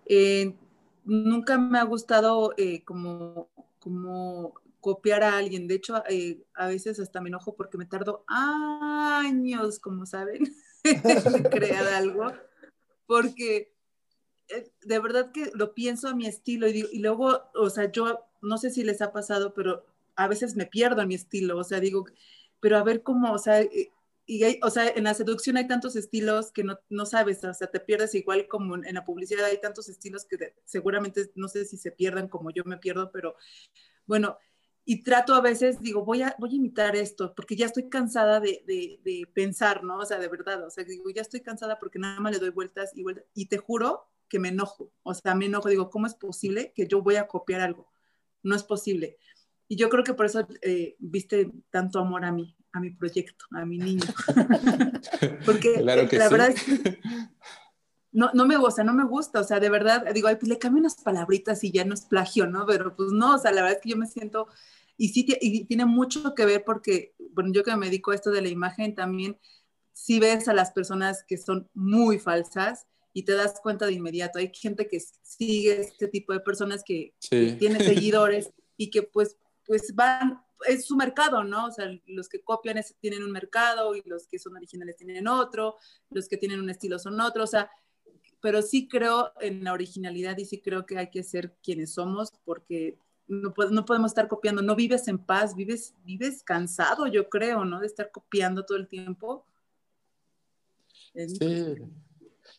[0.07, 0.55] eh,
[1.05, 3.49] nunca me ha gustado eh, como,
[3.81, 5.67] como copiar a alguien.
[5.67, 10.45] De hecho, eh, a veces hasta me enojo porque me tardo años, como saben,
[11.51, 12.33] crear algo,
[13.07, 13.73] porque
[14.49, 18.59] eh, de verdad que lo pienso a mi estilo y, luego, o sea, yo no
[18.59, 19.87] sé si les ha pasado, pero
[20.17, 22.07] a veces me pierdo mi estilo, o sea, digo,
[22.61, 23.91] pero a ver cómo, o sea, y
[24.63, 27.81] o sea, en la seducción hay tantos estilos que no, no, sabes, o sea, te
[27.81, 31.91] pierdes igual como en, la publicidad hay tantos estilos que seguramente no sé si se
[31.91, 33.37] pierdan como yo me pierdo, pero
[34.07, 34.39] bueno,
[34.85, 38.41] y trato a veces, digo, voy a, voy a imitar esto, porque ya estoy cansada
[38.41, 39.99] de, de, pensar, ¿no?
[39.99, 42.51] O sea, de verdad, o sea, digo, ya estoy cansada porque nada más le doy
[42.51, 46.07] vueltas y vueltas, y te juro que me enojo, o sea, me enojo, digo, ¿cómo
[46.07, 47.91] es posible que yo voy a copiar algo?
[48.43, 49.19] No es posible.
[49.69, 53.45] Y yo creo que por eso eh, viste tanto amor a mí, a mi proyecto,
[53.53, 54.05] a mi niño.
[55.47, 56.33] porque claro que la sí.
[56.33, 57.01] verdad es que
[58.13, 60.59] no, no me gusta, no me gusta, o sea, de verdad, digo, ay, pues le
[60.59, 62.67] cambio unas palabritas y ya no es plagio, ¿no?
[62.67, 64.49] Pero pues no, o sea, la verdad es que yo me siento
[64.97, 68.31] y sí y tiene mucho que ver porque, bueno, yo que me dedico a esto
[68.31, 69.39] de la imagen también,
[69.93, 74.39] sí ves a las personas que son muy falsas y te das cuenta de inmediato.
[74.39, 79.37] Hay gente que sigue este tipo de personas que, tienen seguidores y que pues,
[79.67, 81.67] pues van, es su mercado, ¿no?
[81.67, 85.77] O sea, los que copian tienen un mercado y los que son originales tienen otro,
[86.11, 87.71] los que tienen un estilo son otro, o sea,
[88.43, 92.33] pero sí creo en la originalidad y sí creo que hay que ser quienes somos
[92.45, 92.99] porque
[93.29, 97.81] no, no, podemos estar copiando, no vives en paz, vives, vives cansado, yo creo, ¿no?
[97.81, 99.47] De estar copiando todo el tiempo.
[101.15, 101.77] Sí.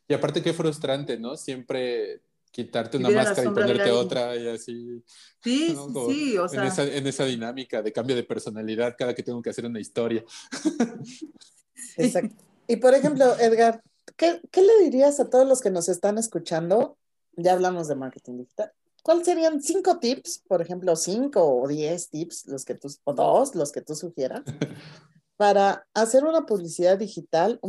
[0.07, 1.35] Y aparte qué frustrante, ¿no?
[1.35, 5.03] Siempre quitarte una máscara y ponerte otra y así.
[5.43, 5.75] Sí,
[6.07, 6.61] sí, o sea.
[6.61, 9.81] En esa, en esa, dinámica de cambio de personalidad cada que tengo que hacer una
[9.81, 10.23] historia.
[11.97, 12.41] Exacto.
[12.67, 13.83] Y por ejemplo, Edgar,
[14.17, 16.97] ¿qué, ¿qué le dirías a todos los que nos están escuchando?
[17.35, 18.73] Ya hablamos de marketing digital
[19.03, 23.53] ¿Cuáles serían cinco tips, por ejemplo, cinco o diez tips, los que tú, o dos,
[23.53, 24.43] los que tú sugieras,
[25.37, 27.59] para hacer una publicidad digital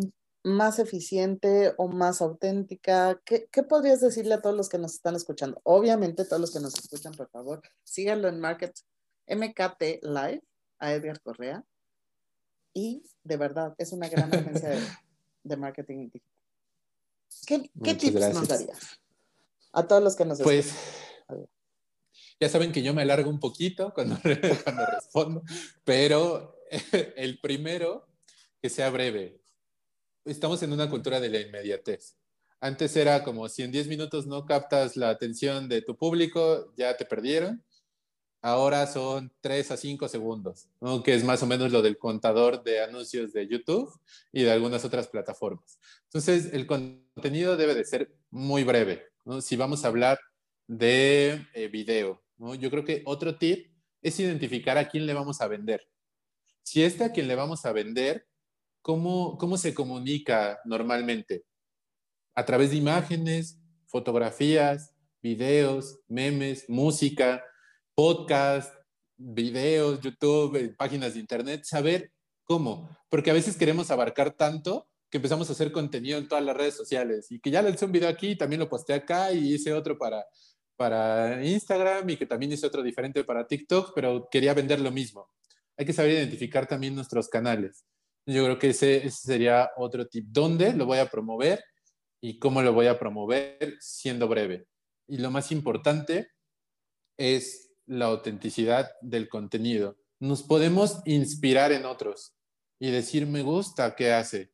[0.44, 3.20] más eficiente o más auténtica?
[3.24, 5.60] ¿Qué, ¿Qué, podrías decirle a todos los que nos están escuchando?
[5.64, 8.72] Obviamente, todos los que nos escuchan, por favor, síganlo en Market
[9.26, 10.44] MKT Live
[10.78, 11.64] a Edgar Correa.
[12.72, 14.78] Y de verdad, es una gran agencia de,
[15.56, 16.30] marketing digital.
[17.46, 19.00] ¿Qué, qué tips nos darías
[19.72, 21.48] a todos los que nos pues, escuchan?
[22.40, 24.16] Ya saben que yo me alargo un poquito cuando,
[24.64, 25.42] cuando respondo,
[25.84, 26.56] pero
[27.16, 28.08] el primero,
[28.60, 29.44] que sea breve
[30.24, 32.16] estamos en una cultura de la inmediatez.
[32.60, 36.96] Antes era como si en 10 minutos no captas la atención de tu público, ya
[36.96, 37.62] te perdieron.
[38.46, 40.68] Ahora son 3 a 5 segundos,
[41.02, 43.90] que es más o menos lo del contador de anuncios de YouTube
[44.32, 45.78] y de algunas otras plataformas.
[46.04, 49.06] Entonces, el contenido debe de ser muy breve.
[49.40, 50.20] Si vamos a hablar
[50.66, 52.22] de eh, video,
[52.58, 53.72] yo creo que otro tip
[54.02, 55.80] es identificar a quién le vamos a vender.
[56.62, 58.26] Si este a quien le vamos a vender
[58.82, 61.46] ¿cómo, cómo se comunica normalmente?
[62.34, 67.42] A través de imágenes, fotografías, videos, memes, música,
[67.94, 68.74] podcast,
[69.16, 72.12] videos, YouTube, eh, páginas de internet, saber
[72.44, 76.56] cómo, porque a veces queremos abarcar tanto que empezamos a hacer contenido en todas las
[76.56, 79.54] redes sociales y que ya le hice un video aquí, también lo posté acá y
[79.54, 80.26] hice otro para,
[80.76, 85.30] para Instagram y que también hice otro diferente para TikTok, pero quería vender lo mismo.
[85.76, 87.84] Hay que saber identificar también nuestros canales.
[88.26, 90.26] Yo creo que ese, sería otro tip.
[90.28, 91.62] ¿Dónde lo voy a promover
[92.20, 94.66] y cómo lo voy a promover siendo breve?
[95.06, 96.28] Y lo más importante
[97.18, 99.96] es la autenticidad del contenido.
[100.20, 102.34] Nos podemos inspirar en otros
[102.78, 104.52] y decir, me gusta qué hace,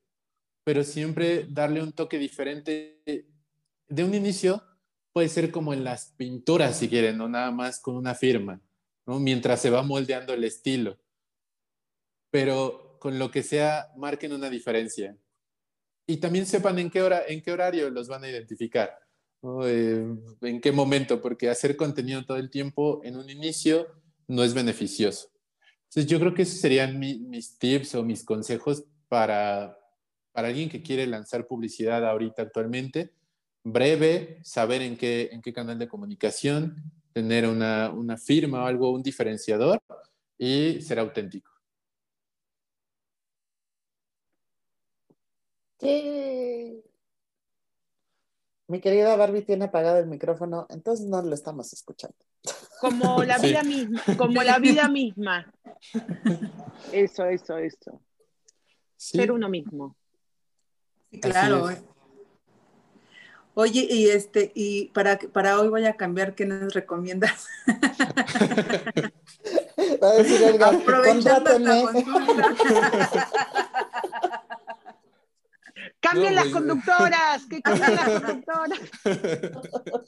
[0.65, 3.03] pero siempre darle un toque diferente.
[3.89, 4.63] De un inicio
[5.13, 8.61] puede ser como en las pinturas, si quieren, no nada más con una firma,
[9.07, 9.19] ¿no?
[9.19, 10.99] mientras se va moldeando el estilo.
[12.31, 15.17] Pero con lo que sea, marquen una diferencia.
[16.07, 19.00] Y también sepan en qué, hora, en qué horario los van a identificar,
[19.65, 20.07] eh,
[20.43, 23.87] en qué momento, porque hacer contenido todo el tiempo en un inicio
[24.29, 25.31] no es beneficioso.
[25.85, 29.77] Entonces yo creo que esos serían mis tips o mis consejos para,
[30.33, 33.13] para alguien que quiere lanzar publicidad ahorita actualmente.
[33.65, 36.77] Breve, saber en qué, en qué canal de comunicación,
[37.13, 39.83] tener una, una firma o algo, un diferenciador
[40.39, 41.51] y ser auténtico.
[48.71, 52.15] Mi querida Barbie tiene apagado el micrófono, entonces no lo estamos escuchando.
[52.81, 55.53] Como la vida misma, como la vida misma.
[56.93, 58.01] Eso, eso, eso.
[58.97, 59.97] Ser uno mismo.
[61.21, 61.69] claro.
[61.69, 61.83] Eh.
[63.55, 67.49] Oye, y este, y para, para hoy voy a cambiar, ¿qué nos recomiendas?
[70.01, 71.51] Va a decir el Aprovechando
[76.01, 77.47] ¡Cambien las pues, conductoras!
[77.47, 78.81] ¡Que cambien las conductoras!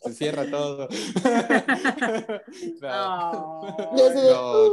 [0.03, 0.89] Se cierra todo.
[2.81, 3.77] No,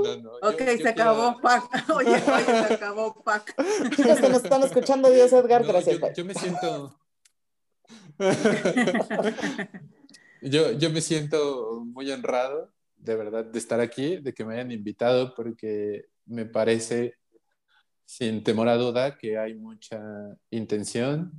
[0.04, 0.32] no, no.
[0.42, 1.64] Ok, se acabó Pac.
[1.96, 3.56] Oye, oye, se acabó Pac.
[3.96, 6.00] Chicos que nos están escuchando, Dios Edgar, gracias.
[6.00, 7.00] Yo, yo, me siento.
[10.42, 14.72] yo, yo me siento muy honrado, de verdad, de estar aquí, de que me hayan
[14.72, 17.19] invitado, porque me parece
[18.10, 20.02] sin temor a duda que hay mucha
[20.50, 21.32] intención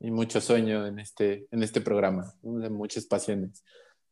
[0.00, 3.62] y mucho sueño en este, en este programa, muchas pasiones.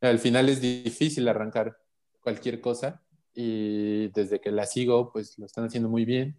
[0.00, 1.76] Al final es difícil arrancar
[2.20, 3.02] cualquier cosa
[3.34, 6.38] y desde que la sigo, pues lo están haciendo muy bien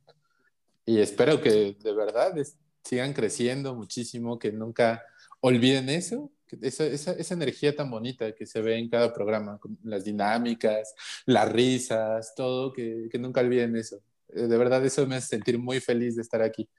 [0.85, 2.33] y espero que de verdad
[2.81, 5.03] sigan creciendo muchísimo, que nunca
[5.41, 6.31] olviden eso,
[6.61, 10.95] esa, esa, esa, energía tan bonita que se ve en cada programa, las dinámicas,
[11.25, 13.99] las risas, todo, que, que nunca olviden eso.
[14.35, 16.69] Eh, de verdad eso me hace sentir muy feliz de estar aquí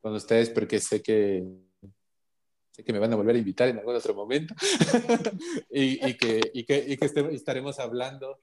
[0.00, 1.44] con ustedes porque sé que
[2.72, 4.54] sé que me van a volver a invitar en algún otro momento
[5.70, 8.40] y, y, que, y, que, y que estaremos hablando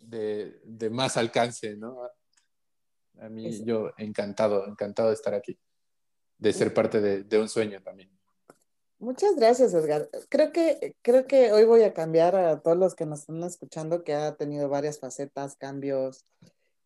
[0.00, 2.00] de, de, más alcance, ¿no?
[3.20, 5.56] A mí yo encantado, encantado de estar aquí,
[6.38, 8.10] de ser parte de, de, un sueño también.
[8.98, 10.10] Muchas gracias, Edgar.
[10.28, 14.02] Creo que, creo que hoy voy a cambiar a todos los que nos están escuchando,
[14.02, 16.24] que ha tenido varias facetas, cambios,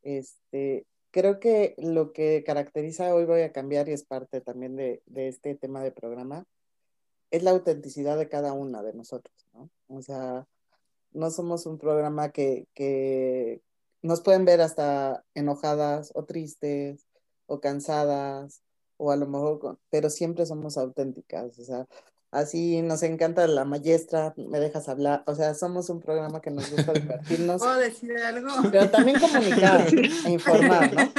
[0.03, 5.01] este, creo que lo que caracteriza hoy voy a cambiar y es parte también de,
[5.15, 6.45] este tema de programa,
[7.31, 9.71] es la autenticidad de cada una de nosotros, ¿no?
[9.87, 10.49] O sea,
[11.13, 13.63] no somos un programa que,
[14.03, 17.07] nos pueden ver hasta enojadas o tristes
[17.47, 18.63] o cansadas
[18.97, 21.87] o a lo mejor, pero siempre somos auténticas, o sea,
[22.35, 25.23] Así nos encanta la maestra, me dejas hablar.
[25.27, 27.61] O sea, somos un programa que nos gusta divertirnos.
[27.61, 28.49] ¿Puedo decir algo?
[28.73, 29.87] Pero también comunicar
[30.27, 31.13] e informar, ¿no?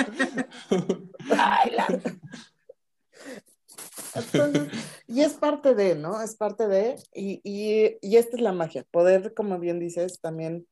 [5.08, 6.22] y es parte de, ¿no?
[6.22, 10.68] Es parte de, y, y, y esta es la magia, poder, como bien dices, también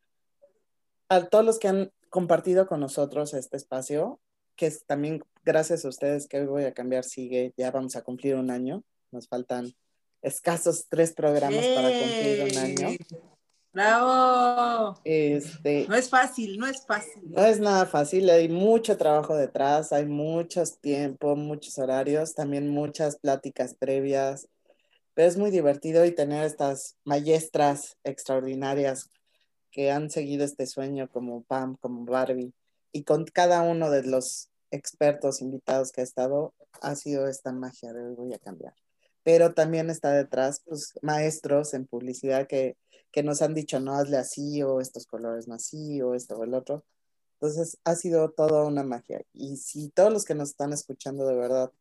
[1.08, 4.20] a todos los que han compartido con nosotros este espacio,
[4.58, 8.02] que es también gracias a ustedes que hoy voy a cambiar, sigue, ya vamos a
[8.02, 9.74] cumplir un año, nos faltan
[10.24, 12.98] escasos tres programas para cumplir un año.
[13.74, 15.00] ¡Bravo!
[15.04, 17.24] Este, no es fácil, no es fácil.
[17.26, 23.18] No es nada fácil, hay mucho trabajo detrás, hay muchos tiempos, muchos horarios, también muchas
[23.18, 24.48] pláticas previas,
[25.16, 29.10] pero es muy divertido y tener estas maestras extraordinarias
[29.72, 32.54] que han seguido este sueño como Pam, como Barbie,
[32.92, 37.92] y con cada uno de los expertos invitados que ha estado, ha sido esta magia
[37.92, 38.76] de hoy voy a cambiar.
[39.24, 42.78] Pero también está detrás, pues, maestros en publicidad que,
[43.12, 46.44] que nos han dicho, no, hazle así, o estos colores no así, o esto o
[46.44, 46.84] el otro.
[47.36, 49.22] Entonces, ha sido toda una magia.
[49.34, 51.72] Y si todos los que nos están escuchando de verdad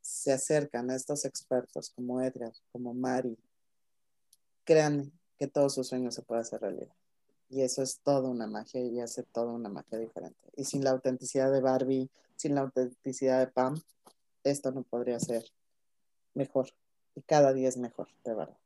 [0.00, 3.38] se acercan a estos expertos como Edgar, como Mari,
[4.64, 6.94] créanme que todos sus sueños se pueden hacer realidad.
[7.48, 10.40] Y eso es toda una magia y hace toda una magia diferente.
[10.56, 13.80] Y sin la autenticidad de Barbie, sin la autenticidad de Pam,
[14.42, 15.44] esto no podría ser
[16.34, 16.70] mejor.
[17.14, 18.58] Y cada día es mejor, de verdad.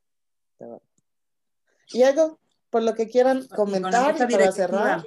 [0.58, 0.82] De verdad.
[1.88, 2.38] Y algo
[2.70, 5.06] por lo que quieran comentar y para cerrar.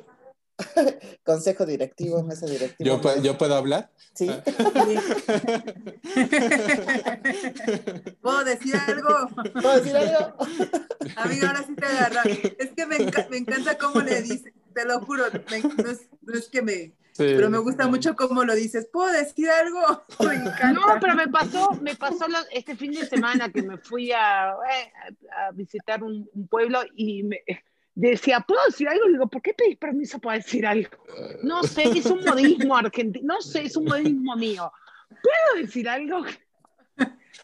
[1.24, 2.88] Consejo directivo, mesa directiva.
[2.88, 3.91] ¿Yo, puedo, ¿Yo puedo hablar?
[4.14, 4.28] Sí.
[8.22, 9.30] ¿Puedo decir algo?
[9.53, 10.36] ¿Puedo decir algo?
[11.16, 12.24] Amigo, ahora sí te agarra.
[12.24, 16.08] Es que me, enca me encanta cómo le dice, te lo juro, me, no, es,
[16.22, 16.74] no, es, que me...
[17.12, 17.26] Sí.
[17.36, 18.88] Pero me gusta mucho cómo lo dices.
[18.91, 20.06] ¿Puedo decir algo?
[20.22, 20.38] Me
[20.74, 24.52] no, pero me pasó, me pasó lo, este fin de semana que me fui a,
[24.52, 24.91] eh,
[25.36, 27.44] a visitar un, un pueblo y me,
[27.96, 29.08] decía, ¿puedo decir algo?
[29.08, 30.91] Digo, ¿por qué pedís permiso para decir algo?
[31.44, 34.72] No sé, es un modismo argentino, no sé, es un modismo mío.
[35.10, 36.24] ¿Puedo decir algo?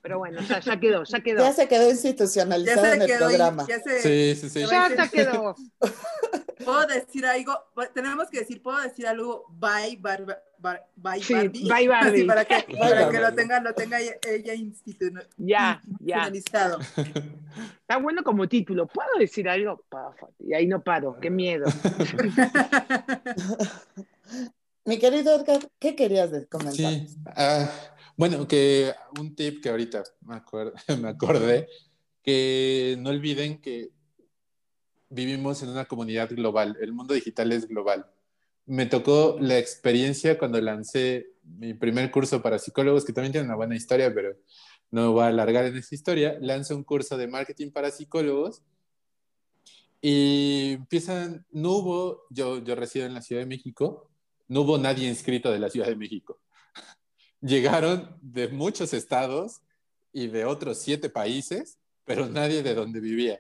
[0.01, 1.39] Pero bueno, ya, ya quedó, ya quedó.
[1.43, 3.65] Ya se quedó institucionalizado se en el quedó, programa.
[3.67, 4.65] Ya se, sí, sí, sí.
[4.69, 5.55] Ya se quedó.
[6.65, 7.53] ¿Puedo decir algo?
[7.93, 9.45] Tenemos que decir, ¿puedo decir algo?
[9.49, 10.25] Bye, bar,
[10.57, 11.69] bar, bye Sí, Barbie.
[11.69, 12.21] bye, Barbie.
[12.21, 13.11] Sí, para que, Bye, para Barbie.
[13.17, 16.27] que lo tenga, lo tenga ella, institu- Ya, ya.
[16.29, 16.79] institucionalizado.
[17.81, 18.87] Está bueno como título.
[18.87, 19.83] ¿Puedo decir algo?
[20.39, 21.65] Y ahí no paro, qué miedo.
[24.85, 26.75] Mi querido Edgar, ¿qué querías comentar?
[26.75, 27.07] Sí.
[27.35, 27.67] ah,
[28.17, 30.41] bueno, que un tip que ahorita me,
[31.01, 31.67] me acordé,
[32.23, 33.91] que no olviden que
[35.09, 38.05] vivimos en una comunidad global, el mundo digital es global.
[38.65, 43.55] Me tocó la experiencia cuando lancé mi primer curso para psicólogos, que también tiene una
[43.55, 44.35] buena historia, pero
[44.91, 46.37] no voy a alargar en esa historia.
[46.41, 48.63] Lanzo un curso de marketing para psicólogos
[50.01, 54.09] y empiezan, no hubo, yo, yo resido en la Ciudad de México,
[54.47, 56.39] no hubo nadie inscrito de la Ciudad de México.
[57.45, 59.61] Llegaron de muchos estados
[60.11, 63.39] y de otros siete países, pero nadie de donde vivía.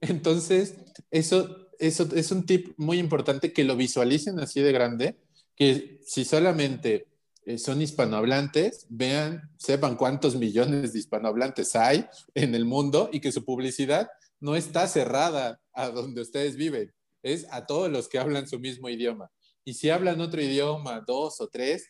[0.00, 0.76] Entonces,
[1.10, 5.18] eso, es un tip muy importante que lo visualicen así de grande,
[5.54, 7.08] que si solamente
[7.44, 13.32] eh, son hispanohablantes, vean, sepan cuántos millones de hispanohablantes hay en el mundo y que
[13.32, 14.08] su publicidad
[14.40, 16.92] no está cerrada a donde ustedes viven,
[17.22, 19.30] es a todos los que hablan su mismo idioma.
[19.64, 21.86] Y si hablan otro idioma, dos o tres,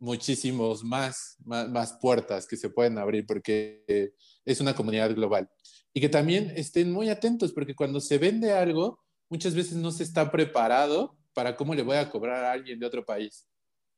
[0.00, 4.14] muchísimos más, más, puertas que se pueden abrir porque eh,
[4.44, 5.48] es una comunidad global.
[5.92, 8.98] Y que también estén muy atentos porque cuando se vende algo,
[9.28, 12.86] muchas veces no se está preparado para cómo le voy a cobrar a alguien de
[12.86, 13.46] otro país.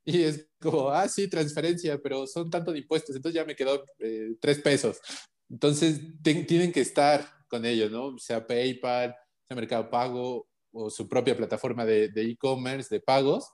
[0.05, 3.85] Y es como, ah, sí, transferencia, pero son tanto de impuestos, entonces ya me quedó
[4.01, 5.01] eh, tres pesos.
[5.49, 8.19] Entonces, tienen que estar con ellos, ¿no?
[8.19, 9.15] Sea PayPal,
[9.47, 13.53] sea Mercado Pago o su propia plataforma de e-commerce, de pagos,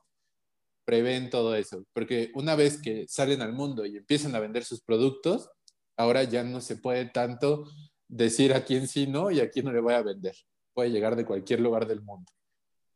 [0.88, 1.84] prevén todo eso.
[1.92, 5.50] Porque una vez que salen al mundo y empiezan a vender sus productos,
[5.98, 7.66] ahora ya no se puede tanto
[8.08, 10.34] decir a quién sí no y a quién no le voy a vender.
[10.72, 12.32] Puede llegar de cualquier lugar del mundo.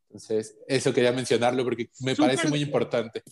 [0.09, 3.23] Entonces, eso quería mencionarlo porque me parece muy importante.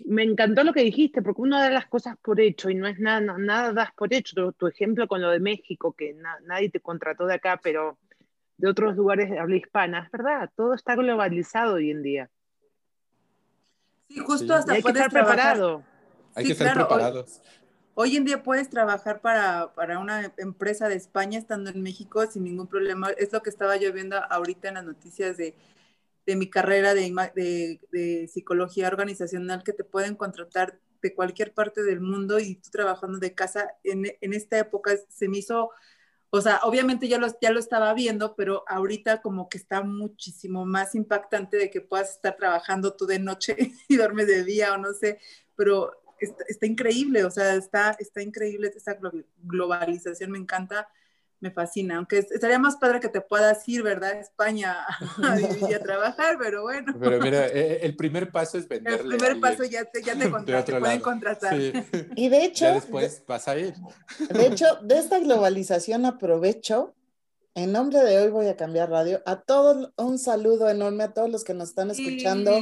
[0.00, 2.98] Me encantó lo que dijiste, porque uno da las cosas por hecho y no es
[2.98, 4.34] nada, nada das por hecho.
[4.36, 7.98] Tu, tu ejemplo con lo de México, que na, nadie te contrató de acá, pero
[8.58, 12.30] de otros lugares de habla hispana, es verdad, todo está globalizado hoy en día.
[14.08, 14.52] Sí, justo sí.
[14.52, 15.36] hasta hay que estar trabajar.
[15.36, 15.84] preparado.
[16.34, 17.40] Hay sí, que estar claro, preparados.
[17.94, 22.26] Hoy, hoy, en día puedes trabajar para, para una empresa de España estando en México
[22.26, 23.10] sin ningún problema.
[23.10, 25.54] Es lo que estaba yo viendo ahorita en las noticias de,
[26.28, 31.82] de mi carrera de, de, de, psicología organizacional que te pueden contratar de cualquier parte
[31.82, 33.72] del mundo y tú trabajando de casa.
[33.82, 35.70] En, en esta época se me hizo,
[36.30, 40.66] o sea, obviamente ya lo, ya lo estaba viendo, pero ahorita como que está muchísimo
[40.66, 43.56] más impactante de que puedas estar trabajando tú de noche
[43.88, 45.18] y duermes de día o no sé,
[45.56, 48.98] pero está, increíble, o sea, está, está increíble esta
[49.42, 50.88] globalización, me encanta,
[51.40, 54.18] me fascina, aunque estaría más padre que te puedas ir, ¿verdad?
[54.18, 54.76] España
[55.22, 56.94] a vivir y a trabajar, pero bueno.
[56.98, 59.14] Pero mira, e, e, el primer paso es venderle.
[59.14, 60.16] El primer paso ya te, ya
[60.64, 61.56] te, pueden contratar.
[62.16, 62.66] Y de hecho...
[62.74, 63.74] después vas a ir.
[64.30, 66.94] De hecho, de esta globalización aprovecho
[67.58, 69.20] en nombre de hoy voy a cambiar radio.
[69.26, 72.52] A todos un saludo enorme a todos los que nos están escuchando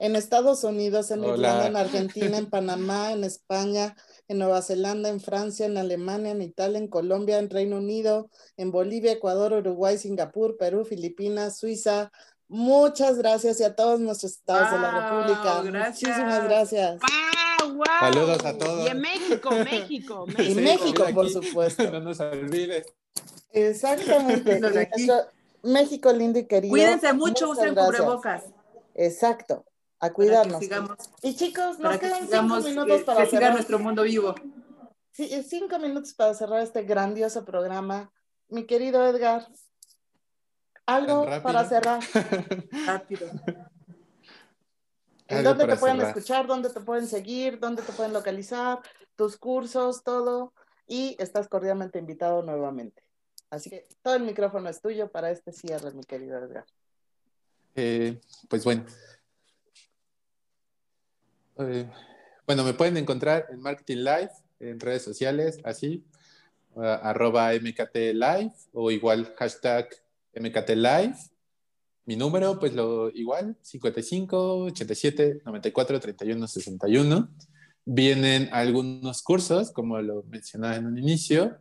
[0.00, 3.94] en Estados Unidos, en Irlanda, en Argentina, en Panamá, en España,
[4.30, 8.70] en Nueva Zelanda, en Francia, en Alemania, en Italia, en Colombia, en Reino Unido, en
[8.70, 12.12] Bolivia, Ecuador, Uruguay, Singapur, Perú, Filipinas, Suiza.
[12.46, 15.86] Muchas gracias y a todos nuestros estados de la República.
[15.88, 17.00] Muchísimas gracias.
[17.98, 18.86] Saludos a todos.
[18.86, 20.42] Y en México, México, México.
[20.42, 21.82] Y México, por supuesto.
[21.90, 22.86] No nos olvides.
[23.50, 24.60] Exactamente.
[25.64, 26.70] México lindo y querido.
[26.70, 28.44] Cuídense mucho, usen cubrebocas.
[28.94, 29.64] Exacto,
[30.00, 30.62] a cuidarnos.
[31.22, 33.52] Y chicos, nos quedan cinco minutos para que cerrar.
[33.52, 34.34] nuestro mundo vivo.
[35.12, 38.10] Sí, cinco minutos para cerrar este grandioso programa.
[38.48, 39.46] Mi querido Edgar,
[40.86, 42.00] algo para cerrar.
[42.86, 43.28] Rápido.
[45.28, 46.46] ¿En dónde te pueden escuchar?
[46.46, 47.60] ¿Dónde te pueden seguir?
[47.60, 48.80] ¿Dónde te pueden localizar?
[49.14, 50.54] Tus cursos, todo.
[50.86, 53.04] Y estás cordialmente invitado nuevamente.
[53.50, 56.64] Así que todo el micrófono es tuyo para este cierre, mi querido Edgar.
[57.76, 58.84] Eh, pues bueno.
[61.60, 61.86] Eh,
[62.46, 64.30] bueno, me pueden encontrar en Marketing Live,
[64.60, 66.04] en redes sociales, así,
[66.74, 69.88] arroba MKT Live o igual hashtag
[70.34, 71.16] MKT Live.
[72.06, 77.28] Mi número, pues lo igual, 55 87 94 31 61.
[77.84, 81.58] Vienen algunos cursos, como lo mencionaba en un inicio,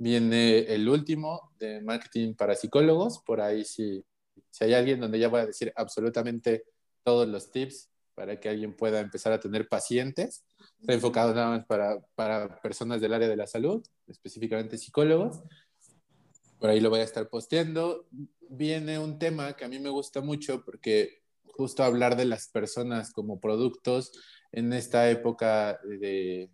[0.00, 3.18] Viene el último de marketing para psicólogos.
[3.18, 4.04] Por ahí si,
[4.48, 6.66] si hay alguien donde ya voy a decir absolutamente
[7.02, 10.44] todos los tips para que alguien pueda empezar a tener pacientes.
[10.80, 15.40] Está enfocado nada más para, para personas del área de la salud, específicamente psicólogos.
[16.58, 18.08] Por ahí lo voy a estar posteando.
[18.50, 23.12] Viene un tema que a mí me gusta mucho porque justo hablar de las personas
[23.12, 24.10] como productos
[24.50, 26.50] en esta época de,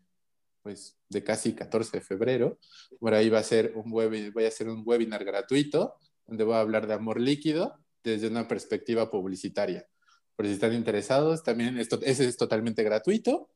[0.60, 2.58] pues, de casi 14 de febrero.
[3.00, 5.94] Por ahí va a ser un webinar, voy a hacer un webinar gratuito
[6.26, 9.88] donde voy a hablar de amor líquido desde una perspectiva publicitaria.
[10.36, 13.48] Por si están interesados, también esto, ese es totalmente gratuito.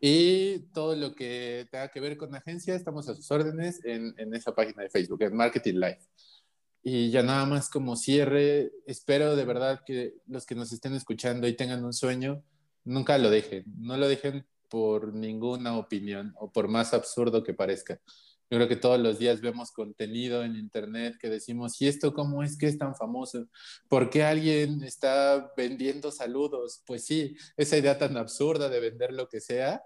[0.00, 4.34] Y todo lo que tenga que ver con agencia, estamos a sus órdenes en, en
[4.34, 6.00] esa página de Facebook, en Marketing Live.
[6.82, 11.48] Y ya nada más como cierre, espero de verdad que los que nos estén escuchando
[11.48, 12.44] y tengan un sueño,
[12.84, 13.64] nunca lo dejen.
[13.78, 18.00] No lo dejen por ninguna opinión o por más absurdo que parezca.
[18.50, 22.42] Yo creo que todos los días vemos contenido en internet que decimos, ¿y esto cómo
[22.42, 23.46] es que es tan famoso?
[23.88, 26.82] ¿Por qué alguien está vendiendo saludos?
[26.86, 29.82] Pues sí, esa idea tan absurda de vender lo que sea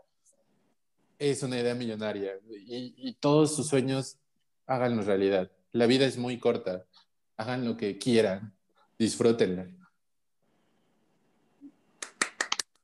[1.18, 4.18] es una idea millonaria y, y todos sus sueños
[4.66, 5.50] háganlo realidad.
[5.72, 6.84] La vida es muy corta,
[7.36, 8.54] hagan lo que quieran,
[8.98, 9.66] disfrútenla.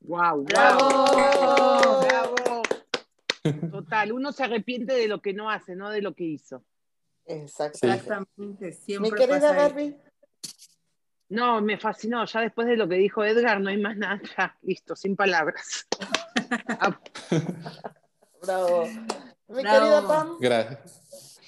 [0.00, 2.13] Wow, bravo, bravo.
[3.70, 6.64] Total, uno se arrepiente de lo que no hace, no de lo que hizo.
[7.26, 9.10] Exactamente, siempre.
[9.10, 9.96] Mi querida Barbie.
[11.28, 12.24] No, me fascinó.
[12.24, 14.20] Ya después de lo que dijo Edgar, no hay más nada.
[14.36, 15.86] Ya, listo, sin palabras.
[18.42, 18.86] Bravo.
[19.48, 20.36] Mi querida Pam.
[20.38, 21.40] Gracias.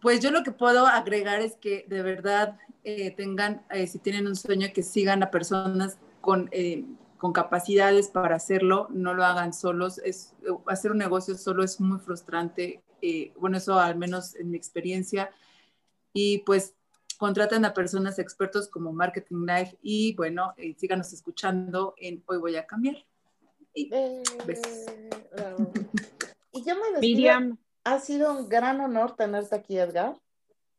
[0.00, 4.28] Pues yo lo que puedo agregar es que de verdad eh, tengan, eh, si tienen
[4.28, 6.84] un sueño, que sigan a personas con eh,
[7.18, 9.98] con capacidades para hacerlo, no lo hagan solos.
[9.98, 10.34] Es,
[10.66, 12.82] hacer un negocio solo es muy frustrante.
[13.02, 15.30] Eh, bueno, eso al menos en mi experiencia.
[16.12, 16.74] Y pues
[17.18, 22.56] contraten a personas expertos como Marketing Life y bueno, eh, síganos escuchando en Hoy Voy
[22.56, 23.04] a Cambiar.
[23.74, 24.22] Y, eh,
[26.52, 27.00] y yo me despido.
[27.00, 27.58] Miriam.
[27.84, 30.20] Ha sido un gran honor tenerte aquí, Edgar.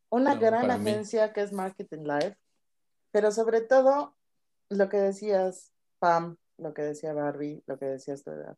[0.08, 2.36] Una gran agencia que es Marketing Life,
[3.10, 4.14] pero sobre todo
[4.68, 8.56] lo que decías, Pam, lo que decía Barbie, lo que decía edad.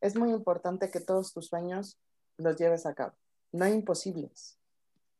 [0.00, 1.98] Es muy importante que todos tus sueños
[2.36, 3.14] los lleves a cabo.
[3.52, 4.58] No hay imposibles.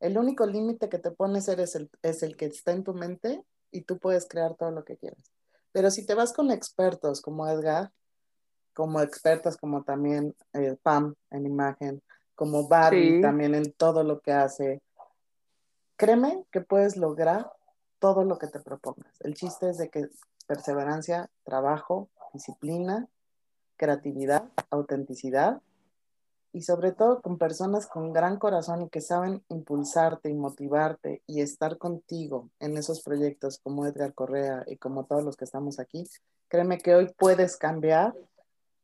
[0.00, 3.44] El único límite que te pones eres el, es el que está en tu mente
[3.70, 5.32] y tú puedes crear todo lo que quieras.
[5.72, 7.92] Pero si te vas con expertos como Edgar,
[8.74, 12.02] como expertas como también eh, Pam en imagen,
[12.34, 14.80] como Barbie también en todo lo que hace,
[15.96, 17.50] créeme que puedes lograr
[17.98, 19.12] todo lo que te propongas.
[19.20, 20.08] El chiste es de que
[20.48, 23.06] perseverancia, trabajo, disciplina,
[23.76, 25.60] creatividad, autenticidad
[26.52, 31.42] y sobre todo con personas con gran corazón y que saben impulsarte y motivarte y
[31.42, 36.08] estar contigo en esos proyectos como Edgar Correa y como todos los que estamos aquí,
[36.48, 38.14] créeme que hoy puedes cambiar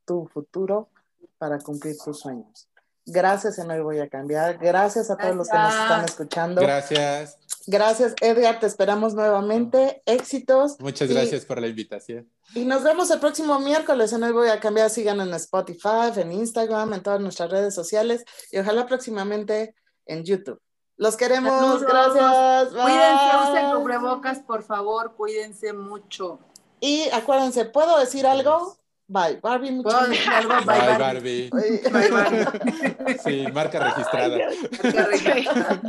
[0.05, 0.91] tu futuro
[1.39, 2.69] para cumplir tus sueños.
[3.07, 4.59] Gracias en Hoy Voy a Cambiar.
[4.59, 6.61] Gracias a todos los que nos están escuchando.
[6.61, 7.39] Gracias.
[7.67, 8.61] Gracias, Edgar.
[8.61, 10.03] Te esperamos nuevamente.
[10.07, 10.79] Éxitos.
[10.81, 12.31] Muchas Y- gracias por la invitación.
[12.55, 14.91] Y nos vemos el próximo miércoles en Hoy Voy a Cambiar.
[14.91, 19.75] Sigan en Spotify, en Instagram, en todas nuestras redes sociales y ojalá próximamente
[20.07, 20.61] en YouTube.
[20.97, 21.51] Los queremos.
[21.59, 21.83] Saludos.
[21.83, 22.69] Gracias.
[22.71, 23.75] Cuídense, usen Bye.
[23.81, 26.39] cubrebocas, por favor, cuídense mucho.
[26.81, 28.77] Y acuérdense, ¿puedo decir algo?
[29.07, 29.39] Bye.
[29.43, 29.89] Barbie, mucho.
[29.91, 30.55] ¿Puedo decir algo?
[30.55, 31.51] Bye, Bye, Barbie.
[31.51, 31.81] Barbie.
[31.93, 33.19] Bye, Barbie.
[33.23, 34.39] Sí, marca registrada.
[34.81, 35.81] Qué rica.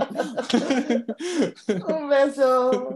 [1.88, 2.90] Un beso.